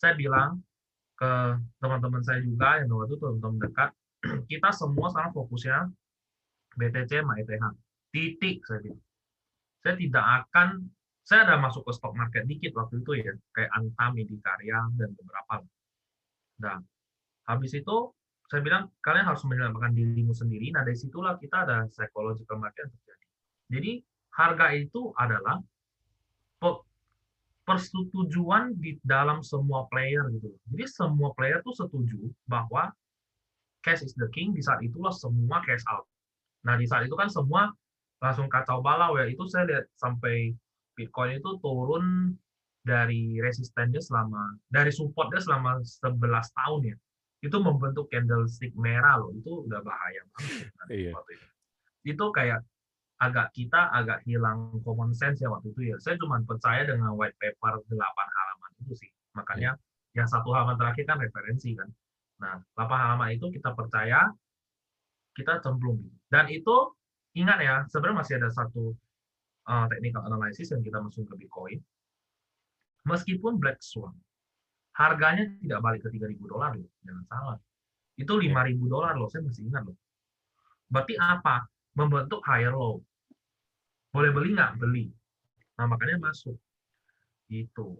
Saya 0.00 0.16
bilang 0.16 0.64
ke 1.20 1.60
teman-teman 1.84 2.24
saya 2.24 2.40
juga, 2.40 2.80
yang 2.80 2.88
waktu 2.96 3.12
itu 3.12 3.16
teman-teman 3.20 3.58
dekat, 3.60 3.90
kita 4.50 4.68
semua 4.72 5.12
sekarang 5.12 5.32
fokusnya 5.36 5.78
BTC 6.80 7.10
sama 7.20 7.36
ETH. 7.36 7.64
Titik, 8.08 8.64
saya 8.64 8.80
bilang. 8.80 9.04
Saya 9.84 9.94
tidak 10.00 10.24
akan 10.24 10.68
saya 11.22 11.46
ada 11.46 11.54
masuk 11.60 11.86
ke 11.86 11.92
stock 11.94 12.16
market 12.18 12.48
dikit 12.50 12.74
waktu 12.74 12.98
itu 12.98 13.22
ya, 13.22 13.32
kayak 13.54 13.70
Antam, 13.78 14.18
Karya, 14.18 14.80
dan 14.98 15.10
beberapa. 15.14 15.62
Nah, 16.66 16.82
habis 17.46 17.72
itu 17.78 18.10
saya 18.52 18.60
bilang 18.60 18.92
kalian 19.00 19.24
harus 19.24 19.40
menyelamatkan 19.48 19.96
dirimu 19.96 20.36
sendiri. 20.36 20.68
Nah, 20.76 20.84
dari 20.84 20.92
situlah 20.92 21.40
kita 21.40 21.64
ada 21.64 21.88
psychological 21.88 22.60
market 22.60 22.84
terjadi. 22.84 23.26
Jadi, 23.72 23.92
harga 24.36 24.66
itu 24.76 25.08
adalah 25.16 25.56
persetujuan 27.62 28.76
di 28.76 28.98
dalam 29.06 29.40
semua 29.40 29.86
player 29.88 30.26
gitu. 30.34 30.50
Jadi 30.68 30.84
semua 30.90 31.30
player 31.32 31.62
tuh 31.62 31.72
setuju 31.72 32.18
bahwa 32.50 32.90
cash 33.86 34.02
is 34.02 34.12
the 34.18 34.26
king. 34.34 34.50
Di 34.50 34.60
saat 34.60 34.82
itulah 34.82 35.14
semua 35.14 35.62
cash 35.62 35.86
out. 35.86 36.04
Nah 36.66 36.74
di 36.74 36.86
saat 36.90 37.06
itu 37.06 37.14
kan 37.14 37.30
semua 37.30 37.70
langsung 38.18 38.50
kacau 38.50 38.82
balau 38.82 39.14
ya. 39.14 39.30
Itu 39.30 39.46
saya 39.46 39.64
lihat 39.70 39.86
sampai 39.94 40.50
Bitcoin 40.98 41.38
itu 41.38 41.50
turun 41.62 42.34
dari 42.82 43.38
resistennya 43.38 44.02
selama 44.02 44.58
dari 44.66 44.90
supportnya 44.90 45.38
selama 45.38 45.78
11 45.86 46.18
tahun 46.58 46.80
ya 46.90 46.96
itu 47.42 47.56
membentuk 47.58 48.06
candlestick 48.06 48.70
merah 48.78 49.18
loh 49.18 49.34
itu 49.34 49.66
udah 49.66 49.82
bahaya 49.82 50.22
banget 50.30 50.70
ya, 50.86 50.94
iya. 50.94 51.10
itu. 51.10 51.46
itu 52.14 52.24
kayak 52.30 52.62
agak 53.22 53.54
kita 53.54 53.90
agak 53.94 54.18
hilang 54.26 54.82
common 54.82 55.14
sense 55.14 55.38
ya 55.38 55.50
waktu 55.50 55.70
itu 55.70 55.94
ya. 55.94 55.96
Saya 56.02 56.18
cuma 56.18 56.42
percaya 56.42 56.82
dengan 56.82 57.14
white 57.14 57.38
paper 57.38 57.78
8 57.86 57.94
halaman 57.94 58.70
itu 58.82 58.98
sih. 58.98 59.10
Makanya 59.38 59.78
yang 60.18 60.26
satu 60.26 60.50
halaman 60.50 60.74
terakhir 60.74 61.06
kan 61.06 61.22
referensi 61.22 61.78
kan. 61.78 61.86
Nah 62.42 62.58
8 62.74 62.90
halaman 62.90 63.38
itu 63.38 63.46
kita 63.54 63.78
percaya 63.78 64.26
kita 65.38 65.62
cemplung. 65.62 66.02
Dan 66.26 66.50
itu 66.50 66.98
ingat 67.38 67.58
ya 67.62 67.76
sebenarnya 67.86 68.18
masih 68.26 68.34
ada 68.42 68.50
satu 68.50 68.92
uh, 69.70 69.86
technical 69.86 70.26
analysis 70.26 70.74
yang 70.74 70.82
kita 70.82 70.98
masuk 70.98 71.24
ke 71.30 71.46
Bitcoin, 71.46 71.78
meskipun 73.08 73.56
black 73.56 73.80
swan, 73.80 74.12
harganya 74.92 75.44
tidak 75.60 75.80
balik 75.80 76.00
ke 76.04 76.08
3.000 76.12 76.36
dolar 76.48 76.70
loh, 76.76 76.88
jangan 77.04 77.24
salah. 77.28 77.56
Itu 78.16 78.36
5.000 78.36 78.48
iya. 78.48 78.76
dolar 78.88 79.12
loh, 79.16 79.28
saya 79.32 79.42
masih 79.44 79.68
ingat 79.68 79.82
loh. 79.88 79.96
Berarti 80.92 81.14
apa? 81.16 81.64
Membentuk 81.96 82.40
higher 82.44 82.72
low. 82.76 83.00
Boleh 84.12 84.28
beli 84.32 84.52
nggak? 84.52 84.76
Beli. 84.76 85.08
Nah, 85.80 85.88
makanya 85.88 86.20
masuk. 86.20 86.56
Itu. 87.48 87.96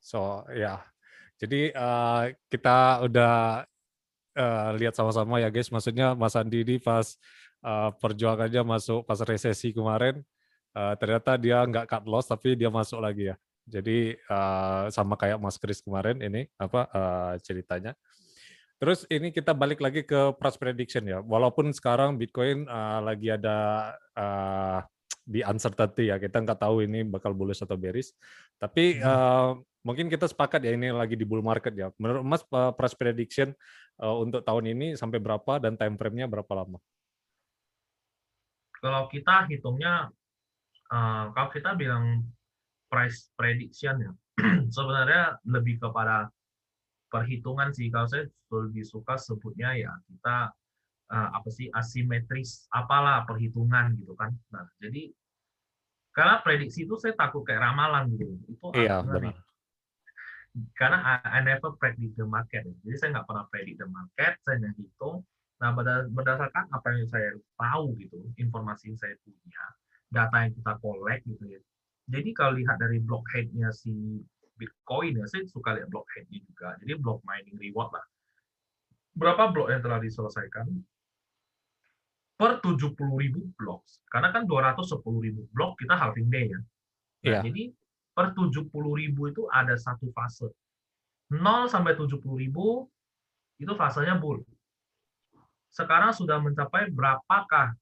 So, 0.00 0.44
ya. 0.52 0.56
Yeah. 0.56 0.80
Jadi 1.42 1.74
uh, 1.74 2.30
kita 2.46 3.02
udah 3.02 3.66
uh, 4.38 4.68
lihat 4.78 4.94
sama-sama 4.94 5.42
ya 5.42 5.50
guys, 5.50 5.74
maksudnya 5.74 6.14
Mas 6.14 6.38
Andi 6.38 6.62
ini 6.62 6.78
pas 6.78 7.18
uh, 7.66 7.90
perjuangannya 7.98 8.62
masuk 8.62 9.02
pas 9.02 9.18
resesi 9.26 9.74
kemarin, 9.74 10.22
uh, 10.70 10.94
ternyata 10.94 11.34
dia 11.34 11.66
nggak 11.66 11.90
cut 11.90 12.04
loss 12.06 12.30
tapi 12.30 12.54
dia 12.54 12.70
masuk 12.70 13.02
lagi 13.02 13.34
ya. 13.34 13.36
Jadi 13.66 14.18
uh, 14.28 14.90
sama 14.90 15.14
kayak 15.14 15.38
Mas 15.38 15.56
Kris 15.58 15.82
kemarin 15.82 16.18
ini 16.18 16.50
apa 16.58 16.90
uh, 16.90 17.34
ceritanya. 17.42 17.94
Terus 18.82 19.06
ini 19.06 19.30
kita 19.30 19.54
balik 19.54 19.78
lagi 19.78 20.02
ke 20.02 20.34
price 20.34 20.58
prediction 20.58 21.06
ya. 21.06 21.22
Walaupun 21.22 21.70
sekarang 21.70 22.18
Bitcoin 22.18 22.66
uh, 22.66 22.98
lagi 22.98 23.30
ada 23.30 23.58
uh, 24.18 24.82
di 25.22 25.38
uncertainty 25.46 26.10
ya, 26.10 26.18
kita 26.18 26.42
nggak 26.42 26.58
tahu 26.58 26.82
ini 26.82 27.06
bakal 27.06 27.30
bullish 27.30 27.62
atau 27.62 27.78
bearish. 27.78 28.10
Tapi 28.58 28.98
uh, 28.98 29.54
mungkin 29.86 30.10
kita 30.10 30.26
sepakat 30.26 30.66
ya 30.66 30.74
ini 30.74 30.90
lagi 30.90 31.14
di 31.14 31.22
bull 31.22 31.46
market 31.46 31.70
ya. 31.78 31.94
Menurut 31.94 32.26
Mas 32.26 32.42
uh, 32.50 32.74
price 32.74 32.98
prediction 32.98 33.54
uh, 34.02 34.18
untuk 34.18 34.42
tahun 34.42 34.74
ini 34.74 34.98
sampai 34.98 35.22
berapa 35.22 35.62
dan 35.62 35.78
time 35.78 35.94
frame-nya 35.94 36.26
berapa 36.26 36.50
lama? 36.50 36.82
Kalau 38.82 39.06
kita 39.06 39.46
hitungnya 39.46 40.10
uh, 40.90 41.30
kalau 41.30 41.54
kita 41.54 41.78
bilang 41.78 42.26
price 42.92 43.32
prediction 43.32 44.04
ya, 44.04 44.12
sebenarnya 44.76 45.40
lebih 45.48 45.80
kepada 45.80 46.28
perhitungan 47.08 47.72
sih. 47.72 47.88
Kalau 47.88 48.04
saya 48.04 48.28
lebih 48.52 48.84
suka 48.84 49.16
sebutnya 49.16 49.72
ya 49.72 49.92
kita 50.04 50.52
uh, 51.08 51.28
apa 51.32 51.48
sih 51.48 51.72
asimetris, 51.72 52.68
apalah 52.68 53.24
perhitungan 53.24 53.96
gitu 53.96 54.12
kan. 54.12 54.36
Nah 54.52 54.68
jadi 54.76 55.08
karena 56.12 56.44
prediksi 56.44 56.84
itu 56.84 57.00
saya 57.00 57.16
takut 57.16 57.40
kayak 57.48 57.64
ramalan 57.64 58.12
gitu. 58.12 58.36
Itu 58.48 58.68
iya, 58.76 59.00
benar. 59.00 59.32
Karena 60.76 61.00
I, 61.24 61.40
I 61.40 61.40
never 61.40 61.72
predict 61.80 62.20
the 62.20 62.28
market. 62.28 62.68
Jadi 62.84 62.96
saya 63.00 63.08
nggak 63.16 63.24
pernah 63.24 63.48
predict 63.48 63.80
the 63.80 63.88
market, 63.88 64.36
saya 64.44 64.60
hanya 64.60 64.76
hitung. 64.76 65.24
Nah 65.64 65.72
berdasarkan 66.12 66.68
apa 66.68 66.86
yang 66.92 67.08
saya 67.08 67.32
tahu 67.56 67.96
gitu, 67.96 68.20
informasi 68.36 68.92
yang 68.92 68.98
saya 69.00 69.16
punya, 69.24 69.64
data 70.12 70.36
yang 70.44 70.52
kita 70.52 70.72
collect 70.84 71.24
gitu 71.24 71.44
ya. 71.48 71.60
Jadi 72.10 72.30
kalau 72.34 72.58
lihat 72.58 72.76
dari 72.82 72.98
block 72.98 73.26
head-nya 73.30 73.70
si 73.70 74.22
Bitcoin 74.58 75.22
ya, 75.22 75.26
saya 75.30 75.46
suka 75.46 75.78
lihat 75.78 75.88
block 75.90 76.06
head-nya 76.14 76.40
juga. 76.42 76.74
Jadi 76.82 76.92
block 76.98 77.22
mining 77.26 77.58
reward 77.58 77.94
lah. 77.94 78.06
Berapa 79.12 79.52
blok 79.52 79.68
yang 79.70 79.82
telah 79.84 80.00
diselesaikan? 80.02 80.66
Per 82.38 82.52
70 82.58 82.96
ribu 83.22 83.40
blok. 83.54 83.86
Karena 84.10 84.34
kan 84.34 84.48
210 84.48 84.98
ribu 85.22 85.46
blok 85.54 85.78
kita 85.78 85.94
halving 85.94 86.26
day 86.32 86.50
ya. 86.50 86.58
Nah, 86.58 86.64
yeah. 87.22 87.42
Jadi 87.46 87.70
per 88.12 88.34
70 88.34 88.66
ribu 88.72 89.30
itu 89.30 89.46
ada 89.52 89.78
satu 89.78 90.10
fase. 90.10 90.50
0 91.30 91.70
sampai 91.70 91.94
70 91.94 92.18
ribu 92.36 92.88
itu 93.62 93.72
fasenya 93.78 94.18
bull. 94.18 94.42
Sekarang 95.72 96.12
sudah 96.12 96.36
mencapai 96.42 96.92
berapakah 96.92 97.72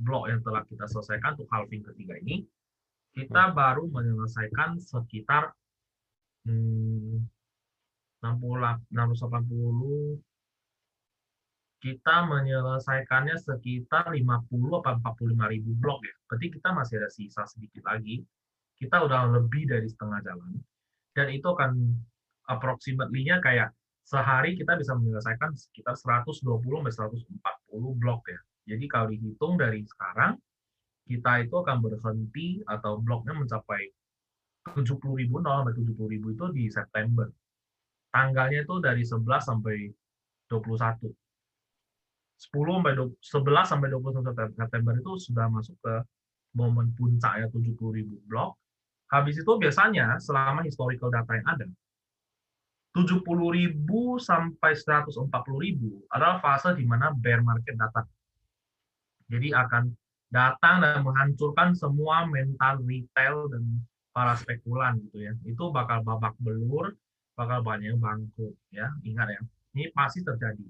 blok 0.00 0.26
yang 0.26 0.42
telah 0.42 0.66
kita 0.66 0.90
selesaikan 0.90 1.38
untuk 1.38 1.46
halving 1.54 1.86
ketiga 1.86 2.18
ini, 2.18 2.42
kita 3.14 3.42
hmm. 3.50 3.54
baru 3.54 3.84
menyelesaikan 3.88 4.82
sekitar 4.82 5.54
hmm, 6.44 7.22
60 8.20 8.90
680 8.90 10.18
kita 11.84 12.24
menyelesaikannya 12.24 13.36
sekitar 13.36 14.08
50 14.08 14.48
atau 14.80 14.96
45 15.04 15.52
ribu 15.52 15.76
blok 15.76 16.00
ya. 16.00 16.16
Berarti 16.24 16.46
kita 16.56 16.72
masih 16.72 16.96
ada 16.96 17.12
sisa 17.12 17.44
sedikit 17.44 17.84
lagi. 17.84 18.24
Kita 18.80 19.04
udah 19.04 19.28
lebih 19.36 19.68
dari 19.68 19.84
setengah 19.84 20.24
jalan. 20.24 20.56
Dan 21.12 21.28
itu 21.28 21.44
akan 21.44 21.92
approximately-nya 22.48 23.44
kayak 23.44 23.76
sehari 24.00 24.56
kita 24.56 24.80
bisa 24.80 24.96
menyelesaikan 24.96 25.52
sekitar 25.52 25.92
120 25.92 26.40
sampai 26.88 27.20
140 27.68 28.00
blok 28.00 28.32
ya. 28.32 28.40
Jadi 28.64 28.84
kalau 28.88 29.12
dihitung 29.12 29.60
dari 29.60 29.84
sekarang, 29.84 30.40
kita 31.04 31.44
itu 31.44 31.54
akan 31.54 31.76
berhenti 31.84 32.64
atau 32.64 32.96
bloknya 33.00 33.36
mencapai 33.36 33.92
70 34.72 35.20
ribu, 35.20 35.44
0 35.44 35.60
sampai 35.60 35.74
70 35.76 36.12
ribu 36.16 36.26
itu 36.32 36.44
di 36.56 36.64
September. 36.72 37.28
Tanggalnya 38.08 38.64
itu 38.64 38.74
dari 38.80 39.04
11 39.04 39.44
sampai 39.44 39.92
21. 40.48 41.12
10 42.40 42.80
sampai 42.80 42.92
11 42.96 43.70
sampai 43.70 43.88
21 43.92 44.56
September 44.56 44.94
itu 44.96 45.12
sudah 45.20 45.46
masuk 45.52 45.76
ke 45.84 45.94
momen 46.56 46.94
puncak 46.96 47.44
ya 47.44 47.46
70 47.52 47.76
ribu 47.92 48.16
blok. 48.24 48.56
Habis 49.12 49.44
itu 49.44 49.52
biasanya 49.60 50.16
selama 50.16 50.64
historical 50.64 51.12
data 51.12 51.28
yang 51.36 51.46
ada, 51.46 51.66
70 52.94 53.26
ribu 53.52 54.16
sampai 54.22 54.72
140 54.72 55.28
ribu 55.58 56.06
adalah 56.08 56.38
fase 56.38 56.72
di 56.78 56.86
mana 56.86 57.10
bear 57.12 57.42
market 57.42 57.74
datang. 57.74 58.06
Jadi 59.28 59.50
akan 59.50 59.90
datang 60.34 60.82
dan 60.82 61.06
menghancurkan 61.06 61.78
semua 61.78 62.26
mental 62.26 62.82
retail 62.82 63.46
dan 63.54 63.86
para 64.10 64.34
spekulan 64.34 64.98
gitu 65.06 65.22
ya. 65.22 65.32
Itu 65.46 65.70
bakal 65.70 66.02
babak 66.02 66.34
belur, 66.42 66.90
bakal 67.38 67.62
banyak 67.62 67.94
yang 67.94 68.02
bangkrut 68.02 68.58
ya. 68.74 68.90
Ingat 69.06 69.30
ya, 69.30 69.40
ini 69.78 69.94
pasti 69.94 70.26
terjadi. 70.26 70.66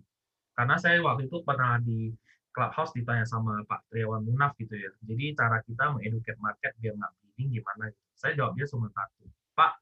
Karena 0.52 0.76
saya 0.76 1.00
waktu 1.00 1.32
itu 1.32 1.40
pernah 1.40 1.80
di 1.80 2.12
clubhouse 2.52 2.92
ditanya 2.94 3.24
sama 3.24 3.64
Pak 3.64 3.88
Triawan 3.88 4.22
Munaf 4.22 4.52
gitu 4.60 4.76
ya. 4.76 4.92
Jadi 5.02 5.32
cara 5.32 5.58
kita 5.64 5.96
mengeduket 5.96 6.36
market 6.38 6.76
biar 6.78 6.94
nggak 6.94 7.12
bleeding 7.18 7.58
gimana 7.58 7.90
gitu. 7.90 8.04
Saya 8.14 8.32
jawabnya 8.36 8.64
cuma 8.68 8.86
satu. 8.92 9.24
Pak, 9.58 9.72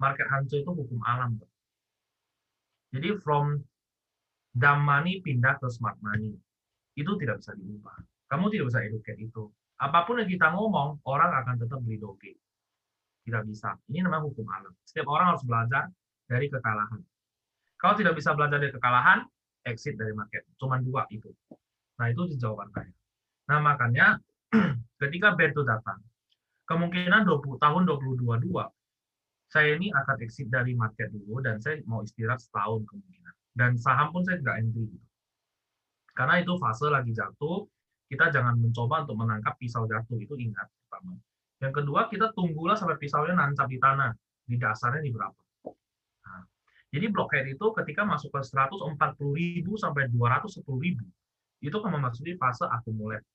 market 0.00 0.26
hancur 0.26 0.58
itu 0.64 0.72
hukum 0.72 0.98
alam. 1.04 1.36
Pak. 1.38 1.50
Jadi 2.96 3.08
from 3.20 3.60
dumb 4.56 4.80
money 4.82 5.20
pindah 5.20 5.60
ke 5.60 5.68
smart 5.68 6.00
money. 6.00 6.34
Itu 6.98 7.14
tidak 7.20 7.44
bisa 7.44 7.54
diubah. 7.54 8.17
Kamu 8.28 8.52
tidak 8.52 8.68
bisa 8.68 8.80
educate 8.84 9.20
itu. 9.20 9.48
Apa 9.80 10.04
pun 10.04 10.20
yang 10.20 10.28
kita 10.28 10.52
ngomong, 10.52 11.00
orang 11.08 11.30
akan 11.44 11.54
tetap 11.64 11.78
beli 11.80 11.96
doge. 11.96 12.36
Tidak 13.24 13.42
bisa. 13.48 13.76
Ini 13.88 14.04
namanya 14.04 14.28
hukum 14.28 14.44
alam. 14.48 14.72
Setiap 14.84 15.08
orang 15.08 15.32
harus 15.32 15.44
belajar 15.44 15.88
dari 16.28 16.46
kekalahan. 16.52 17.00
Kalau 17.78 17.94
tidak 17.94 18.18
bisa 18.18 18.34
belajar 18.34 18.58
dari 18.58 18.72
kekalahan, 18.74 19.22
exit 19.64 19.94
dari 19.94 20.12
market. 20.12 20.44
Cuma 20.58 20.82
dua 20.82 21.06
itu. 21.08 21.30
Nah, 21.98 22.06
itu 22.10 22.36
jawaban 22.36 22.68
saya. 22.74 22.90
Nah, 23.48 23.58
makanya 23.62 24.18
ketika 25.02 25.38
bear 25.38 25.54
itu 25.54 25.62
datang, 25.62 26.02
kemungkinan 26.68 27.24
20 27.24 27.62
tahun 27.62 27.82
2022, 27.86 28.50
saya 29.48 29.68
ini 29.80 29.88
akan 29.88 30.16
exit 30.20 30.52
dari 30.52 30.76
market 30.76 31.08
dulu 31.08 31.40
dan 31.40 31.56
saya 31.64 31.80
mau 31.88 32.04
istirahat 32.04 32.44
setahun 32.44 32.84
kemungkinan. 32.84 33.34
Dan 33.56 33.70
saham 33.80 34.12
pun 34.12 34.22
saya 34.22 34.36
tidak 34.38 34.60
entry. 34.60 34.84
Gitu. 34.92 35.06
Karena 36.12 36.34
itu 36.42 36.52
fase 36.60 36.86
lagi 36.90 37.14
jatuh, 37.14 37.64
kita 38.08 38.32
jangan 38.32 38.56
mencoba 38.56 39.04
untuk 39.04 39.20
menangkap 39.20 39.54
pisau 39.60 39.84
jatuh 39.84 40.16
itu 40.16 40.32
ingat 40.40 40.64
pertama. 40.88 41.20
Yang 41.60 41.72
kedua 41.84 42.08
kita 42.08 42.32
tunggulah 42.32 42.74
sampai 42.74 42.96
pisaunya 42.96 43.36
nancap 43.36 43.68
di 43.68 43.76
tanah 43.76 44.16
di 44.48 44.56
dasarnya 44.56 45.04
di 45.04 45.12
berapa. 45.12 45.40
Nah, 46.24 46.42
jadi 46.88 47.06
blockhead 47.12 47.52
itu 47.52 47.66
ketika 47.76 48.08
masuk 48.08 48.32
ke 48.32 48.40
140.000 48.40 49.60
sampai 49.76 50.08
210.000 50.08 51.04
itu 51.60 51.74
akan 51.76 51.92
memasuki 52.00 52.32
fase 52.40 52.64
accumulate. 52.64 53.28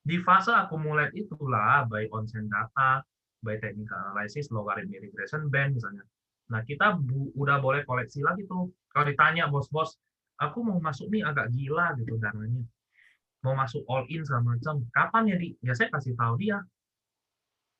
Di 0.00 0.16
fase 0.24 0.54
accumulate 0.56 1.12
itulah 1.12 1.84
by 1.84 2.08
onsen 2.08 2.48
data, 2.48 3.04
by 3.44 3.60
technical 3.60 4.00
analysis, 4.00 4.48
logarithm 4.48 4.96
regression 4.96 5.52
band 5.52 5.76
misalnya. 5.76 6.06
Nah, 6.46 6.62
kita 6.62 6.96
udah 7.36 7.58
boleh 7.58 7.82
koleksi 7.82 8.22
lagi 8.22 8.46
tuh. 8.46 8.70
Kalau 8.94 9.04
ditanya 9.04 9.50
bos-bos, 9.50 9.98
aku 10.38 10.62
mau 10.62 10.78
masuk 10.78 11.10
nih 11.10 11.26
agak 11.26 11.50
gila 11.52 11.92
gitu 11.98 12.16
dananya 12.22 12.64
mau 13.46 13.54
masuk 13.54 13.86
all 13.86 14.02
in 14.10 14.26
segala 14.26 14.58
macam 14.58 14.82
kapan 14.90 15.22
ya 15.30 15.36
di? 15.38 15.48
Ya 15.62 15.72
saya 15.78 15.94
kasih 15.94 16.18
tahu 16.18 16.34
dia. 16.42 16.58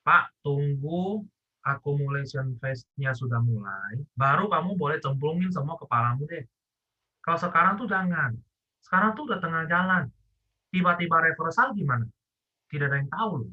Pak 0.06 0.30
tunggu 0.46 1.26
accumulation 1.66 2.54
phase-nya 2.62 3.10
sudah 3.10 3.42
mulai 3.42 3.98
baru 4.14 4.46
kamu 4.46 4.78
boleh 4.78 5.02
cemplungin 5.02 5.50
semua 5.50 5.74
kepalamu 5.74 6.22
deh. 6.30 6.46
Kalau 7.18 7.38
sekarang 7.42 7.74
tuh 7.74 7.90
jangan. 7.90 8.38
Sekarang 8.78 9.18
tuh 9.18 9.26
udah 9.26 9.42
tengah 9.42 9.66
jalan. 9.66 10.06
Tiba-tiba 10.70 11.18
reversal 11.18 11.74
gimana? 11.74 12.06
Tidak 12.70 12.86
ada 12.86 13.02
yang 13.02 13.10
tahu 13.10 13.30
loh. 13.42 13.52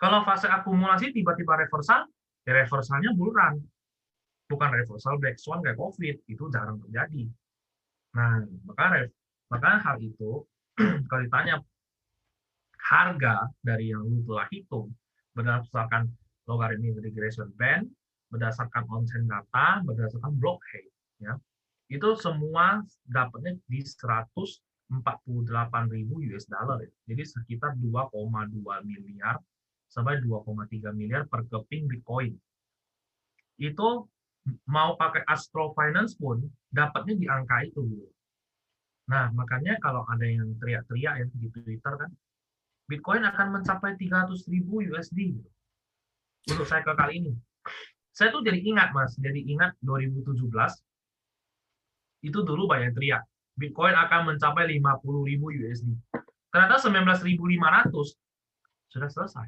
Kalau 0.00 0.24
fase 0.24 0.48
akumulasi 0.48 1.12
tiba-tiba 1.12 1.60
reversal 1.60 2.08
ya 2.48 2.52
reversalnya 2.56 3.12
bulan. 3.12 3.60
Bukan 4.48 4.70
reversal 4.72 5.20
black 5.20 5.36
swan 5.36 5.60
kayak 5.60 5.76
covid 5.76 6.16
itu 6.24 6.44
jarang 6.48 6.80
terjadi. 6.88 7.28
Nah 8.16 8.40
maka 8.64 9.12
maka 9.52 9.70
hal 9.84 9.96
itu 10.00 10.40
kalau 11.08 11.20
ditanya 11.24 11.56
harga 12.86 13.50
dari 13.64 13.90
yang 13.90 14.06
lu 14.06 14.22
telah 14.28 14.46
hitung 14.52 14.94
berdasarkan 15.34 16.06
logarithm 16.46 16.96
regression 17.02 17.50
band, 17.58 17.90
berdasarkan 18.30 18.86
onsen 18.88 19.26
data, 19.26 19.82
berdasarkan 19.82 20.32
blockhead, 20.38 20.86
ya 21.18 21.34
itu 21.86 22.18
semua 22.18 22.82
dapatnya 23.06 23.54
di 23.70 23.78
148.000 23.78 24.90
US 26.34 26.46
dollar 26.50 26.82
ya. 26.82 26.90
Jadi 27.06 27.22
sekitar 27.22 27.78
2,2 27.78 28.58
miliar 28.82 29.38
sampai 29.86 30.18
2,3 30.18 30.90
miliar 30.98 31.30
per 31.30 31.46
keping 31.46 31.86
Bitcoin. 31.86 32.34
Itu 33.62 34.10
mau 34.66 34.98
pakai 34.98 35.22
Astro 35.30 35.70
Finance 35.78 36.18
pun 36.18 36.42
dapatnya 36.74 37.14
di 37.14 37.26
angka 37.30 37.70
itu. 37.70 37.82
Nah, 39.06 39.30
makanya 39.30 39.78
kalau 39.78 40.02
ada 40.10 40.26
yang 40.26 40.50
teriak-teriak 40.58 41.14
ya 41.22 41.26
di 41.30 41.48
Twitter 41.50 41.94
kan, 41.94 42.10
Bitcoin 42.86 43.22
akan 43.22 43.58
mencapai 43.58 43.94
300 43.98 44.46
ribu 44.50 44.82
USD. 44.82 45.34
Untuk 46.46 46.66
saya 46.66 46.82
ke 46.86 46.94
kali 46.94 47.22
ini. 47.22 47.32
Saya 48.14 48.30
tuh 48.30 48.42
jadi 48.42 48.62
ingat, 48.62 48.94
Mas. 48.94 49.18
Jadi 49.18 49.46
ingat 49.50 49.74
2017, 49.82 50.30
itu 52.22 52.38
dulu 52.42 52.70
banyak 52.70 52.94
teriak. 52.94 53.22
Bitcoin 53.58 53.94
akan 53.94 54.34
mencapai 54.34 54.70
50 54.78 55.26
ribu 55.26 55.50
USD. 55.50 55.90
Ternyata 56.50 56.78
19.500 56.78 58.14
sudah 58.90 59.08
selesai. 59.10 59.46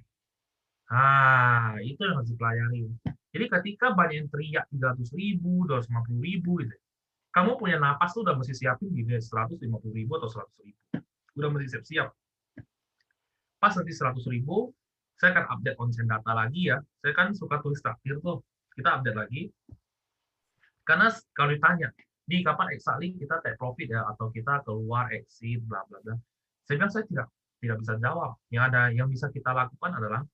Nah, 0.88 1.77
itu 1.85 2.01
yang 2.01 2.16
harus 2.18 2.31
dipelajari. 2.33 2.88
Jadi 3.29 3.44
ketika 3.53 3.92
banyak 3.92 4.25
yang 4.25 4.29
teriak 4.33 4.64
300 4.73 5.12
ribu, 5.14 5.68
250 5.68 6.18
ribu, 6.25 6.51
gitu, 6.64 6.75
kamu 7.38 7.55
punya 7.55 7.79
napas 7.79 8.11
tuh 8.11 8.27
udah 8.27 8.35
mesti 8.35 8.51
siapin 8.51 8.90
di 8.90 9.07
150 9.07 9.62
ribu 9.94 10.12
atau 10.18 10.27
100 10.27 10.66
ribu. 10.66 10.83
Udah 11.38 11.48
mesti 11.55 11.70
siap-siap. 11.70 12.11
Pas 13.62 13.70
nanti 13.79 13.94
100 13.94 14.27
ribu, 14.27 14.74
saya 15.14 15.38
akan 15.38 15.46
update 15.55 15.79
onsen 15.79 16.11
data 16.11 16.35
lagi 16.35 16.74
ya. 16.74 16.83
Saya 16.98 17.14
kan 17.14 17.31
suka 17.38 17.62
tulis 17.62 17.79
traktir 17.79 18.18
tuh. 18.18 18.42
Kita 18.74 18.98
update 18.98 19.14
lagi. 19.14 19.46
Karena 20.83 21.14
kalau 21.31 21.55
ditanya, 21.55 21.94
di 22.27 22.42
kapan 22.42 22.74
exactly 22.74 23.14
kita 23.14 23.38
take 23.46 23.55
profit 23.55 23.87
ya 23.87 24.03
atau 24.11 24.35
kita 24.35 24.66
keluar 24.66 25.07
exit 25.14 25.62
bla 25.62 25.87
bla 25.87 26.03
bla. 26.03 26.18
Saya 26.66 26.74
bilang 26.83 26.90
saya 26.90 27.07
tidak 27.07 27.31
tidak 27.62 27.77
bisa 27.87 27.94
jawab. 28.03 28.35
Yang 28.51 28.62
ada 28.74 28.81
yang 28.90 29.07
bisa 29.07 29.31
kita 29.31 29.55
lakukan 29.55 29.94
adalah 29.94 30.27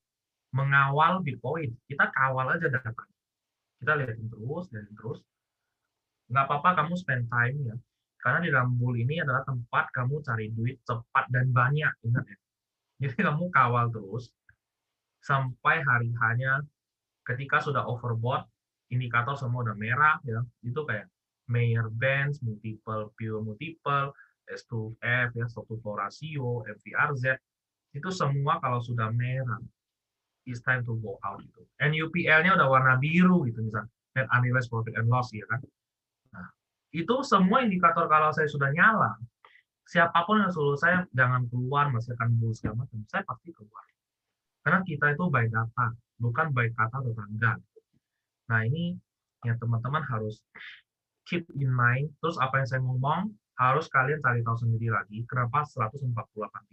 mengawal 0.57 1.21
Bitcoin. 1.21 1.69
Kita 1.85 2.09
kawal 2.09 2.57
aja 2.57 2.65
data. 2.65 2.89
Kita 3.77 3.93
lihatin 3.93 4.25
terus, 4.25 4.73
lihatin 4.73 4.97
terus 4.97 5.21
nggak 6.29 6.45
apa-apa 6.49 6.69
kamu 6.83 6.93
spend 6.97 7.25
time 7.29 7.57
ya. 7.73 7.75
Karena 8.21 8.39
di 8.41 8.49
dalam 8.49 8.73
bull 8.73 8.97
ini 8.97 9.21
adalah 9.21 9.45
tempat 9.45 9.93
kamu 9.93 10.25
cari 10.25 10.49
duit 10.49 10.81
cepat 10.81 11.29
dan 11.29 11.53
banyak 11.53 11.93
ingat 12.05 12.25
ya. 12.25 12.37
Jadi 13.05 13.17
kamu 13.27 13.51
kawal 13.51 13.91
terus 13.91 14.31
sampai 15.21 15.83
hari 15.83 16.09
hanya 16.25 16.61
ketika 17.25 17.61
sudah 17.61 17.85
overbought 17.85 18.45
indikator 18.89 19.37
semua 19.37 19.65
udah 19.65 19.77
merah 19.77 20.17
ya. 20.25 20.41
Itu 20.65 20.85
kayak 20.85 21.05
Mayer 21.45 21.93
Benz 21.93 22.41
multiple 22.41 23.13
pure 23.13 23.41
multiple 23.45 24.09
S2F 24.49 25.29
ya 25.37 25.45
stock 25.45 25.69
to 25.69 25.91
ratio 25.93 26.65
FVRZ 26.65 27.37
itu 27.93 28.09
semua 28.09 28.57
kalau 28.61 28.81
sudah 28.81 29.09
merah 29.13 29.61
it's 30.45 30.61
time 30.61 30.85
to 30.85 30.97
go 31.01 31.17
out 31.25 31.41
gitu. 31.41 31.61
NUPL-nya 31.81 32.53
udah 32.53 32.67
warna 32.69 32.97
biru 33.01 33.45
gitu 33.49 33.65
misalnya 33.65 33.89
net 34.15 34.27
unrealized 34.31 34.69
profit 34.69 34.93
and 34.97 35.09
loss 35.09 35.33
ya 35.33 35.43
kan 35.49 35.59
itu 36.95 37.15
semua 37.27 37.65
indikator 37.65 38.07
kalau 38.07 38.31
saya 38.31 38.47
sudah 38.47 38.71
nyala, 38.71 39.19
siapa 39.83 40.23
pun 40.23 40.39
yang 40.39 40.51
suruh 40.53 40.79
saya 40.79 41.03
jangan 41.11 41.43
keluar, 41.51 41.91
masih 41.91 42.15
akan 42.15 42.29
bull 42.39 42.55
segala 42.55 42.87
saya 43.11 43.21
pasti 43.27 43.51
keluar. 43.51 43.85
Karena 44.63 44.81
kita 44.81 45.13
itu 45.13 45.23
by 45.29 45.45
data, 45.51 45.93
bukan 46.17 46.55
by 46.55 46.71
kata 46.73 47.03
tetangga. 47.03 47.53
Nah 48.49 48.59
ini 48.65 48.97
yang 49.45 49.59
teman-teman 49.61 50.01
harus 50.09 50.41
keep 51.29 51.45
in 51.53 51.69
mind. 51.69 52.09
Terus 52.23 52.39
apa 52.41 52.63
yang 52.63 52.67
saya 52.67 52.81
ngomong, 52.81 53.29
harus 53.55 53.85
kalian 53.87 54.19
cari 54.19 54.41
tahu 54.41 54.57
sendiri 54.57 54.89
lagi, 54.91 55.23
kenapa 55.29 55.63
148 55.63 56.11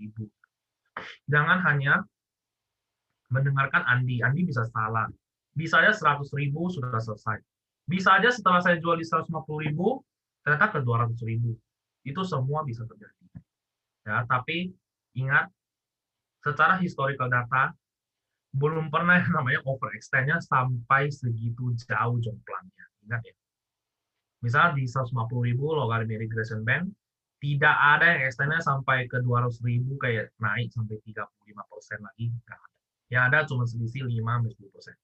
ribu. 0.00 0.26
Jangan 1.28 1.62
hanya 1.68 2.02
mendengarkan 3.32 3.84
Andi, 3.88 4.20
Andi 4.20 4.44
bisa 4.44 4.64
salah. 4.72 5.08
Bisa 5.52 5.84
aja 5.84 5.92
100 5.92 6.32
ribu 6.36 6.68
sudah 6.72 6.96
selesai. 6.96 7.40
Bisa 7.84 8.16
aja 8.16 8.32
setelah 8.32 8.60
saya 8.60 8.80
jual 8.80 8.96
di 8.96 9.04
150 9.04 9.28
ribu, 9.68 10.00
ternyata 10.42 10.66
ke 10.74 10.78
200 10.82 11.18
ribu. 11.24 11.54
Itu 12.02 12.26
semua 12.26 12.66
bisa 12.66 12.82
terjadi. 12.86 13.24
Ya, 14.02 14.26
tapi 14.26 14.74
ingat, 15.14 15.46
secara 16.42 16.78
historical 16.82 17.30
data, 17.30 17.70
belum 18.52 18.92
pernah 18.92 19.22
namanya 19.30 19.62
overextendnya 19.64 20.42
sampai 20.44 21.08
segitu 21.08 21.72
jauh 21.86 22.18
jomplangnya. 22.20 22.86
Ingat 23.06 23.22
ya. 23.24 23.34
Misalnya 24.42 24.74
di 24.74 24.84
150 24.90 25.48
ribu 25.48 25.70
logarithm 25.70 26.18
regression 26.18 26.60
band, 26.66 26.90
tidak 27.38 27.74
ada 27.74 28.06
yang 28.18 28.22
extendnya 28.26 28.58
sampai 28.62 29.06
ke 29.06 29.22
200 29.22 29.62
ribu 29.66 29.94
kayak 29.98 30.34
naik 30.42 30.70
sampai 30.74 30.98
35 31.06 31.70
persen 31.70 31.98
lagi. 32.02 32.26
Nggak 32.30 32.58
ada. 32.58 32.70
Yang 33.10 33.22
ada 33.30 33.38
cuma 33.46 33.64
selisih 33.66 34.02
5-10 34.06 34.74
persen. 34.74 34.96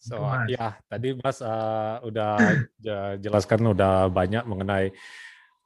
So, 0.00 0.16
ya 0.48 0.80
tadi 0.88 1.12
Mas 1.12 1.44
uh, 1.44 2.00
udah 2.00 2.40
jelaskan 3.20 3.76
udah 3.76 4.08
banyak 4.08 4.48
mengenai 4.48 4.96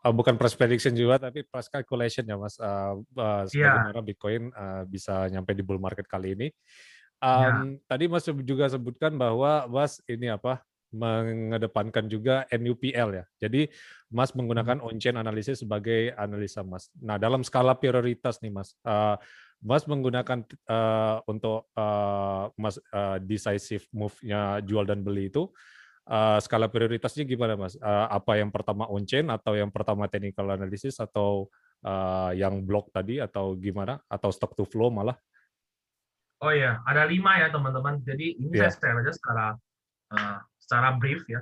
uh, 0.03 0.11
bukan 0.11 0.35
price 0.35 0.59
prediction 0.59 0.90
juga 0.90 1.23
tapi 1.23 1.47
price 1.47 1.70
calculation 1.70 2.27
ya 2.27 2.35
Mas 2.35 2.59
uh, 2.59 2.99
uh, 2.99 3.47
yeah. 3.55 3.94
Bitcoin 4.03 4.51
uh, 4.51 4.83
bisa 4.90 5.31
nyampe 5.31 5.55
di 5.55 5.62
bull 5.62 5.79
market 5.79 6.11
kali 6.11 6.35
ini. 6.35 6.49
Um, 7.23 7.31
yeah. 7.31 7.55
Tadi 7.87 8.05
Mas 8.11 8.27
juga 8.27 8.66
sebutkan 8.66 9.14
bahwa 9.14 9.70
Mas 9.70 10.03
ini 10.11 10.29
apa 10.29 10.66
mengedepankan 10.94 12.07
juga 12.07 12.47
NUPL 12.55 13.23
ya. 13.23 13.25
Jadi 13.42 13.66
Mas 14.14 14.31
menggunakan 14.31 14.79
hmm. 14.79 14.87
on-chain 14.87 15.18
analisis 15.18 15.62
sebagai 15.62 16.14
analisa 16.14 16.62
Mas. 16.62 16.90
Nah 17.03 17.18
dalam 17.18 17.42
skala 17.42 17.75
prioritas 17.75 18.38
nih 18.38 18.55
Mas, 18.55 18.79
uh, 18.87 19.18
Mas 19.64 19.88
menggunakan 19.88 20.44
uh, 20.68 21.24
untuk 21.24 21.72
uh, 21.72 22.53
Mas 22.61 22.77
uh, 22.92 23.16
decisive 23.16 23.88
move-nya 23.96 24.61
jual 24.61 24.85
dan 24.85 25.00
beli 25.00 25.33
itu 25.33 25.48
uh, 26.09 26.38
skala 26.40 26.68
prioritasnya 26.68 27.24
gimana 27.24 27.57
Mas? 27.57 27.74
Uh, 27.81 28.07
apa 28.12 28.37
yang 28.37 28.53
pertama 28.53 28.85
on 28.92 29.09
chain 29.09 29.29
atau 29.33 29.57
yang 29.57 29.72
pertama 29.72 30.05
technical 30.05 30.53
analysis 30.53 31.00
atau 31.00 31.48
uh, 31.81 32.31
yang 32.37 32.61
block 32.61 32.92
tadi 32.92 33.20
atau 33.24 33.57
gimana? 33.57 34.00
Atau 34.09 34.29
stock 34.29 34.53
to 34.53 34.68
flow 34.68 34.92
malah? 34.92 35.16
Oh 36.44 36.53
ya, 36.53 36.85
ada 36.85 37.09
lima 37.09 37.40
ya 37.40 37.48
teman-teman. 37.48 38.05
Jadi 38.05 38.37
ini 38.37 38.53
yeah. 38.53 38.68
saya 38.68 38.92
share 38.92 39.00
aja 39.00 39.12
secara 39.16 39.46
uh, 40.12 40.38
secara 40.61 40.88
brief 41.00 41.24
ya. 41.24 41.40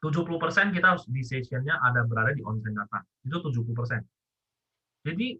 70% 0.00 0.72
kita 0.72 0.96
harus 0.96 1.04
decision-nya 1.12 1.76
ada 1.84 2.08
berada 2.08 2.32
di 2.32 2.40
on-chain 2.40 2.72
data. 2.72 3.04
Itu 3.20 3.44
70%. 3.44 4.00
Jadi 5.04 5.36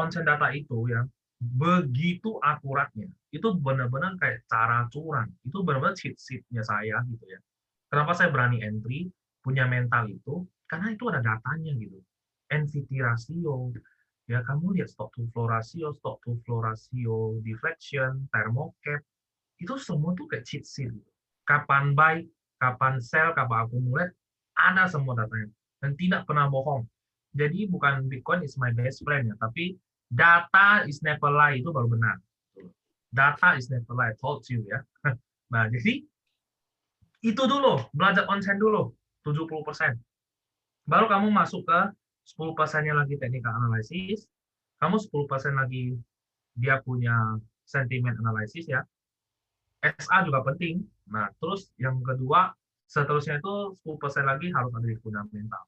konsen 0.00 0.24
data 0.24 0.48
itu 0.56 0.88
ya 0.88 1.04
begitu 1.36 2.40
akuratnya 2.40 3.12
itu 3.36 3.48
benar-benar 3.60 4.16
kayak 4.16 4.40
cara 4.48 4.88
curang 4.88 5.28
itu 5.44 5.60
benar-benar 5.60 5.92
cheat 5.92 6.16
sheet-nya 6.16 6.64
saya 6.64 7.04
gitu 7.04 7.24
ya. 7.28 7.40
Kenapa 7.92 8.16
saya 8.16 8.32
berani 8.32 8.64
entry 8.64 9.12
punya 9.44 9.68
mental 9.68 10.08
itu? 10.08 10.48
Karena 10.64 10.96
itu 10.96 11.04
ada 11.12 11.20
datanya 11.20 11.76
gitu. 11.76 12.00
NVT 12.48 12.90
rasio 13.04 13.76
ya 14.24 14.40
kamu 14.48 14.80
lihat 14.80 14.88
stock 14.88 15.12
to 15.12 15.28
flow 15.36 15.48
rasio 15.48 15.92
stock 15.96 16.22
to 16.24 16.40
flow 16.48 16.64
rasio 16.64 17.36
deflection 17.44 18.30
thermocap 18.32 19.02
itu 19.60 19.74
semua 19.76 20.16
tuh 20.16 20.24
kayak 20.30 20.46
cheat 20.48 20.64
sheet 20.64 20.88
gitu. 20.88 21.10
kapan 21.44 21.92
buy 21.92 22.22
kapan 22.62 23.02
sell 23.02 23.34
kapan 23.34 23.66
accumulate 23.66 24.14
ada 24.60 24.84
semua 24.86 25.16
datanya. 25.16 25.48
Dan 25.80 25.96
tidak 25.96 26.28
pernah 26.28 26.46
bohong. 26.52 26.84
Jadi 27.32 27.70
bukan 27.70 28.04
Bitcoin 28.10 28.44
is 28.44 28.58
my 28.60 28.74
best 28.74 29.00
friend 29.06 29.32
ya, 29.32 29.36
tapi 29.40 29.78
data 30.10 30.84
is 30.84 31.00
never 31.00 31.30
lie 31.30 31.62
itu 31.62 31.70
baru 31.70 31.88
benar. 31.88 32.18
Data 33.10 33.54
is 33.58 33.70
never 33.70 33.94
lie, 33.94 34.14
told 34.18 34.44
you 34.50 34.66
ya. 34.66 34.82
Nah, 35.50 35.66
jadi 35.66 36.06
itu 37.26 37.42
dulu, 37.42 37.82
belajar 37.90 38.22
onsen 38.30 38.54
dulu, 38.62 38.94
70%. 39.26 39.98
Baru 40.86 41.10
kamu 41.10 41.34
masuk 41.34 41.66
ke 41.66 41.80
10%-nya 42.38 42.94
lagi 42.94 43.18
technical 43.18 43.58
analysis, 43.58 44.30
kamu 44.78 45.02
10% 45.02 45.58
lagi 45.58 45.98
dia 46.54 46.78
punya 46.86 47.34
sentiment 47.66 48.14
analysis 48.22 48.70
ya. 48.70 48.86
SA 49.82 50.22
juga 50.22 50.46
penting. 50.46 50.86
Nah, 51.10 51.26
terus 51.42 51.74
yang 51.82 51.98
kedua, 51.98 52.54
seterusnya 52.86 53.42
itu 53.42 53.74
10% 53.82 54.30
lagi 54.30 54.54
harus 54.54 54.70
ada 54.70 54.86
di 54.86 54.94
fundamental 55.02 55.66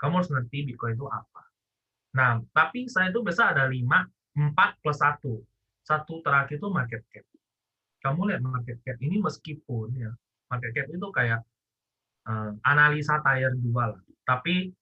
kamu 0.00 0.24
harus 0.24 0.30
ngerti 0.32 0.58
Bitcoin 0.72 0.96
itu 0.96 1.06
apa. 1.12 1.42
Nah, 2.16 2.42
tapi 2.50 2.90
saya 2.90 3.14
itu 3.14 3.22
biasa 3.22 3.54
ada 3.54 3.64
5, 3.70 3.86
4 4.54 4.82
plus 4.82 4.98
1. 4.98 5.22
Satu 5.86 6.22
terakhir 6.22 6.58
itu 6.58 6.68
market 6.70 7.02
cap. 7.10 7.26
Kamu 8.00 8.30
lihat 8.30 8.42
market 8.42 8.78
cap 8.82 8.96
ini 9.02 9.20
meskipun 9.20 9.94
ya, 9.94 10.10
market 10.50 10.70
cap 10.74 10.86
itu 10.90 11.08
kayak 11.12 11.40
uh, 12.26 12.50
analisa 12.66 13.20
tier 13.22 13.52
2 13.54 13.70
lah. 13.74 14.00
Tapi 14.26 14.72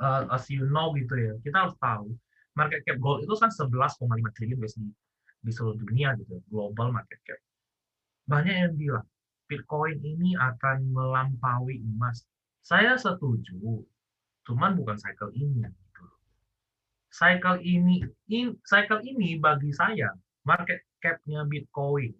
uh, 0.00 0.32
as 0.32 0.48
you 0.48 0.64
know 0.68 0.92
gitu 0.96 1.14
ya, 1.16 1.32
kita 1.44 1.68
harus 1.68 1.76
tahu 1.80 2.12
market 2.56 2.80
cap 2.88 2.96
gold 3.00 3.24
itu 3.24 3.34
kan 3.36 3.52
11,5 3.52 4.00
triliun 4.36 4.60
USD 4.64 4.84
di 5.44 5.52
seluruh 5.52 5.78
dunia 5.78 6.16
gitu, 6.16 6.40
global 6.48 6.90
market 6.90 7.20
cap. 7.28 7.38
Banyak 8.26 8.54
yang 8.56 8.74
bilang 8.74 9.06
Bitcoin 9.46 10.02
ini 10.02 10.34
akan 10.34 10.90
melampaui 10.90 11.78
emas 11.78 12.26
saya 12.66 12.98
setuju, 12.98 13.86
cuman 14.46 14.78
bukan 14.78 14.96
cycle 14.96 15.34
ini. 15.34 15.66
Gitu. 15.66 16.04
Cycle 17.10 17.58
ini, 17.66 18.06
in, 18.30 18.54
cycle 18.62 19.02
ini 19.02 19.36
bagi 19.36 19.74
saya 19.74 20.14
market 20.46 20.86
cap-nya 21.02 21.42
Bitcoin 21.44 22.14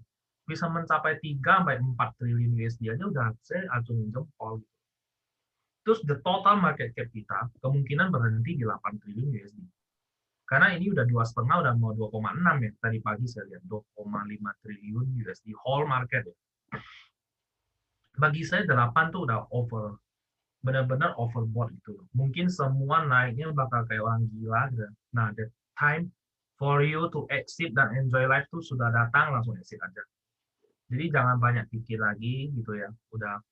bisa 0.47 0.71
mencapai 0.71 1.19
3 1.19 1.43
sampai 1.43 1.79
4 1.83 2.19
triliun 2.23 2.55
USD 2.55 2.87
aja 2.91 3.05
udah 3.07 3.35
saya 3.43 3.67
acungin 3.75 4.11
jempol. 4.11 4.63
Gitu. 4.63 4.75
Terus 5.87 6.01
the 6.07 6.19
total 6.23 6.59
market 6.59 6.91
cap 6.99 7.07
kita 7.15 7.51
kemungkinan 7.63 8.11
berhenti 8.11 8.59
di 8.59 8.67
8 8.67 9.03
triliun 9.03 9.31
USD. 9.31 9.59
Karena 10.47 10.71
ini 10.79 10.95
udah 10.95 11.03
dua 11.11 11.27
setengah, 11.27 11.67
udah 11.67 11.75
mau 11.75 11.91
2,6 11.91 12.39
ya. 12.39 12.71
Tadi 12.79 12.99
pagi 13.03 13.27
saya 13.27 13.51
lihat 13.51 13.67
2,5 13.67 14.63
triliun 14.63 15.07
USD 15.27 15.51
whole 15.67 15.91
market 15.91 16.23
ya. 16.31 16.35
Bagi 18.15 18.47
saya 18.47 18.63
8 18.63 19.11
tuh 19.11 19.27
udah 19.27 19.51
over 19.51 19.99
benar-benar 20.65 21.15
overboard 21.21 21.75
itu. 21.75 21.95
Mungkin 22.17 22.49
semua 22.49 23.05
naiknya 23.05 23.53
bakal 23.53 23.85
kayak 23.87 24.03
orang 24.03 24.27
gila. 24.33 24.63
Gitu. 24.73 24.87
Nah, 25.13 25.33
the 25.37 25.51
time 25.77 26.11
for 26.57 26.81
you 26.81 27.09
to 27.13 27.29
exit 27.29 27.77
dan 27.77 27.93
enjoy 27.97 28.25
life 28.25 28.49
tuh 28.49 28.65
sudah 28.65 28.89
datang, 28.89 29.37
langsung 29.37 29.57
exit 29.61 29.81
aja. 29.83 30.03
Jadi 30.87 31.11
jangan 31.11 31.37
banyak 31.43 31.67
pikir 31.69 31.99
lagi 31.99 32.51
gitu 32.55 32.79
ya. 32.79 32.89
Udah 33.13 33.43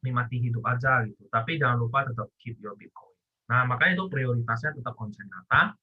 nikmati 0.00 0.40
hidup 0.40 0.64
aja 0.64 1.04
gitu. 1.04 1.28
Tapi 1.28 1.60
jangan 1.60 1.76
lupa 1.80 2.08
tetap 2.08 2.32
keep 2.40 2.56
your 2.58 2.74
Bitcoin. 2.74 3.12
Nah, 3.52 3.66
makanya 3.66 4.00
itu 4.00 4.06
prioritasnya 4.06 4.78
tetap 4.78 4.94
konsen 4.94 5.26
data, 5.26 5.74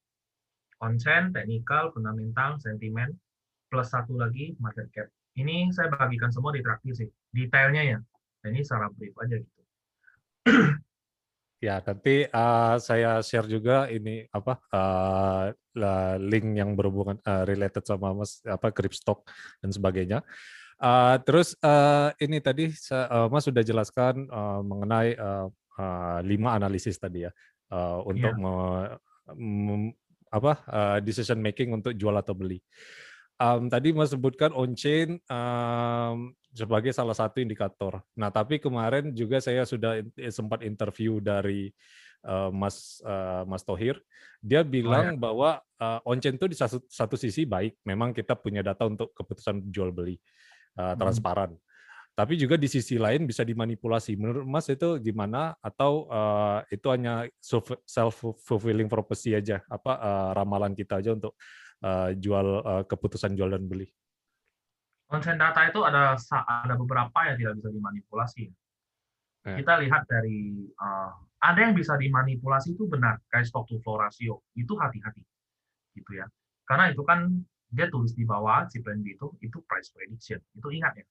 konsen, 0.80 1.30
technical, 1.36 1.92
fundamental, 1.92 2.56
sentimen, 2.58 3.12
plus 3.68 3.92
satu 3.92 4.16
lagi 4.16 4.56
market 4.58 4.88
cap. 4.90 5.06
Ini 5.38 5.70
saya 5.70 5.92
bagikan 5.92 6.32
semua 6.34 6.50
di 6.50 6.64
traktir 6.64 6.96
sih. 6.96 7.08
Detailnya 7.30 7.82
ya. 7.84 7.98
Nah, 8.42 8.48
ini 8.50 8.64
secara 8.64 8.90
brief 8.90 9.14
aja 9.20 9.36
gitu. 9.38 9.57
Ya, 11.58 11.82
nanti 11.82 12.22
uh, 12.30 12.78
saya 12.78 13.18
share 13.18 13.50
juga 13.50 13.90
ini 13.90 14.30
apa 14.30 14.62
uh, 14.70 15.50
link 16.22 16.54
yang 16.54 16.78
berhubungan 16.78 17.18
uh, 17.26 17.42
related 17.50 17.82
sama 17.82 18.14
Mas 18.14 18.38
apa 18.46 18.70
Kripstok 18.70 19.26
dan 19.58 19.74
sebagainya. 19.74 20.22
Uh, 20.78 21.18
terus 21.26 21.58
uh, 21.58 22.14
ini 22.22 22.38
tadi 22.38 22.70
uh, 22.94 23.26
Mas 23.26 23.42
sudah 23.42 23.66
jelaskan 23.66 24.30
uh, 24.30 24.62
mengenai 24.62 25.18
uh, 25.18 25.50
uh, 25.82 26.22
lima 26.22 26.54
analisis 26.54 26.94
tadi 26.94 27.26
ya 27.26 27.34
uh, 27.74 28.06
untuk 28.06 28.38
yeah. 28.38 28.38
me, 28.38 28.54
me, 29.34 29.74
apa 30.30 30.62
uh, 30.70 30.98
decision 31.02 31.42
making 31.42 31.74
untuk 31.74 31.90
jual 31.98 32.14
atau 32.14 32.38
beli. 32.38 32.62
Um, 33.38 33.70
tadi 33.70 33.94
Mas 33.94 34.10
sebutkan 34.10 34.50
on 34.50 34.74
chain 34.74 35.22
um, 35.30 36.34
sebagai 36.50 36.90
salah 36.90 37.14
satu 37.14 37.38
indikator. 37.38 38.02
Nah, 38.18 38.34
tapi 38.34 38.58
kemarin 38.58 39.14
juga 39.14 39.38
saya 39.38 39.62
sudah 39.62 40.02
eh, 40.02 40.34
sempat 40.34 40.66
interview 40.66 41.22
dari 41.22 41.70
uh, 42.26 42.50
Mas 42.50 42.98
uh, 43.06 43.46
Mas 43.46 43.62
Tohir. 43.62 44.02
Dia 44.42 44.66
bilang 44.66 45.14
oh, 45.14 45.14
ya. 45.14 45.18
bahwa 45.18 45.50
uh, 45.78 46.00
on-chain 46.02 46.34
itu 46.34 46.50
di 46.50 46.58
satu, 46.58 46.82
satu 46.90 47.14
sisi 47.14 47.46
baik, 47.46 47.78
memang 47.86 48.10
kita 48.10 48.34
punya 48.34 48.62
data 48.62 48.86
untuk 48.86 49.14
keputusan 49.14 49.70
jual 49.70 49.94
beli 49.94 50.18
uh, 50.78 50.98
transparan. 50.98 51.54
Hmm. 51.54 51.62
Tapi 52.18 52.34
juga 52.34 52.58
di 52.58 52.66
sisi 52.66 52.98
lain 52.98 53.30
bisa 53.30 53.46
dimanipulasi. 53.46 54.18
Menurut 54.18 54.42
Mas 54.42 54.66
itu 54.66 54.98
gimana? 54.98 55.54
Atau 55.62 56.10
uh, 56.10 56.66
itu 56.66 56.90
hanya 56.90 57.30
self 57.86 58.18
fulfilling 58.42 58.90
prophecy 58.90 59.38
aja? 59.38 59.62
Apa 59.70 59.94
uh, 59.94 60.30
ramalan 60.34 60.74
kita 60.74 60.98
aja 60.98 61.14
untuk 61.14 61.38
uh, 61.84 62.10
jual 62.16 62.62
uh, 62.64 62.84
keputusan 62.86 63.34
jual 63.38 63.52
dan 63.52 63.66
beli? 63.66 63.88
konsen 65.08 65.40
data 65.40 65.64
itu 65.64 65.80
ada 65.82 66.14
ada 66.44 66.74
beberapa 66.76 67.18
yang 67.24 67.36
tidak 67.40 67.52
bisa 67.58 67.68
dimanipulasi. 67.72 68.44
Ya. 69.48 69.56
Kita 69.56 69.80
lihat 69.80 70.04
dari 70.04 70.68
uh, 70.76 71.10
ada 71.40 71.58
yang 71.64 71.72
bisa 71.72 71.96
dimanipulasi 71.96 72.76
itu 72.76 72.84
benar 72.84 73.16
kayak 73.32 73.48
stock 73.48 73.64
to 73.64 73.80
flow 73.80 73.96
ratio 73.96 74.44
itu 74.52 74.76
hati-hati 74.76 75.24
gitu 75.96 76.12
ya. 76.12 76.28
Karena 76.68 76.92
itu 76.92 77.00
kan 77.08 77.32
dia 77.72 77.88
tulis 77.88 78.12
di 78.12 78.28
bawah 78.28 78.68
si 78.68 78.84
plan 78.84 79.00
B 79.00 79.16
itu 79.16 79.32
itu 79.40 79.56
price 79.64 79.88
prediction 79.96 80.38
itu 80.52 80.68
ingat 80.76 81.00
ya. 81.00 81.06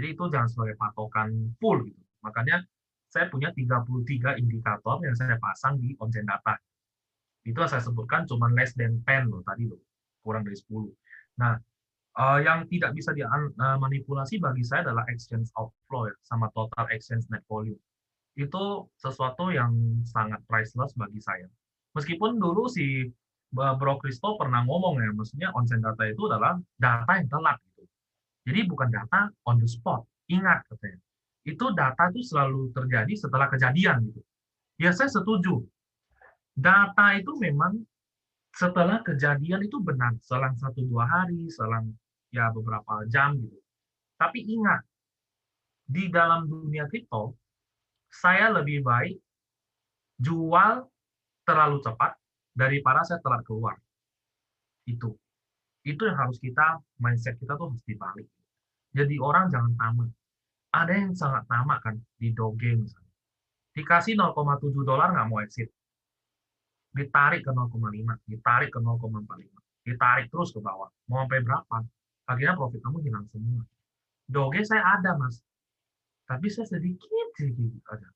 Jadi 0.00 0.16
itu 0.16 0.24
jangan 0.32 0.48
sebagai 0.48 0.80
patokan 0.80 1.52
full 1.60 1.84
gitu. 1.84 2.00
Makanya 2.24 2.64
saya 3.12 3.28
punya 3.28 3.52
33 3.52 4.40
indikator 4.40 4.96
yang 5.04 5.12
saya 5.12 5.36
pasang 5.36 5.76
di 5.76 5.92
konsen 6.00 6.24
data. 6.24 6.56
Itu 7.44 7.60
yang 7.60 7.70
saya 7.70 7.84
sebutkan 7.84 8.24
cuma 8.24 8.48
less 8.56 8.72
than 8.72 9.04
10 9.04 9.28
loh 9.28 9.44
tadi 9.44 9.68
loh, 9.68 9.80
kurang 10.26 10.42
dari 10.42 10.58
10. 10.58 10.90
Nah, 11.38 11.54
uh, 12.18 12.38
yang 12.42 12.66
tidak 12.66 12.90
bisa 12.98 13.14
dimanipulasi 13.14 14.42
bagi 14.42 14.66
saya 14.66 14.90
adalah 14.90 15.06
exchange 15.06 15.52
outflow 15.54 16.10
ya, 16.10 16.14
sama 16.26 16.50
total 16.58 16.90
exchange 16.90 17.30
net 17.30 17.46
volume. 17.46 17.78
Itu 18.34 18.90
sesuatu 18.98 19.54
yang 19.54 20.02
sangat 20.02 20.42
priceless 20.50 20.92
bagi 20.98 21.22
saya. 21.22 21.46
Meskipun 21.94 22.42
dulu 22.42 22.66
si 22.66 23.08
Bro 23.54 24.02
Kristo 24.02 24.36
pernah 24.36 24.66
ngomong 24.66 25.00
ya, 25.00 25.10
maksudnya 25.14 25.48
onsen 25.54 25.80
data 25.80 26.04
itu 26.04 26.28
adalah 26.28 26.58
data 26.76 27.12
yang 27.16 27.30
telat 27.30 27.56
gitu. 27.72 27.82
Jadi 28.50 28.60
bukan 28.68 28.88
data 28.92 29.32
on 29.48 29.56
the 29.62 29.68
spot. 29.70 30.04
Ingat 30.26 30.66
katanya, 30.66 31.00
itu 31.46 31.64
data 31.72 32.10
itu 32.10 32.20
selalu 32.26 32.74
terjadi 32.74 33.14
setelah 33.14 33.46
kejadian 33.46 34.10
gitu. 34.10 34.20
Ya 34.76 34.92
saya 34.92 35.08
setuju. 35.08 35.62
Data 36.52 37.16
itu 37.16 37.32
memang 37.38 37.80
setelah 38.56 39.04
kejadian 39.04 39.60
itu 39.68 39.76
benar, 39.84 40.16
selang 40.24 40.56
satu 40.56 40.80
dua 40.88 41.04
hari, 41.04 41.52
selang 41.52 41.92
ya 42.32 42.48
beberapa 42.48 43.04
jam 43.12 43.36
gitu. 43.36 43.60
Tapi 44.16 44.48
ingat, 44.48 44.80
di 45.84 46.08
dalam 46.08 46.48
dunia 46.48 46.88
kripto, 46.88 47.36
saya 48.08 48.48
lebih 48.48 48.80
baik 48.80 49.20
jual 50.16 50.88
terlalu 51.44 51.84
cepat 51.84 52.16
daripada 52.56 53.04
saya 53.04 53.20
telat 53.20 53.44
keluar. 53.44 53.76
Itu. 54.88 55.12
Itu 55.84 56.08
yang 56.08 56.16
harus 56.16 56.40
kita, 56.40 56.80
mindset 56.96 57.36
kita 57.36 57.60
tuh 57.60 57.70
harus 57.70 57.84
dibalik. 57.84 58.24
Jadi 58.96 59.20
orang 59.20 59.52
jangan 59.52 59.76
tamat. 59.76 60.10
Ada 60.72 60.92
yang 60.96 61.12
sangat 61.12 61.44
tamak 61.44 61.84
kan 61.84 62.00
di 62.16 62.32
Doge 62.32 62.72
misalnya. 62.72 63.14
Dikasih 63.76 64.16
0,7 64.16 64.72
dolar 64.80 65.12
nggak 65.12 65.28
mau 65.28 65.44
exit. 65.44 65.68
Ditarik 66.96 67.44
ke 67.44 67.52
0,5, 67.52 68.16
ditarik 68.24 68.72
ke 68.72 68.80
0,45, 68.80 69.52
ditarik 69.84 70.26
terus 70.32 70.48
ke 70.56 70.60
bawah. 70.64 70.88
Mau 71.12 71.20
sampai 71.20 71.44
berapa? 71.44 71.76
Akhirnya 72.24 72.56
profit 72.56 72.80
kamu 72.80 73.04
hilang 73.04 73.28
semua. 73.28 73.62
Doge 74.24 74.64
saya 74.64 74.82
ada, 74.96 75.12
Mas. 75.20 75.44
Tapi 76.24 76.48
saya 76.48 76.66
sedikit, 76.66 77.28
sedikit 77.36 77.84
aja. 77.92 78.08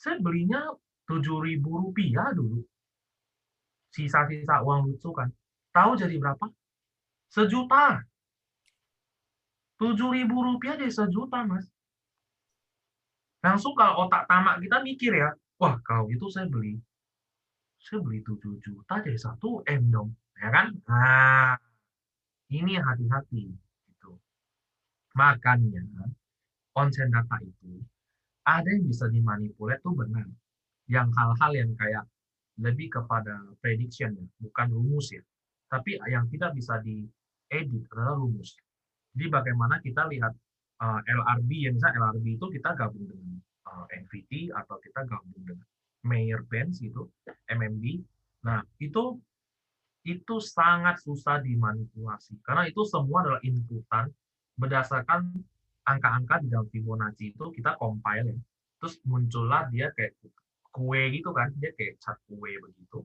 Saya 0.00 0.16
belinya 0.18 0.72
7.000 1.04 1.60
rupiah 1.60 2.32
dulu 2.32 2.64
sisa-sisa 3.90 4.62
uang 4.62 4.90
lucu 4.90 5.10
kan. 5.10 5.28
Tahu 5.74 5.98
jadi 5.98 6.16
berapa? 6.18 6.46
Sejuta. 7.30 8.02
Tujuh 9.78 10.12
ribu 10.12 10.44
rupiah 10.44 10.78
jadi 10.78 10.90
sejuta, 10.90 11.42
Mas. 11.46 11.66
Langsung 13.40 13.72
kalau 13.72 14.06
otak 14.06 14.28
tamak 14.28 14.60
kita 14.60 14.84
mikir 14.84 15.12
ya, 15.16 15.32
wah 15.56 15.80
kalau 15.80 16.04
itu 16.12 16.28
saya 16.28 16.44
beli, 16.44 16.76
saya 17.80 17.98
beli 18.04 18.20
tujuh 18.20 18.60
juta 18.60 19.00
jadi 19.00 19.16
satu 19.16 19.64
M 19.64 19.88
dong, 19.88 20.12
ya 20.36 20.52
kan? 20.52 20.76
Nah, 20.84 21.56
ini 22.52 22.76
hati-hati. 22.76 23.48
Gitu. 23.88 24.12
Makanya, 25.16 25.80
konsen 26.76 27.08
data 27.08 27.40
itu, 27.40 27.80
ada 28.44 28.68
yang 28.68 28.84
bisa 28.84 29.08
dimanipulasi 29.08 29.80
tuh 29.80 29.96
benar. 29.96 30.28
Yang 30.90 31.08
hal-hal 31.16 31.52
yang 31.56 31.72
kayak 31.78 32.04
lebih 32.60 32.92
kepada 32.92 33.48
prediction 33.64 34.12
ya, 34.12 34.26
bukan 34.44 34.68
rumus 34.68 35.16
ya. 35.16 35.24
Tapi 35.72 35.96
yang 36.10 36.28
tidak 36.28 36.52
bisa 36.52 36.82
diedit 36.84 37.82
adalah 37.94 38.18
rumus. 38.20 38.58
Jadi 39.16 39.26
bagaimana 39.30 39.80
kita 39.80 40.04
lihat 40.10 40.34
eh, 40.82 41.00
LRB 41.08 41.50
yang 41.64 41.74
misalnya 41.78 42.10
LRB 42.10 42.26
itu 42.36 42.46
kita 42.52 42.76
gabung 42.76 43.06
dengan 43.06 43.38
eh, 43.40 44.02
NVT 44.04 44.52
atau 44.52 44.76
kita 44.82 45.00
gabung 45.06 45.42
dengan 45.46 45.66
Mayer 46.06 46.42
Benz 46.48 46.80
gitu, 46.80 47.08
MMB. 47.48 48.04
Nah, 48.46 48.64
itu 48.80 49.20
itu 50.00 50.40
sangat 50.40 50.96
susah 51.04 51.44
dimanipulasi 51.44 52.40
karena 52.40 52.64
itu 52.64 52.88
semua 52.88 53.20
adalah 53.20 53.40
inputan 53.44 54.08
berdasarkan 54.56 55.28
angka-angka 55.84 56.40
di 56.40 56.48
dalam 56.48 56.64
Fibonacci 56.72 57.36
itu 57.36 57.44
kita 57.52 57.76
compile 57.76 58.32
ya. 58.32 58.38
Terus 58.80 58.96
muncullah 59.04 59.68
dia 59.68 59.92
kayak 59.92 60.16
kue 60.70 61.02
gitu 61.10 61.34
kan 61.34 61.50
dia 61.58 61.74
kayak 61.74 61.98
cat 61.98 62.16
kue 62.30 62.50
begitu 62.62 63.02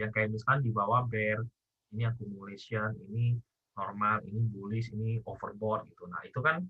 yang 0.00 0.10
kayak 0.10 0.32
misalkan 0.32 0.64
di 0.64 0.72
bawah 0.72 1.04
bear 1.04 1.44
ini 1.92 2.08
accumulation 2.08 2.96
ini 3.12 3.36
normal 3.76 4.24
ini 4.24 4.40
bullish 4.48 4.88
ini 4.96 5.20
overbought 5.28 5.84
gitu 5.92 6.08
nah 6.08 6.20
itu 6.24 6.40
kan 6.40 6.64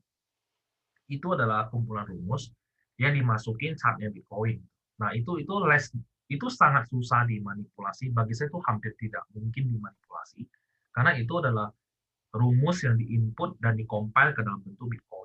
itu 1.06 1.26
adalah 1.30 1.70
kumpulan 1.70 2.06
rumus 2.10 2.50
yang 2.98 3.14
dimasukin 3.14 3.78
chartnya 3.78 4.10
Bitcoin 4.10 4.58
nah 5.02 5.10
itu 5.10 5.42
itu 5.42 5.54
less 5.66 5.90
itu 6.30 6.46
sangat 6.46 6.86
susah 6.86 7.26
dimanipulasi 7.26 8.14
bagi 8.14 8.38
saya 8.38 8.46
itu 8.54 8.62
hampir 8.62 8.94
tidak 9.02 9.26
mungkin 9.34 9.66
dimanipulasi 9.66 10.46
karena 10.94 11.18
itu 11.18 11.34
adalah 11.42 11.68
rumus 12.32 12.86
yang 12.86 12.94
diinput 12.96 13.58
dan 13.58 13.74
dikompil 13.74 14.30
ke 14.32 14.40
dalam 14.40 14.62
bentuk 14.62 14.86
Bitcoin 14.86 15.22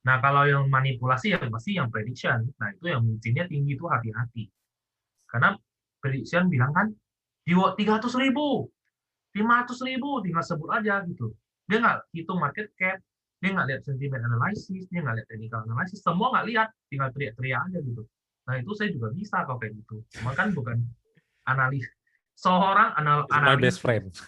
Nah, 0.00 0.16
kalau 0.24 0.48
yang 0.48 0.64
manipulasi 0.72 1.36
ya 1.36 1.40
pasti 1.52 1.76
yang 1.76 1.92
prediction. 1.92 2.48
Nah, 2.56 2.68
itu 2.72 2.88
yang 2.88 3.04
micinnya 3.04 3.44
tinggi 3.44 3.76
itu 3.76 3.84
hati-hati. 3.84 4.48
Karena 5.28 5.52
prediction 6.00 6.48
bilang 6.48 6.72
kan, 6.72 6.88
di 7.44 7.52
300 7.52 8.16
ribu, 8.16 8.64
500 9.36 9.76
ribu, 9.84 10.24
tinggal 10.24 10.44
sebut 10.44 10.70
aja 10.72 11.04
gitu. 11.04 11.36
Dia 11.68 11.78
nggak 11.84 11.98
hitung 12.16 12.40
market 12.40 12.72
cap, 12.80 12.98
dia 13.44 13.50
nggak 13.52 13.66
lihat 13.68 13.82
sentiment 13.84 14.24
analysis, 14.24 14.88
dia 14.88 15.00
nggak 15.04 15.20
lihat 15.20 15.28
technical 15.28 15.60
analysis, 15.68 16.00
semua 16.00 16.32
nggak 16.32 16.46
lihat, 16.48 16.68
tinggal 16.88 17.08
teriak-teriak 17.12 17.60
aja 17.68 17.78
gitu. 17.84 18.02
Nah, 18.48 18.54
itu 18.56 18.70
saya 18.78 18.88
juga 18.94 19.12
bisa 19.12 19.42
kalau 19.44 19.58
kayak 19.60 19.76
gitu. 19.80 20.00
Cuma 20.16 20.32
kan 20.32 20.54
bukan 20.54 20.80
analis. 21.44 21.84
Seorang 22.38 22.96
anal 22.96 23.28
analis. 23.28 23.62
best 23.62 23.80
friend. 23.82 24.08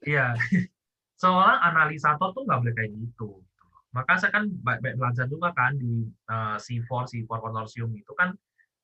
Iya. 0.00 0.32
Seorang 1.20 1.60
analisator 1.60 2.32
tuh 2.32 2.48
nggak 2.48 2.60
boleh 2.64 2.72
kayak 2.72 2.88
gitu 3.04 3.44
maka 3.90 4.22
saya 4.22 4.30
kan 4.30 4.46
baik-baik 4.62 5.02
belajar 5.02 5.26
juga 5.26 5.50
kan 5.50 5.74
di 5.74 6.06
uh, 6.30 6.54
C4 6.62 7.10
C4 7.10 7.26
konsorsium 7.26 7.90
itu 7.98 8.14
kan 8.14 8.30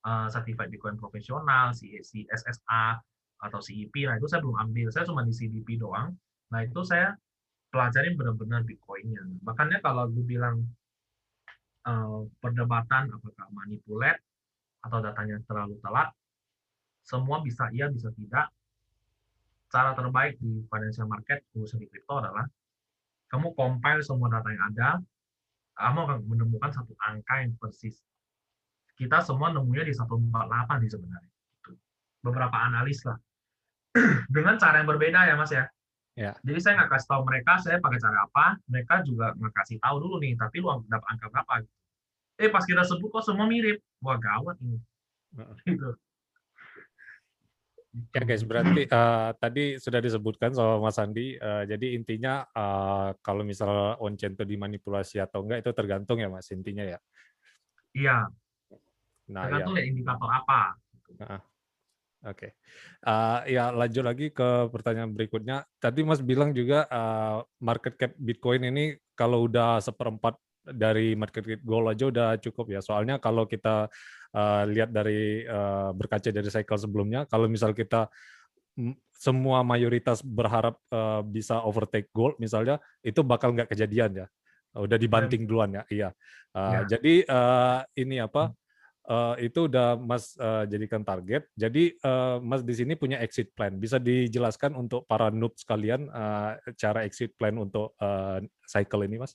uh, 0.03 0.27
certified 0.27 0.67
Bitcoin 0.67 0.99
profesional, 0.99 1.71
si, 1.71 1.95
si 2.03 2.27
SSA 2.27 2.99
atau 3.47 3.59
CEP. 3.63 4.03
Nah, 4.03 4.19
itu 4.19 4.27
saya 4.27 4.43
belum 4.43 4.59
ambil. 4.67 4.91
Saya 4.91 5.07
cuma 5.07 5.23
di 5.23 5.31
CDP 5.31 5.79
doang. 5.79 6.11
Nah, 6.51 6.59
itu 6.59 6.83
saya 6.83 7.15
pelajarin 7.71 8.19
benar-benar 8.19 8.67
Bitcoinnya. 8.67 9.23
Makanya 9.47 9.79
kalau 9.79 10.11
lu 10.11 10.27
bilang 10.27 10.67
uh, 11.87 12.27
perdebatan 12.43 13.07
apakah 13.07 13.47
manipulate 13.55 14.19
atau 14.87 15.03
datanya 15.03 15.37
terlalu 15.43 15.75
telat, 15.83 16.09
semua 17.03 17.43
bisa 17.43 17.67
iya, 17.75 17.91
bisa 17.91 18.11
tidak. 18.15 18.47
Cara 19.67 19.91
terbaik 19.91 20.39
di 20.39 20.63
financial 20.71 21.11
market, 21.11 21.43
khususnya 21.51 21.83
di 21.83 21.87
crypto 21.91 22.23
adalah 22.23 22.47
kamu 23.27 23.51
compile 23.51 23.99
semua 23.99 24.31
data 24.31 24.47
yang 24.47 24.63
ada, 24.71 24.89
kamu 25.75 25.99
akan 26.07 26.17
menemukan 26.25 26.71
satu 26.71 26.95
angka 27.03 27.43
yang 27.43 27.51
persis. 27.59 27.99
Kita 28.97 29.21
semua 29.21 29.53
nemunya 29.53 29.85
di 29.85 29.93
148 29.93 30.83
di 30.83 30.87
sebenarnya. 30.89 31.33
Beberapa 32.23 32.57
analis 32.57 33.03
lah. 33.05 33.19
Dengan 34.35 34.57
cara 34.57 34.81
yang 34.81 34.89
berbeda 34.89 35.27
ya 35.27 35.35
Mas 35.37 35.51
ya. 35.53 35.67
Ya. 36.17 36.33
Jadi 36.41 36.57
saya 36.57 36.81
nggak 36.81 36.97
kasih 36.97 37.07
tahu 37.13 37.21
mereka 37.29 37.61
saya 37.61 37.77
pakai 37.77 37.99
cara 38.01 38.25
apa, 38.25 38.57
mereka 38.65 39.05
juga 39.05 39.37
nggak 39.37 39.53
kasih 39.53 39.77
tahu 39.77 40.01
dulu 40.01 40.17
nih, 40.17 40.33
tapi 40.33 40.65
lu 40.65 40.81
dapat 40.89 41.07
angka 41.13 41.29
berapa. 41.29 41.53
Eh 42.37 42.49
pas 42.53 42.61
kita 42.61 42.85
sebut 42.85 43.09
kok 43.09 43.25
semua 43.25 43.49
mirip, 43.49 43.81
wah 44.01 44.17
gawat 44.21 44.61
ini. 44.61 44.77
Gitu. 45.65 45.89
Ya 48.13 48.21
guys, 48.21 48.45
berarti 48.45 48.85
uh, 48.93 49.33
tadi 49.41 49.81
sudah 49.81 49.97
disebutkan 49.97 50.53
sama 50.53 50.77
Mas 50.77 51.01
Andi. 51.01 51.33
Uh, 51.41 51.65
jadi 51.65 51.97
intinya 51.97 52.45
uh, 52.53 53.09
kalau 53.25 53.41
misal 53.41 53.97
on-chain 53.97 54.37
itu 54.37 54.45
dimanipulasi 54.45 55.17
atau 55.17 55.41
enggak 55.41 55.65
itu 55.65 55.71
tergantung 55.73 56.21
ya 56.21 56.29
Mas 56.29 56.45
intinya 56.53 56.85
ya. 56.85 56.99
Iya. 57.97 58.29
Nah, 59.33 59.49
tergantung 59.49 59.81
ya. 59.81 59.83
indikator 59.89 60.29
apa. 60.29 60.77
Uh, 61.17 61.25
Oke. 61.25 61.41
Okay. 62.21 62.51
Uh, 63.01 63.39
ya 63.49 63.73
lanjut 63.73 64.05
lagi 64.05 64.29
ke 64.29 64.69
pertanyaan 64.69 65.09
berikutnya. 65.17 65.65
Tadi 65.81 66.05
Mas 66.05 66.21
bilang 66.21 66.53
juga 66.53 66.85
uh, 66.93 67.41
market 67.57 67.97
cap 67.97 68.13
Bitcoin 68.13 68.61
ini 68.61 68.93
kalau 69.17 69.49
udah 69.49 69.81
seperempat 69.81 70.37
dari 70.73 71.15
market 71.15 71.63
goal 71.63 71.87
aja 71.87 72.09
udah 72.11 72.29
cukup 72.43 72.75
ya. 72.75 72.81
Soalnya 72.83 73.17
kalau 73.17 73.47
kita 73.47 73.87
uh, 74.35 74.63
lihat 74.67 74.91
dari 74.91 75.47
uh, 75.47 75.95
berkaca 75.95 76.27
dari 76.27 76.49
cycle 76.51 76.79
sebelumnya, 76.79 77.23
kalau 77.27 77.47
misal 77.47 77.71
kita 77.71 78.11
semua 79.17 79.65
mayoritas 79.65 80.21
berharap 80.21 80.77
uh, 80.93 81.25
bisa 81.25 81.65
overtake 81.65 82.13
gold 82.13 82.37
misalnya, 82.37 82.77
itu 83.01 83.25
bakal 83.25 83.55
nggak 83.55 83.73
kejadian 83.73 84.25
ya. 84.25 84.27
Udah 84.77 84.97
dibanting 85.01 85.49
duluan 85.49 85.73
ya. 85.73 85.83
Iya. 85.89 86.09
Uh, 86.53 86.71
ya. 86.73 86.81
Jadi 86.97 87.25
uh, 87.25 87.81
ini 87.97 88.21
apa? 88.21 88.53
Uh, 89.07 89.39
itu 89.39 89.71
udah 89.71 89.95
Mas 89.95 90.35
uh, 90.35 90.67
jadikan 90.67 90.99
target. 90.99 91.47
Jadi 91.55 91.95
uh, 92.03 92.43
Mas 92.43 92.59
di 92.59 92.75
sini 92.75 92.93
punya 92.99 93.23
exit 93.23 93.55
plan. 93.55 93.71
Bisa 93.79 94.03
dijelaskan 94.03 94.75
untuk 94.75 95.07
para 95.07 95.31
noob 95.31 95.55
sekalian 95.55 96.11
uh, 96.11 96.59
cara 96.75 97.07
exit 97.07 97.31
plan 97.39 97.55
untuk 97.55 97.95
uh, 98.03 98.43
cycle 98.67 99.07
ini, 99.07 99.23
Mas? 99.23 99.33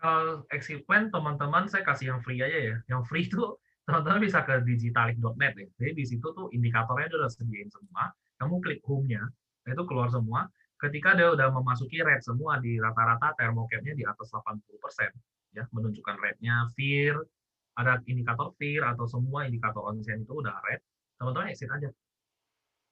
Kalau 0.00 0.48
exit 0.48 0.82
plan 0.88 1.12
teman-teman 1.12 1.68
saya 1.68 1.84
kasih 1.84 2.16
yang 2.16 2.20
free 2.24 2.40
aja 2.40 2.58
ya. 2.58 2.76
Yang 2.88 3.02
free 3.06 3.28
itu 3.28 3.44
teman-teman 3.86 4.24
bisa 4.24 4.40
ke 4.42 4.64
digitalik.net 4.64 5.54
ya. 5.54 5.66
Jadi 5.76 5.92
di 5.92 6.04
situ 6.08 6.26
tuh 6.32 6.48
indikatornya 6.50 7.12
udah 7.12 7.30
sediain 7.30 7.68
semua. 7.68 8.08
Kamu 8.40 8.64
klik 8.64 8.80
home-nya, 8.88 9.20
itu 9.68 9.84
keluar 9.84 10.08
semua. 10.08 10.48
Ketika 10.80 11.12
dia 11.12 11.28
udah 11.28 11.52
memasuki 11.52 12.00
red 12.00 12.24
semua 12.24 12.56
di 12.56 12.80
rata-rata 12.80 13.36
thermocapnya 13.36 13.92
di 13.92 14.00
atas 14.08 14.32
80%, 14.32 15.12
ya 15.52 15.68
menunjukkan 15.76 16.16
rednya 16.16 16.72
fear, 16.72 17.20
ada 17.76 18.00
indikator 18.08 18.56
fear 18.56 18.88
atau 18.88 19.04
semua 19.04 19.44
indikator 19.44 19.84
onsen 19.84 20.24
itu 20.24 20.40
udah 20.40 20.56
red, 20.64 20.80
teman-teman 21.20 21.52
exit 21.52 21.68
aja. 21.68 21.92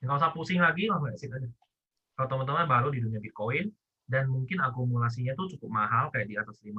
Nggak 0.04 0.16
usah 0.20 0.30
pusing 0.36 0.60
lagi, 0.60 0.84
langsung 0.92 1.08
exit 1.08 1.32
aja. 1.32 1.48
Kalau 2.12 2.28
teman-teman 2.28 2.68
baru 2.68 2.92
di 2.92 3.00
dunia 3.00 3.24
Bitcoin, 3.24 3.72
dan 4.08 4.24
mungkin 4.32 4.58
akumulasinya 4.64 5.36
tuh 5.36 5.52
cukup 5.52 5.68
mahal, 5.68 6.08
kayak 6.08 6.32
di 6.32 6.36
atas 6.40 6.56
50.000 6.64 6.72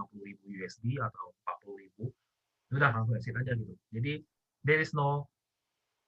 USD 0.49 0.97
atau 0.97 1.29
40.000, 1.69 2.09
udah 2.73 2.89
langsung 2.89 3.15
exit 3.17 3.37
aja 3.37 3.53
gitu. 3.53 3.73
Jadi 3.93 4.13
there 4.65 4.81
is 4.81 4.91
no 4.97 5.29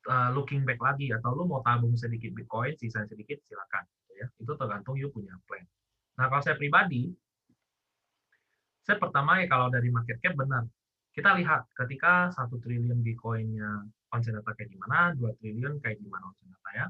uh, 0.09 0.34
looking 0.34 0.65
back 0.65 0.82
lagi 0.82 1.13
atau 1.13 1.38
lu 1.38 1.45
mau 1.45 1.61
tabung 1.61 1.93
sedikit 1.93 2.34
Bitcoin, 2.34 2.74
sisa 2.74 3.05
sedikit 3.05 3.38
silakan 3.45 3.86
gitu 3.86 4.13
ya. 4.17 4.28
Itu 4.41 4.53
tergantung 4.57 4.97
you 4.97 5.13
punya 5.13 5.38
plan. 5.45 5.61
Nah, 6.17 6.26
kalau 6.26 6.41
saya 6.41 6.57
pribadi 6.57 7.13
saya 8.82 8.97
pertama 8.97 9.38
ya 9.38 9.45
kalau 9.45 9.69
dari 9.69 9.93
market 9.93 10.17
cap 10.26 10.34
benar. 10.34 10.65
Kita 11.11 11.38
lihat 11.38 11.69
ketika 11.76 12.34
satu 12.34 12.57
triliun 12.63 13.03
Bitcoinnya 13.03 13.86
onsen 14.09 14.34
data 14.36 14.57
kayak 14.57 14.74
gimana, 14.74 15.13
dua 15.13 15.36
triliun 15.38 15.78
kayak 15.84 16.01
gimana 16.01 16.24
onsen 16.34 16.49
data 16.49 16.69
ya, 16.74 16.86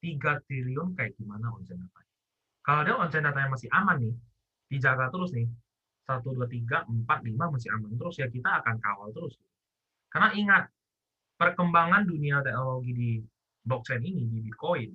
tiga 0.00 0.32
triliun 0.48 0.96
kayak 0.96 1.14
gimana 1.14 1.52
onsen 1.54 1.78
data. 1.78 2.00
Kalau 2.70 2.86
dia 2.86 2.94
onsen 2.94 3.26
datanya 3.26 3.50
masih 3.50 3.66
aman 3.74 3.98
nih, 3.98 4.14
dijaga 4.70 5.10
terus 5.10 5.34
nih, 5.34 5.50
1, 6.06 6.22
2, 6.22 6.46
3, 6.46 6.86
4, 6.86 7.02
5 7.02 7.50
masih 7.50 7.66
aman 7.74 7.98
terus, 7.98 8.14
ya 8.22 8.30
kita 8.30 8.62
akan 8.62 8.78
kawal 8.78 9.10
terus. 9.10 9.34
Karena 10.06 10.30
ingat, 10.38 10.70
perkembangan 11.34 12.06
dunia 12.06 12.38
teknologi 12.46 12.94
di 12.94 13.10
blockchain 13.66 14.06
ini, 14.06 14.22
di 14.30 14.38
Bitcoin, 14.46 14.86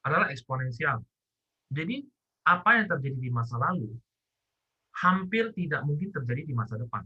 adalah 0.00 0.32
eksponensial. 0.32 1.04
Jadi, 1.68 2.08
apa 2.48 2.80
yang 2.80 2.88
terjadi 2.88 3.20
di 3.20 3.28
masa 3.28 3.60
lalu, 3.60 3.92
hampir 4.96 5.52
tidak 5.52 5.84
mungkin 5.84 6.08
terjadi 6.08 6.48
di 6.48 6.56
masa 6.56 6.80
depan. 6.80 7.04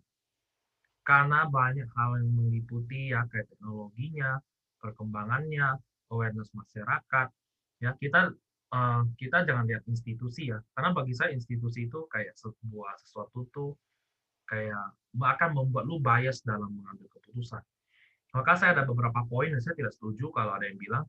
Karena 1.02 1.50
banyak 1.50 1.90
hal 1.98 2.22
yang 2.22 2.38
meliputi 2.38 3.10
ya 3.10 3.26
kayak 3.26 3.50
teknologinya, 3.50 4.38
perkembangannya, 4.78 5.74
awareness 6.14 6.54
masyarakat. 6.54 7.34
Ya, 7.82 7.98
kita 7.98 8.30
uh, 8.72 9.02
kita 9.20 9.44
jangan 9.44 9.64
lihat 9.68 9.84
institusi 9.86 10.50
ya, 10.52 10.58
karena 10.76 10.90
bagi 10.96 11.14
saya 11.14 11.30
institusi 11.32 11.86
itu 11.86 12.04
kayak 12.08 12.34
sebuah 12.36 12.96
sesuatu 13.00 13.48
tuh 13.52 13.70
kayak 14.48 14.96
akan 15.18 15.50
membuat 15.52 15.84
lu 15.84 16.00
bias 16.00 16.40
dalam 16.44 16.72
mengambil 16.72 17.08
keputusan. 17.12 17.60
Maka 18.32 18.52
saya 18.60 18.76
ada 18.76 18.84
beberapa 18.84 19.24
poin 19.28 19.52
yang 19.52 19.60
saya 19.60 19.76
tidak 19.76 19.92
setuju 19.96 20.32
kalau 20.32 20.56
ada 20.56 20.68
yang 20.68 20.76
bilang 20.80 21.04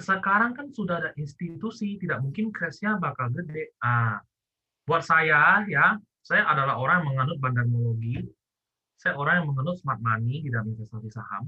sekarang 0.00 0.56
kan 0.56 0.72
sudah 0.72 1.04
ada 1.04 1.10
institusi, 1.20 2.00
tidak 2.00 2.24
mungkin 2.24 2.48
crash-nya 2.48 2.96
bakal 2.96 3.28
gede. 3.28 3.76
Ah, 3.84 4.24
buat 4.88 5.04
saya 5.04 5.68
ya, 5.68 6.00
saya 6.24 6.48
adalah 6.48 6.80
orang 6.80 7.04
yang 7.04 7.08
menganut 7.12 7.36
bandarmologi, 7.36 8.24
saya 8.96 9.20
orang 9.20 9.44
yang 9.44 9.52
menganut 9.52 9.76
smart 9.76 10.00
money 10.00 10.40
di 10.40 10.48
dalam 10.48 10.72
investasi 10.72 11.12
saham. 11.12 11.44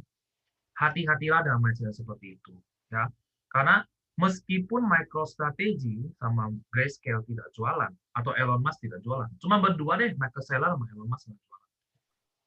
Hati-hatilah 0.77 1.47
dalam 1.47 1.63
mindset 1.63 1.95
seperti 1.95 2.37
itu, 2.37 2.53
ya. 2.91 3.07
Karena 3.49 3.81
meskipun 4.15 4.87
MicroStrategy 4.87 6.07
sama 6.23 6.55
Grayscale 6.71 7.27
tidak 7.27 7.51
jualan 7.55 7.91
atau 8.15 8.31
Elon 8.39 8.63
Musk 8.63 8.79
tidak 8.87 9.03
jualan, 9.03 9.27
cuma 9.43 9.59
berdua 9.59 9.99
deh 9.99 10.15
Michael 10.15 10.45
sama 10.47 10.87
Elon 10.95 11.11
Musk 11.11 11.27
jualan. 11.35 11.71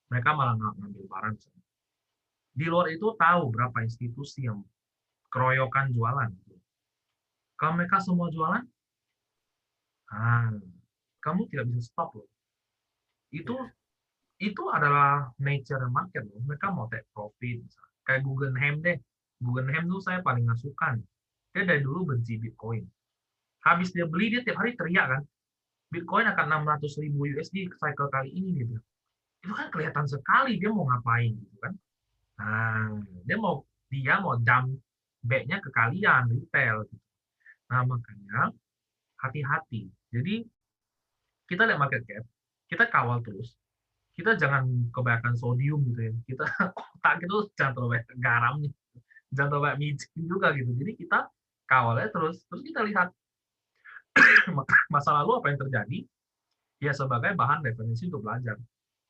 Mereka 0.07 0.29
malah 0.31 0.55
ngambil 0.55 1.03
barang. 1.03 1.35
Di 2.57 2.65
luar 2.65 2.87
itu 2.89 3.11
tahu 3.19 3.51
berapa 3.51 3.83
institusi 3.83 4.47
yang 4.47 4.63
keroyokan 5.27 5.91
jualan. 5.91 6.31
Kalau 7.59 7.73
mereka 7.75 7.99
semua 7.99 8.31
jualan, 8.31 8.63
ah, 10.13 10.55
kamu 11.19 11.51
tidak 11.51 11.67
bisa 11.67 11.91
stop 11.91 12.15
loh. 12.15 12.29
Itu 13.35 13.53
itu 14.39 14.63
adalah 14.71 15.33
nature 15.41 15.83
market 15.91 16.23
loh. 16.23 16.39
Mereka 16.47 16.71
mau 16.71 16.87
take 16.87 17.03
profit. 17.11 17.59
Kayak 18.07 18.23
Guggenheim 18.23 18.79
deh. 18.79 18.97
Guggenheim 19.43 19.89
tuh 19.91 19.99
saya 19.99 20.23
paling 20.23 20.47
ngasukan 20.47 21.03
dia 21.57 21.65
dari 21.65 21.81
dulu 21.81 22.13
benci 22.13 22.37
Bitcoin. 22.37 22.85
Habis 23.65 23.89
dia 23.97 24.05
beli, 24.05 24.29
dia 24.29 24.45
tiap 24.45 24.61
hari 24.61 24.77
teriak 24.77 25.09
kan, 25.09 25.23
Bitcoin 25.89 26.29
akan 26.29 26.45
600 26.69 27.01
ribu 27.01 27.25
USD 27.25 27.73
cycle 27.81 28.13
kali 28.13 28.29
ini, 28.29 28.61
dia. 28.61 28.77
Itu 29.41 29.53
kan 29.57 29.73
kelihatan 29.73 30.05
sekali 30.05 30.61
dia 30.61 30.69
mau 30.69 30.85
ngapain 30.85 31.33
gitu 31.33 31.57
kan. 31.57 31.73
Nah, 32.37 33.01
dia 33.25 33.37
mau 33.41 33.65
dia 33.89 34.21
mau 34.21 34.37
jam 34.45 34.69
back-nya 35.25 35.57
ke 35.57 35.69
kalian 35.73 36.29
retail 36.29 36.85
gitu. 36.85 37.05
Nah, 37.73 37.81
makanya 37.89 38.53
hati-hati. 39.17 39.89
Jadi 40.13 40.45
kita 41.49 41.65
lihat 41.65 41.79
market 41.81 42.03
cap, 42.05 42.25
kita 42.69 42.85
kawal 42.91 43.23
terus. 43.25 43.57
Kita 44.13 44.33
jangan 44.37 44.91
kebanyakan 44.93 45.33
sodium 45.33 45.81
gitu 45.93 46.01
ya. 46.11 46.13
Kita 46.29 46.45
otak 46.99 47.25
itu 47.25 47.37
jangan 47.57 47.71
terlalu 47.73 47.89
banyak 47.97 48.07
garam 48.21 48.55
nih. 48.61 48.73
Jangan 49.33 49.49
terlalu 49.49 49.65
banyak 49.65 49.79
micin 49.81 50.23
juga 50.27 50.47
gitu. 50.53 50.71
Jadi 50.75 50.91
kita 50.99 51.19
kawalnya 51.67 52.09
terus 52.09 52.41
terus 52.47 52.63
kita 52.63 52.81
lihat. 52.87 53.11
Masa 54.93 55.13
lalu 55.21 55.37
apa 55.37 55.53
yang 55.53 55.59
terjadi? 55.61 55.99
Ya 56.81 56.93
sebagai 56.95 57.37
bahan 57.37 57.61
referensi 57.61 58.09
untuk 58.09 58.25
belajar 58.25 58.57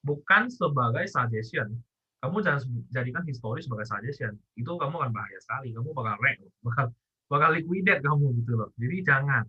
bukan 0.08 0.48
sebagai 0.48 1.06
suggestion. 1.12 1.76
Kamu 2.24 2.42
jangan 2.42 2.64
jadikan 2.90 3.24
histori 3.28 3.62
sebagai 3.62 3.86
suggestion. 3.86 4.34
Itu 4.58 4.80
kamu 4.80 4.96
akan 4.98 5.12
bahaya 5.14 5.40
sekali. 5.44 5.76
Kamu 5.76 5.92
bakal 5.92 6.16
rek 6.24 6.38
bakal 6.66 6.86
bakal 7.28 7.50
liquidate 7.54 8.02
kamu 8.02 8.34
gitu 8.42 8.58
loh. 8.58 8.70
Jadi 8.80 8.98
jangan. 9.06 9.44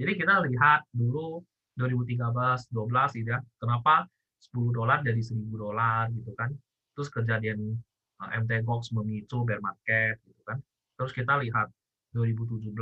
Jadi 0.00 0.12
kita 0.16 0.40
lihat 0.48 0.88
dulu 0.96 1.44
2013 1.78 2.72
12 2.72 3.20
gitu 3.20 3.28
ya. 3.30 3.40
Kenapa 3.60 4.08
10 4.40 4.72
dolar 4.74 4.98
jadi 5.04 5.20
1000 5.20 5.38
dolar 5.54 6.08
gitu 6.10 6.32
kan? 6.34 6.50
Terus 6.96 7.08
kejadian 7.12 7.78
eh, 8.26 8.30
MT 8.42 8.66
Gox 8.66 8.90
memicu 8.96 9.46
bear 9.46 9.62
market 9.62 10.18
gitu 10.26 10.42
kan? 10.42 10.58
Terus 10.98 11.12
kita 11.14 11.38
lihat 11.38 11.70
2017 12.12 12.74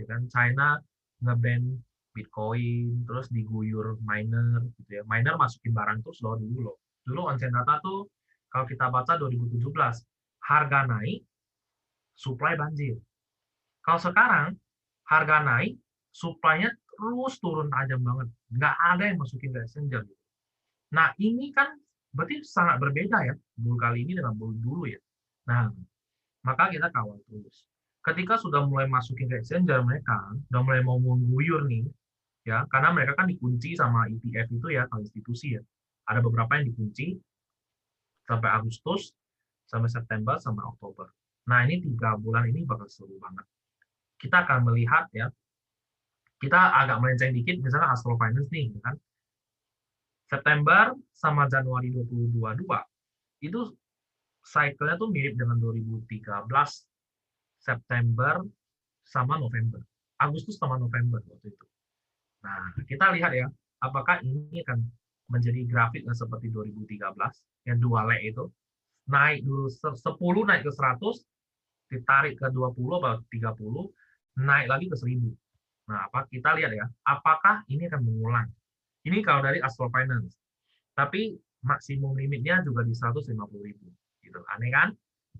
ya 0.00 0.04
kan? 0.06 0.22
China 0.30 0.68
ngeban 1.22 1.62
Bitcoin 2.16 3.04
terus 3.04 3.28
diguyur 3.28 4.00
miner 4.00 4.64
gitu 4.80 4.90
ya. 5.00 5.02
Miner 5.04 5.36
masukin 5.36 5.76
barang 5.76 6.00
terus 6.00 6.18
loh 6.24 6.40
dulu 6.40 6.72
loh. 6.72 6.76
Dulu 7.04 7.20
onsen 7.28 7.52
data 7.52 7.76
tuh 7.84 8.08
kalau 8.48 8.64
kita 8.64 8.88
baca 8.88 9.20
2017 9.20 9.60
harga 10.48 10.80
naik 10.88 11.20
supply 12.16 12.56
banjir. 12.56 12.96
Kalau 13.84 14.00
sekarang 14.00 14.56
harga 15.06 15.36
naik 15.44 15.76
supply-nya 16.10 16.72
terus 16.72 17.36
turun 17.38 17.68
tajam 17.68 18.00
banget. 18.00 18.28
Nggak 18.56 18.74
ada 18.80 19.04
yang 19.04 19.18
masukin 19.20 19.52
ke 19.52 19.60
exchanger 19.62 20.02
gitu. 20.08 20.22
nah 20.86 21.10
ini 21.18 21.50
kan 21.50 21.74
berarti 22.14 22.46
sangat 22.46 22.78
berbeda 22.78 23.18
ya 23.26 23.34
bull 23.58 23.74
kali 23.74 24.06
ini 24.06 24.16
dengan 24.16 24.32
bull 24.32 24.56
dulu 24.56 24.88
ya. 24.88 24.98
Nah 25.50 25.68
maka 26.46 26.72
kita 26.72 26.88
kawal 26.94 27.20
terus 27.28 27.66
ketika 28.06 28.38
sudah 28.38 28.62
mulai 28.62 28.86
masukin 28.86 29.26
ke 29.26 29.42
exchanger 29.42 29.82
mereka 29.82 30.14
sudah 30.46 30.62
mulai 30.62 30.80
mau 30.86 31.02
mengguyur 31.02 31.66
nih 31.66 31.82
ya 32.46 32.62
karena 32.70 32.94
mereka 32.94 33.18
kan 33.18 33.26
dikunci 33.26 33.74
sama 33.74 34.06
ETF 34.06 34.46
itu 34.54 34.66
ya 34.70 34.86
kalau 34.86 35.02
institusi 35.02 35.58
ya. 35.58 35.62
Ada 36.06 36.22
beberapa 36.22 36.54
yang 36.54 36.70
dikunci 36.70 37.18
sampai 38.22 38.46
Agustus 38.54 39.10
sampai 39.66 39.90
September 39.90 40.38
sampai 40.38 40.62
Oktober. 40.62 41.10
Nah 41.50 41.66
ini 41.66 41.82
tiga 41.82 42.14
bulan 42.14 42.46
ini 42.46 42.62
bakal 42.62 42.86
seru 42.86 43.18
banget. 43.18 43.42
Kita 44.22 44.46
akan 44.46 44.70
melihat 44.70 45.10
ya 45.10 45.26
kita 46.38 46.78
agak 46.78 47.02
melenceng 47.02 47.34
dikit 47.34 47.58
misalnya 47.58 47.90
Astro 47.90 48.14
Finance 48.14 48.46
nih 48.54 48.70
ya 48.70 48.80
kan. 48.86 48.94
September 50.30 50.94
sama 51.10 51.50
Januari 51.50 51.90
2022 51.90 52.66
itu 53.46 53.60
cycle-nya 54.46 54.94
tuh 54.94 55.10
mirip 55.10 55.34
dengan 55.34 55.58
2013 55.58 56.22
September 57.66 58.46
sama 59.02 59.42
November. 59.42 59.82
Agustus 60.22 60.54
sama 60.54 60.78
November 60.78 61.18
waktu 61.26 61.50
itu. 61.50 61.66
Nah, 62.46 62.70
kita 62.86 63.10
lihat 63.18 63.34
ya, 63.34 63.50
apakah 63.82 64.22
ini 64.22 64.62
akan 64.62 64.86
menjadi 65.26 65.66
grafik 65.66 66.06
yang 66.06 66.14
seperti 66.14 66.54
2013, 66.54 67.10
yang 67.66 67.82
dua 67.82 68.06
leg 68.06 68.30
itu, 68.30 68.46
naik 69.10 69.42
dulu 69.42 69.66
10 69.66 69.98
naik 70.46 70.62
ke 70.62 70.70
100, 70.70 71.26
ditarik 71.90 72.38
ke 72.38 72.46
20 72.54 73.02
atau 73.02 73.18
30, 73.34 73.90
naik 74.38 74.66
lagi 74.70 74.86
ke 74.86 74.96
1000. 74.96 75.34
Nah, 75.90 76.06
apa 76.06 76.26
kita 76.30 76.54
lihat 76.54 76.70
ya, 76.74 76.86
apakah 77.06 77.66
ini 77.66 77.90
akan 77.90 78.02
mengulang? 78.06 78.48
Ini 79.06 79.22
kalau 79.22 79.42
dari 79.42 79.58
Astro 79.62 79.90
Finance. 79.90 80.38
Tapi 80.94 81.34
maksimum 81.62 82.14
limitnya 82.14 82.62
juga 82.62 82.82
di 82.82 82.94
150.000 82.94 83.34
gitu. 84.22 84.38
Aneh 84.50 84.70
kan? 84.70 84.88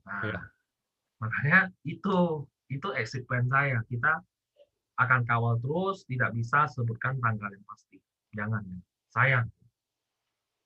Nah, 0.07 0.23
ya. 0.27 0.41
Makanya 1.23 1.71
itu 1.87 2.45
itu 2.69 2.89
exit 2.99 3.25
plan 3.25 3.47
saya. 3.49 3.81
Kita 3.87 4.21
akan 4.97 5.21
kawal 5.29 5.61
terus, 5.61 6.09
tidak 6.09 6.33
bisa 6.33 6.67
sebutkan 6.73 7.21
tanggal 7.21 7.53
yang 7.53 7.65
pasti. 7.69 8.01
Jangan, 8.33 8.63
sayang. 9.13 9.47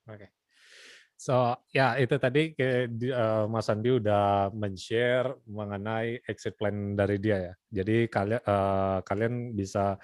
Oke. 0.07 0.41
So 1.21 1.53
ya 1.69 2.01
itu 2.01 2.17
tadi 2.17 2.57
ke, 2.57 2.89
uh, 3.13 3.45
Mas 3.45 3.69
Andi 3.69 3.93
udah 3.93 4.49
men-share 4.57 5.37
mengenai 5.45 6.25
exit 6.25 6.57
plan 6.57 6.97
dari 6.97 7.21
dia 7.21 7.53
ya. 7.53 7.55
Jadi 7.69 8.09
kalian 8.09 8.41
uh, 8.41 9.05
kalian 9.05 9.53
bisa 9.53 10.01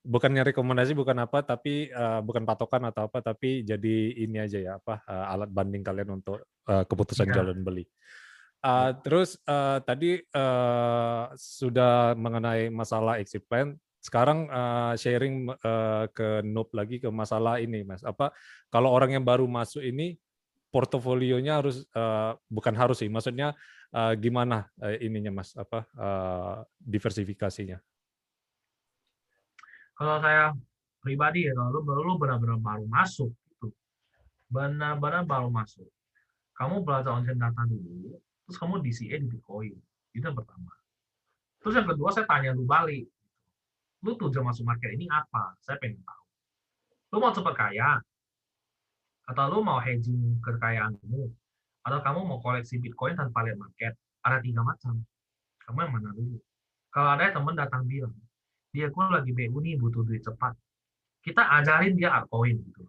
bukannya 0.00 0.40
rekomendasi 0.40 0.96
bukan 0.96 1.20
apa 1.20 1.44
tapi 1.44 1.92
uh, 1.92 2.24
bukan 2.24 2.48
patokan 2.48 2.88
atau 2.88 3.12
apa 3.12 3.20
tapi 3.20 3.60
jadi 3.60 4.24
ini 4.24 4.40
aja 4.40 4.56
ya 4.60 4.72
apa 4.80 5.04
uh, 5.04 5.32
alat 5.36 5.52
banding 5.52 5.84
kalian 5.84 6.16
untuk 6.16 6.44
uh, 6.64 6.84
keputusan 6.88 7.28
ya. 7.28 7.44
jalan 7.44 7.60
beli. 7.60 7.84
Uh, 8.64 8.96
terus 9.04 9.36
uh, 9.44 9.76
tadi 9.84 10.24
uh, 10.32 11.28
sudah 11.36 12.16
mengenai 12.16 12.72
masalah 12.72 13.20
exit 13.20 13.44
plan. 13.44 13.76
Sekarang 14.00 14.48
uh, 14.48 14.96
sharing 14.96 15.52
uh, 15.52 16.08
ke 16.08 16.40
Noob 16.40 16.72
lagi 16.72 16.96
ke 16.96 17.12
masalah 17.12 17.60
ini, 17.60 17.84
Mas. 17.84 18.00
Apa 18.00 18.32
kalau 18.72 18.88
orang 18.88 19.20
yang 19.20 19.24
baru 19.24 19.44
masuk 19.44 19.84
ini 19.84 20.16
portofolionya 20.74 21.62
harus 21.62 21.86
uh, 21.94 22.34
bukan 22.50 22.74
harus 22.74 22.98
sih, 22.98 23.06
maksudnya 23.06 23.54
uh, 23.94 24.10
gimana 24.18 24.66
uh, 24.82 24.98
ininya 24.98 25.30
mas 25.30 25.54
apa 25.54 25.86
uh, 25.94 26.66
diversifikasinya? 26.82 27.78
Kalau 29.94 30.18
saya 30.18 30.50
pribadi 30.98 31.46
ya 31.46 31.54
kalau 31.54 31.78
lu, 31.78 32.18
benar-benar 32.18 32.58
baru 32.58 32.84
masuk 32.90 33.30
itu 33.30 33.70
benar-benar 34.50 35.22
baru 35.22 35.46
masuk, 35.46 35.86
kamu 36.58 36.82
belajar 36.82 37.22
online 37.22 37.38
data 37.38 37.62
dulu, 37.70 38.18
terus 38.44 38.56
kamu 38.60 38.80
DCA 38.84 39.16
di 39.20 39.26
Bitcoin. 39.28 39.74
Itu 40.14 40.24
yang 40.24 40.36
pertama. 40.36 40.72
Terus 41.64 41.74
yang 41.80 41.88
kedua 41.88 42.08
saya 42.12 42.28
tanya 42.28 42.52
lu 42.52 42.68
balik, 42.68 43.08
lu 44.04 44.12
tujuan 44.20 44.44
masuk 44.44 44.68
market 44.68 44.92
ini 44.92 45.08
apa? 45.08 45.56
Saya 45.64 45.80
pengen 45.80 46.04
tahu. 46.04 46.24
Lu 47.16 47.16
mau 47.24 47.32
cepat 47.32 47.54
kaya, 47.56 48.04
atau 49.24 49.44
lu 49.48 49.64
mau 49.64 49.80
hedging 49.80 50.38
kekayaanmu? 50.44 51.32
Atau 51.84 52.00
kamu 52.00 52.20
mau 52.24 52.38
koleksi 52.40 52.80
Bitcoin 52.80 53.16
tanpa 53.16 53.44
lihat 53.44 53.56
market? 53.60 53.92
Ada 54.24 54.40
tiga 54.40 54.60
macam. 54.64 55.04
Kamu 55.64 55.78
yang 55.84 55.92
mana 55.96 56.10
dulu? 56.12 56.40
Kalau 56.92 57.10
ada 57.16 57.32
teman 57.32 57.56
datang 57.56 57.88
bilang 57.88 58.12
dia 58.74 58.90
gue 58.90 59.04
lagi 59.06 59.30
BU 59.30 59.56
nih 59.62 59.78
butuh 59.78 60.02
duit 60.02 60.20
cepat. 60.26 60.52
Kita 61.24 61.46
ajarin 61.62 61.94
dia 61.94 62.12
altcoin 62.12 62.58
gitu. 62.58 62.84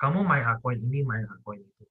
Kamu 0.00 0.22
main 0.22 0.46
altcoin 0.46 0.80
ini 0.80 1.02
main 1.02 1.26
altcoin 1.28 1.60
itu. 1.60 1.84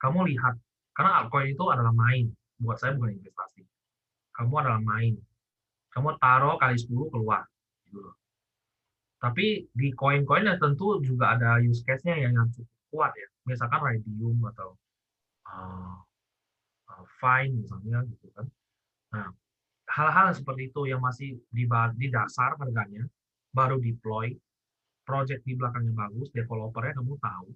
Kamu 0.00 0.24
lihat 0.30 0.54
karena 0.94 1.10
altcoin 1.22 1.50
itu 1.52 1.64
adalah 1.68 1.92
main. 1.92 2.30
Buat 2.62 2.78
saya 2.78 2.94
bukan 2.94 3.18
investasi. 3.18 3.66
Kamu 4.34 4.54
adalah 4.62 4.80
main. 4.80 5.18
Kamu 5.90 6.18
taruh 6.18 6.56
kali 6.58 6.78
10 6.78 7.12
keluar 7.12 7.42
gitu 7.86 8.00
tapi 9.24 9.64
di 9.72 9.88
koin-koin 9.96 10.44
tentu 10.60 11.00
juga 11.00 11.32
ada 11.32 11.56
use 11.56 11.80
case-nya 11.80 12.28
yang 12.28 12.36
cukup 12.52 12.68
kuat 12.92 13.12
ya. 13.16 13.28
Misalkan 13.48 13.80
radium 13.80 14.36
atau 14.52 14.76
uh, 15.48 15.96
uh, 16.92 17.04
fine 17.16 17.64
misalnya 17.64 18.04
gitu 18.04 18.28
kan. 18.36 18.44
Nah 19.16 19.32
hal-hal 19.88 20.36
seperti 20.36 20.68
itu 20.68 20.92
yang 20.92 21.00
masih 21.00 21.40
di, 21.48 21.64
di 21.96 22.06
dasar 22.12 22.52
harganya 22.60 23.08
baru 23.56 23.80
deploy 23.80 24.36
project 25.08 25.40
di 25.48 25.56
belakangnya 25.56 25.96
bagus 25.96 26.28
developernya 26.32 27.00
kamu 27.00 27.14
tahu 27.20 27.48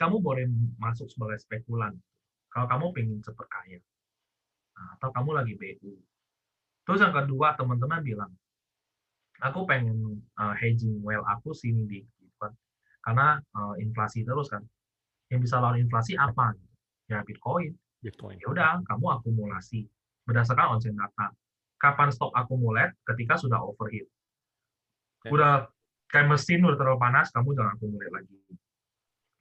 kamu 0.00 0.16
boleh 0.24 0.44
masuk 0.80 1.06
sebagai 1.12 1.38
spekulan 1.44 1.92
kalau 2.50 2.66
kamu 2.66 2.86
pengen 2.92 3.18
cepat 3.22 3.46
kaya 3.48 3.78
nah, 4.76 4.98
atau 4.98 5.08
kamu 5.14 5.30
lagi 5.38 5.54
BU 5.54 5.92
terus 6.84 7.00
yang 7.00 7.14
kedua 7.14 7.54
teman-teman 7.54 8.02
bilang 8.02 8.32
aku 9.40 9.64
pengen 9.64 10.20
uh, 10.36 10.54
hedging 10.58 11.00
well 11.00 11.24
aku 11.24 11.54
sini 11.54 11.86
di 11.86 12.00
karena 13.00 13.40
uh, 13.56 13.74
inflasi 13.80 14.22
terus 14.22 14.48
kan. 14.52 14.62
Yang 15.32 15.48
bisa 15.48 15.56
lawan 15.62 15.80
inflasi 15.80 16.14
apa? 16.20 16.52
Ya 17.08 17.24
Bitcoin. 17.24 17.72
Bitcoin. 18.04 18.36
Ya 18.40 18.46
udah, 18.48 18.80
kamu 18.84 19.20
akumulasi 19.20 19.88
berdasarkan 20.28 20.78
onsen 20.78 20.96
data. 20.96 21.32
Kapan 21.80 22.12
stop 22.12 22.32
akumulate? 22.36 22.96
Ketika 23.08 23.40
sudah 23.40 23.60
overheat. 23.64 24.06
Ya. 25.24 25.30
Udah 25.32 25.52
kayak 26.12 26.28
mesin 26.28 26.60
udah 26.64 26.76
terlalu 26.76 27.00
panas, 27.00 27.32
kamu 27.32 27.56
jangan 27.56 27.72
akumulate 27.76 28.12
lagi. 28.12 28.36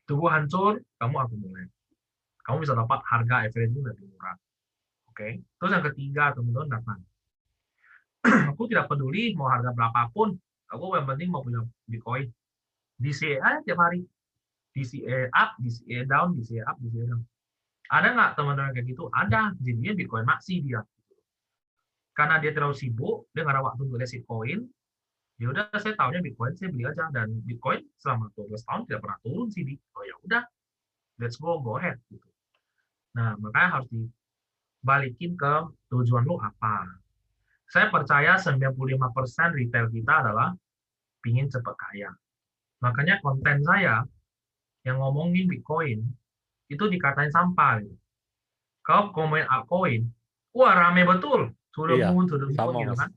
Tunggu 0.07 0.27
hancur, 0.31 0.73
kamu 0.97 1.15
akumulate. 1.19 1.71
Kamu 2.49 2.65
bisa 2.65 2.73
dapat 2.73 2.97
harga 3.05 3.45
average 3.45 3.77
lebih 3.77 4.09
murah. 4.09 4.33
Oke. 5.13 5.13
Okay? 5.13 5.31
Terus 5.61 5.71
yang 5.77 5.85
ketiga, 5.85 6.23
teman-teman 6.33 6.81
datang. 6.81 6.99
aku 8.57 8.65
tidak 8.65 8.89
peduli 8.89 9.37
mau 9.37 9.53
harga 9.53 9.69
berapapun, 9.69 10.33
aku 10.73 10.97
yang 10.97 11.05
penting 11.05 11.29
mau 11.29 11.45
punya 11.45 11.61
Bitcoin. 11.85 12.25
DCA 12.97 13.37
aja 13.37 13.59
tiap 13.61 13.77
hari. 13.77 14.01
DCA 14.73 15.29
up, 15.29 15.61
DCA 15.61 16.09
down, 16.09 16.33
DCA 16.33 16.65
up, 16.65 16.77
DCA 16.81 17.05
down. 17.05 17.21
Ada 17.89 18.07
nggak 18.17 18.31
teman-teman 18.33 18.71
kayak 18.73 18.87
gitu? 18.89 19.13
Ada. 19.13 19.53
Jadinya 19.61 19.93
Bitcoin 19.93 20.25
maksi 20.25 20.65
dia. 20.65 20.81
Karena 22.17 22.41
dia 22.41 22.49
terlalu 22.49 22.75
sibuk, 22.75 23.29
dia 23.31 23.45
nggak 23.45 23.55
ada 23.55 23.63
waktu 23.65 23.81
untuk 23.85 23.97
lihat 24.01 24.25
koin. 24.25 24.65
Ya 25.39 25.47
udah, 25.53 25.71
saya 25.79 25.95
tahunya 25.95 26.21
Bitcoin, 26.25 26.53
saya 26.53 26.69
beli 26.73 26.85
aja. 26.85 27.13
Dan 27.13 27.45
Bitcoin 27.45 27.85
selama 28.01 28.33
12 28.33 28.57
tahun 28.65 28.81
tidak 28.89 28.99
pernah 29.05 29.19
turun 29.21 29.47
sih. 29.53 29.63
Oh 29.93 30.03
ya 30.05 30.15
udah, 30.27 30.43
let's 31.17 31.39
go, 31.39 31.57
go 31.63 31.77
ahead. 31.79 31.97
Gitu. 32.11 32.28
Nah, 33.17 33.33
makanya 33.41 33.69
harus 33.79 33.89
dibalikin 33.89 35.33
ke 35.33 35.53
tujuan 35.89 36.25
lu 36.25 36.37
apa. 36.37 36.85
Saya 37.69 37.93
percaya 37.93 38.37
95% 38.37 39.53
retail 39.53 39.87
kita 39.93 40.13
adalah 40.25 40.53
pingin 41.21 41.49
cepat 41.49 41.75
kaya. 41.77 42.09
Makanya 42.81 43.21
konten 43.21 43.61
saya 43.61 44.01
yang 44.87 44.97
ngomongin 44.97 45.45
Bitcoin 45.45 46.01
itu 46.71 46.83
dikatain 46.89 47.29
sampah. 47.29 47.83
Gitu. 47.83 47.97
Kalau 48.81 49.13
komen 49.13 49.45
altcoin, 49.45 50.09
wah 50.55 50.73
rame 50.73 51.05
betul. 51.05 51.53
Sudah 51.69 51.95
iya, 51.97 52.09
moon, 52.09 52.25
sudah 52.25 52.49
moon, 52.49 52.81
gitu 52.81 52.93
kan. 52.97 53.09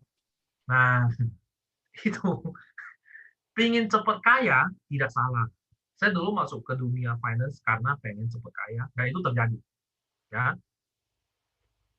Nah, 0.68 1.08
itu 2.08 2.28
pingin 3.56 3.88
cepet 3.88 4.18
kaya 4.20 4.68
tidak 4.92 5.10
salah. 5.12 5.48
Saya 5.96 6.12
dulu 6.12 6.34
masuk 6.34 6.60
ke 6.66 6.74
dunia 6.76 7.16
finance 7.22 7.62
karena 7.62 7.94
pengen 8.02 8.28
cepet 8.28 8.52
kaya, 8.52 8.82
dan 8.92 9.04
itu 9.08 9.20
terjadi. 9.22 9.56
Ya, 10.32 10.56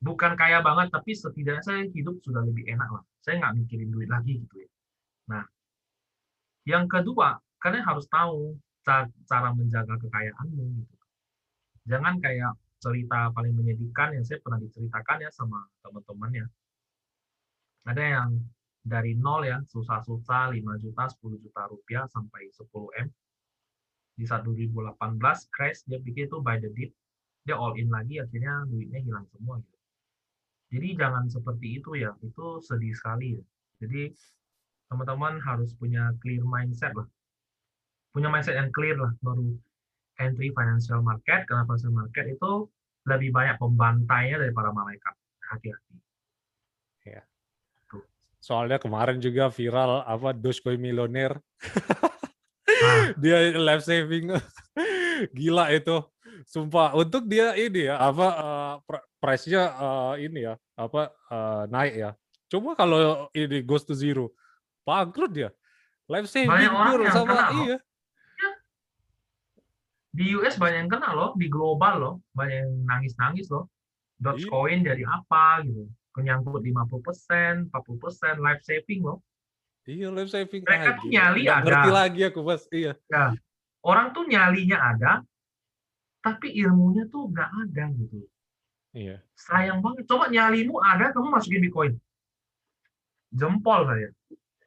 bukan 0.02 0.34
kaya 0.34 0.66
banget, 0.66 0.90
tapi 0.90 1.14
setidaknya 1.14 1.62
saya 1.62 1.82
hidup 1.86 2.18
sudah 2.26 2.42
lebih 2.42 2.66
enak 2.66 2.90
lah. 2.90 3.04
Saya 3.22 3.40
nggak 3.40 3.56
mikirin 3.62 3.94
duit 3.94 4.10
lagi 4.10 4.42
gitu 4.42 4.56
ya. 4.58 4.70
Nah, 5.30 5.46
yang 6.66 6.90
kedua, 6.90 7.38
kalian 7.62 7.86
harus 7.86 8.10
tahu 8.10 8.58
cara 9.30 9.54
menjaga 9.54 9.96
kekayaanmu 10.02 10.64
gitu. 10.82 10.96
Jangan 11.88 12.20
kayak 12.20 12.58
cerita 12.84 13.32
paling 13.32 13.54
menyedihkan 13.56 14.18
yang 14.18 14.26
saya 14.28 14.44
pernah 14.44 14.60
diceritakan 14.60 15.24
ya 15.24 15.32
sama 15.32 15.64
teman-teman 15.86 16.32
ya. 16.44 16.48
Ada 17.88 18.04
yang 18.04 18.30
dari 18.84 19.16
nol 19.16 19.48
ya, 19.48 19.62
susah-susah 19.72 20.52
5 20.52 20.84
juta, 20.84 21.08
10 21.08 21.40
juta 21.40 21.62
rupiah 21.72 22.04
sampai 22.12 22.52
10 22.52 22.92
M. 22.98 23.08
Di 24.20 24.26
saat 24.28 24.44
2018 24.44 25.00
crash, 25.54 25.88
dia 25.88 26.02
pikir 26.04 26.28
itu 26.28 26.44
by 26.44 26.60
the 26.60 26.68
dip, 26.76 26.92
dia 27.44 27.56
all 27.60 27.76
in 27.76 27.92
lagi, 27.92 28.20
akhirnya 28.20 28.64
duitnya 28.68 29.00
hilang 29.04 29.28
semua 29.36 29.60
gitu. 29.60 29.78
Jadi 30.74 30.88
jangan 30.98 31.24
seperti 31.30 31.68
itu 31.78 31.92
ya, 32.00 32.12
itu 32.24 32.46
sedih 32.64 32.94
sekali 32.96 33.38
ya. 33.38 33.44
Jadi 33.84 34.10
teman-teman 34.90 35.38
harus 35.44 35.76
punya 35.78 36.10
clear 36.24 36.42
mindset 36.42 36.96
lah. 36.96 37.06
Punya 38.16 38.32
mindset 38.32 38.58
yang 38.58 38.72
clear 38.74 38.98
lah 38.98 39.14
baru 39.22 39.54
entry 40.22 40.50
financial 40.54 41.02
market 41.04 41.46
karena 41.50 41.66
financial 41.66 41.94
market 41.94 42.26
itu 42.30 42.52
lebih 43.10 43.30
banyak 43.36 43.60
pembantainya 43.60 44.40
daripada 44.40 44.72
malaikat. 44.72 45.14
Hati-hati. 45.52 45.96
Ya 47.04 47.22
soalnya 48.44 48.76
kemarin 48.76 49.24
juga 49.24 49.48
viral 49.48 50.04
apa 50.04 50.36
Dogecoin 50.36 50.76
milioner 50.76 51.40
nah. 51.40 53.16
dia 53.24 53.56
live 53.56 53.84
saving. 53.88 54.36
Gila 55.38 55.72
itu 55.72 56.04
sumpah 56.46 56.96
untuk 56.98 57.26
dia 57.28 57.56
ini 57.56 57.88
ya 57.88 57.96
apa 58.00 58.28
uh, 58.40 58.76
price-nya 59.18 59.64
uh, 59.76 60.14
ini 60.20 60.48
ya 60.48 60.56
apa 60.76 61.12
uh, 61.32 61.64
naik 61.72 61.94
ya 61.96 62.12
coba 62.52 62.76
kalau 62.78 63.28
ini 63.32 63.64
goes 63.64 63.88
to 63.88 63.96
zero 63.96 64.32
bangkrut 64.84 65.32
dia 65.32 65.50
live 66.12 66.28
saving 66.28 66.52
banyak 66.52 67.12
sama 67.12 67.52
iya 67.64 67.78
di 70.14 70.30
US 70.38 70.62
banyak 70.62 70.86
yang 70.86 70.92
kena 70.94 71.10
loh, 71.18 71.34
di 71.34 71.50
global 71.50 71.94
loh, 71.98 72.16
banyak 72.38 72.62
yang 72.62 72.72
nangis-nangis 72.86 73.50
loh. 73.50 73.66
Dogecoin 74.22 74.86
iya. 74.86 74.94
jadi 74.94 75.04
apa 75.10 75.66
gitu. 75.66 75.90
Menyangkut 76.14 76.62
50%, 76.62 77.74
40%, 77.74 78.38
life 78.38 78.62
saving 78.62 79.02
loh. 79.02 79.26
Iya, 79.90 80.14
life 80.14 80.30
saving. 80.30 80.62
Mereka 80.62 81.02
tuh 81.02 81.10
nyali 81.10 81.50
ada. 81.50 81.66
Ngerti 81.66 81.90
lagi 81.90 82.22
aku 82.30 82.40
pas, 82.46 82.62
iya. 82.70 82.94
Ya. 83.10 83.34
Orang 83.82 84.14
tuh 84.14 84.30
nyalinya 84.30 84.78
ada, 84.94 85.12
tapi 86.24 86.56
ilmunya 86.56 87.04
tuh 87.12 87.28
nggak 87.28 87.50
ada 87.68 87.86
gitu. 88.00 88.24
Iya. 88.96 89.20
Sayang 89.36 89.84
banget. 89.84 90.08
Coba 90.08 90.32
nyalimu 90.32 90.80
ada, 90.80 91.12
kamu 91.12 91.28
masukin 91.28 91.60
Bitcoin. 91.60 91.94
Jempol 93.36 93.84
saya. 93.84 94.10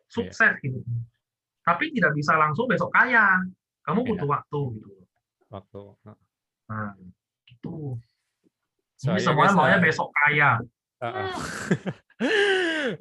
Sukses 0.06 0.54
iya. 0.60 0.62
gitu. 0.62 0.84
Tapi 1.64 1.90
tidak 1.96 2.12
bisa 2.12 2.36
langsung 2.36 2.68
besok 2.68 2.92
kaya. 2.92 3.40
Kamu 3.82 4.04
iya. 4.04 4.08
butuh 4.12 4.28
iya. 4.28 4.34
waktu 4.36 4.60
gitu 4.76 4.96
waktu 5.50 5.82
Nah, 6.66 6.98
gitu. 7.46 7.94
So, 8.98 9.14
Ini 9.14 9.22
ya 9.22 9.30
semuanya 9.30 9.54
maunya 9.54 9.78
uh, 9.78 9.84
besok 9.86 10.08
kaya. 10.10 10.58
uh-uh. 10.98 11.30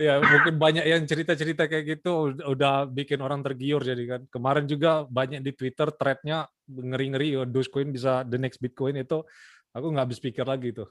ya 0.01 0.19
mungkin 0.19 0.55
banyak 0.59 0.85
yang 0.85 1.03
cerita-cerita 1.07 1.71
kayak 1.71 1.99
gitu 1.99 2.33
ud- 2.33 2.43
udah 2.43 2.89
bikin 2.89 3.21
orang 3.23 3.39
tergiur 3.45 3.79
jadi 3.79 4.03
kan. 4.05 4.21
Kemarin 4.27 4.65
juga 4.67 5.05
banyak 5.07 5.39
di 5.39 5.51
Twitter 5.55 5.87
threadnya 5.95 6.49
ngeri-ngeri 6.67 7.39
oh, 7.39 7.47
Dogecoin 7.47 7.93
bisa 7.93 8.25
the 8.27 8.35
next 8.35 8.59
Bitcoin 8.59 8.99
itu 8.99 9.23
aku 9.71 9.85
nggak 9.91 10.05
habis 10.09 10.19
pikir 10.19 10.43
lagi 10.43 10.75
tuh. 10.75 10.89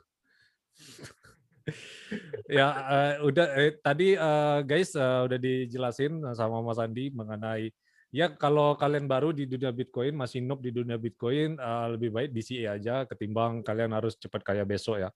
ya 2.44 2.68
eh, 2.92 3.14
udah 3.24 3.46
eh, 3.56 3.72
tadi 3.80 4.12
eh, 4.12 4.58
guys 4.68 4.92
eh, 4.92 5.20
udah 5.24 5.38
dijelasin 5.40 6.20
sama 6.36 6.60
Mas 6.60 6.76
Andi 6.76 7.08
mengenai 7.08 7.72
ya 8.12 8.28
kalau 8.36 8.76
kalian 8.76 9.08
baru 9.08 9.32
di 9.32 9.48
dunia 9.48 9.72
Bitcoin 9.72 10.12
masih 10.12 10.44
noob 10.44 10.60
di 10.60 10.70
dunia 10.70 11.00
Bitcoin 11.00 11.56
eh, 11.56 11.86
lebih 11.96 12.12
baik 12.12 12.30
DCA 12.36 12.76
aja 12.76 13.08
ketimbang 13.08 13.64
kalian 13.64 13.96
harus 13.96 14.16
cepat 14.20 14.44
kaya 14.44 14.64
besok 14.68 15.02
ya. 15.02 15.10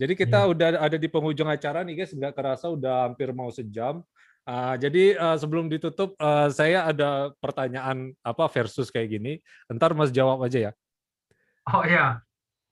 Jadi 0.00 0.12
kita 0.16 0.48
udah 0.48 0.82
ada 0.82 0.96
di 0.96 1.08
penghujung 1.08 1.46
acara 1.46 1.84
nih 1.84 2.02
guys, 2.02 2.12
nggak 2.16 2.34
kerasa 2.34 2.72
udah 2.72 3.10
hampir 3.10 3.30
mau 3.36 3.52
sejam. 3.52 4.00
Uh, 4.42 4.74
jadi 4.74 5.14
uh, 5.14 5.36
sebelum 5.38 5.70
ditutup, 5.70 6.18
uh, 6.18 6.50
saya 6.50 6.90
ada 6.90 7.30
pertanyaan 7.38 8.10
apa 8.26 8.50
versus 8.50 8.90
kayak 8.90 9.14
gini. 9.14 9.38
Ntar 9.70 9.94
Mas 9.94 10.10
jawab 10.10 10.42
aja 10.42 10.70
ya. 10.70 10.72
Oh 11.70 11.86
ya, 11.86 12.18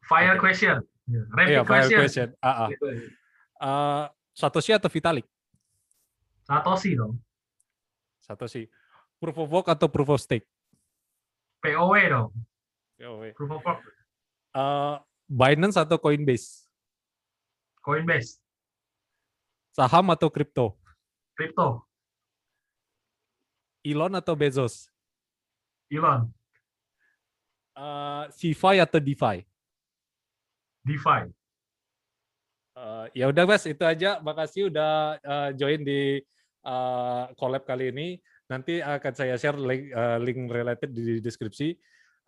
fire 0.02 0.34
question. 0.42 0.82
Rapid 1.06 1.46
Iya, 1.46 1.60
fire 1.62 1.86
question. 1.86 2.00
question. 2.02 2.28
Ah. 2.42 2.66
Gitu. 2.70 2.86
Uh, 3.60 4.04
Satoshi 4.34 4.74
atau 4.74 4.90
Vitalik? 4.90 5.26
Satoshi 6.42 6.98
dong. 6.98 7.18
Satoshi. 8.24 8.66
Proof 9.20 9.36
of 9.36 9.48
work 9.52 9.68
atau 9.70 9.86
proof 9.86 10.10
of 10.10 10.18
stake? 10.18 10.48
POW 11.60 11.94
dong. 12.08 12.30
POW. 12.98 13.30
Proof 13.36 13.50
of 13.52 13.62
work. 13.62 13.80
Uh, 14.50 14.98
Binance 15.30 15.78
atau 15.78 16.00
Coinbase? 16.00 16.69
Coinbase. 17.81 18.41
Saham 19.72 20.12
atau 20.12 20.28
kripto? 20.28 20.76
Crypto. 21.33 21.89
Elon 23.81 24.12
atau 24.12 24.37
Bezos? 24.37 24.93
Elon. 25.89 26.28
Uh, 27.72 28.28
CeFi 28.37 28.76
atau 28.85 29.01
DeFi? 29.01 29.41
DeFi. 30.85 31.33
Uh, 32.76 33.09
ya 33.16 33.33
udah 33.33 33.45
Mas, 33.49 33.64
itu 33.64 33.81
aja. 33.81 34.20
Makasih 34.20 34.68
udah 34.68 35.16
uh, 35.24 35.51
join 35.57 35.81
di 35.81 36.20
uh, 36.64 37.33
collab 37.41 37.64
kali 37.64 37.89
ini. 37.89 38.09
Nanti 38.51 38.85
akan 38.85 39.12
saya 39.16 39.41
share 39.41 39.57
link, 39.57 39.95
uh, 39.97 40.18
link 40.20 40.51
related 40.53 40.93
di 40.93 41.24
deskripsi. 41.24 41.72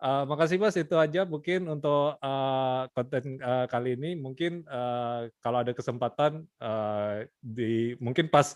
Uh, 0.03 0.27
makasih 0.27 0.59
Mas, 0.59 0.75
itu 0.75 0.99
aja 0.99 1.23
mungkin 1.23 1.63
untuk 1.71 2.19
uh, 2.19 2.81
konten 2.91 3.39
uh, 3.39 3.63
kali 3.71 3.95
ini. 3.95 4.19
Mungkin 4.19 4.67
uh, 4.67 5.31
kalau 5.39 5.63
ada 5.63 5.71
kesempatan 5.71 6.43
uh, 6.59 7.23
di 7.39 7.95
mungkin 8.03 8.27
pas 8.27 8.51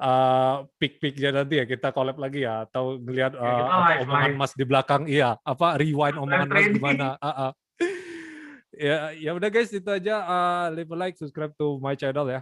uh, 0.00 0.64
peak-peaknya 0.80 1.44
nanti 1.44 1.60
ya 1.60 1.68
kita 1.68 1.92
collab 1.92 2.16
lagi 2.16 2.48
ya 2.48 2.64
atau 2.64 2.96
ngelihat 2.96 3.36
Ya, 3.36 3.44
uh, 3.44 3.52
kita 3.52 3.68
apa 3.68 3.84
live, 3.84 4.00
omongan 4.08 4.30
live. 4.32 4.38
Mas 4.40 4.52
di 4.56 4.64
belakang. 4.64 5.02
Iya 5.04 5.30
apa 5.44 5.68
rewind 5.76 6.16
omongan 6.16 6.48
Mas 6.48 6.68
gimana? 6.72 7.08
Ah, 7.20 7.28
ah. 7.28 7.52
ya 8.88 9.12
ya 9.12 9.30
udah 9.36 9.48
guys. 9.52 9.68
Itu 9.68 9.92
aja. 9.92 10.24
Uh, 10.24 10.64
leave 10.72 10.88
a 10.88 10.96
like 10.96 11.20
subscribe 11.20 11.52
to 11.60 11.76
my 11.84 11.92
channel 12.00 12.24
ya 12.32 12.40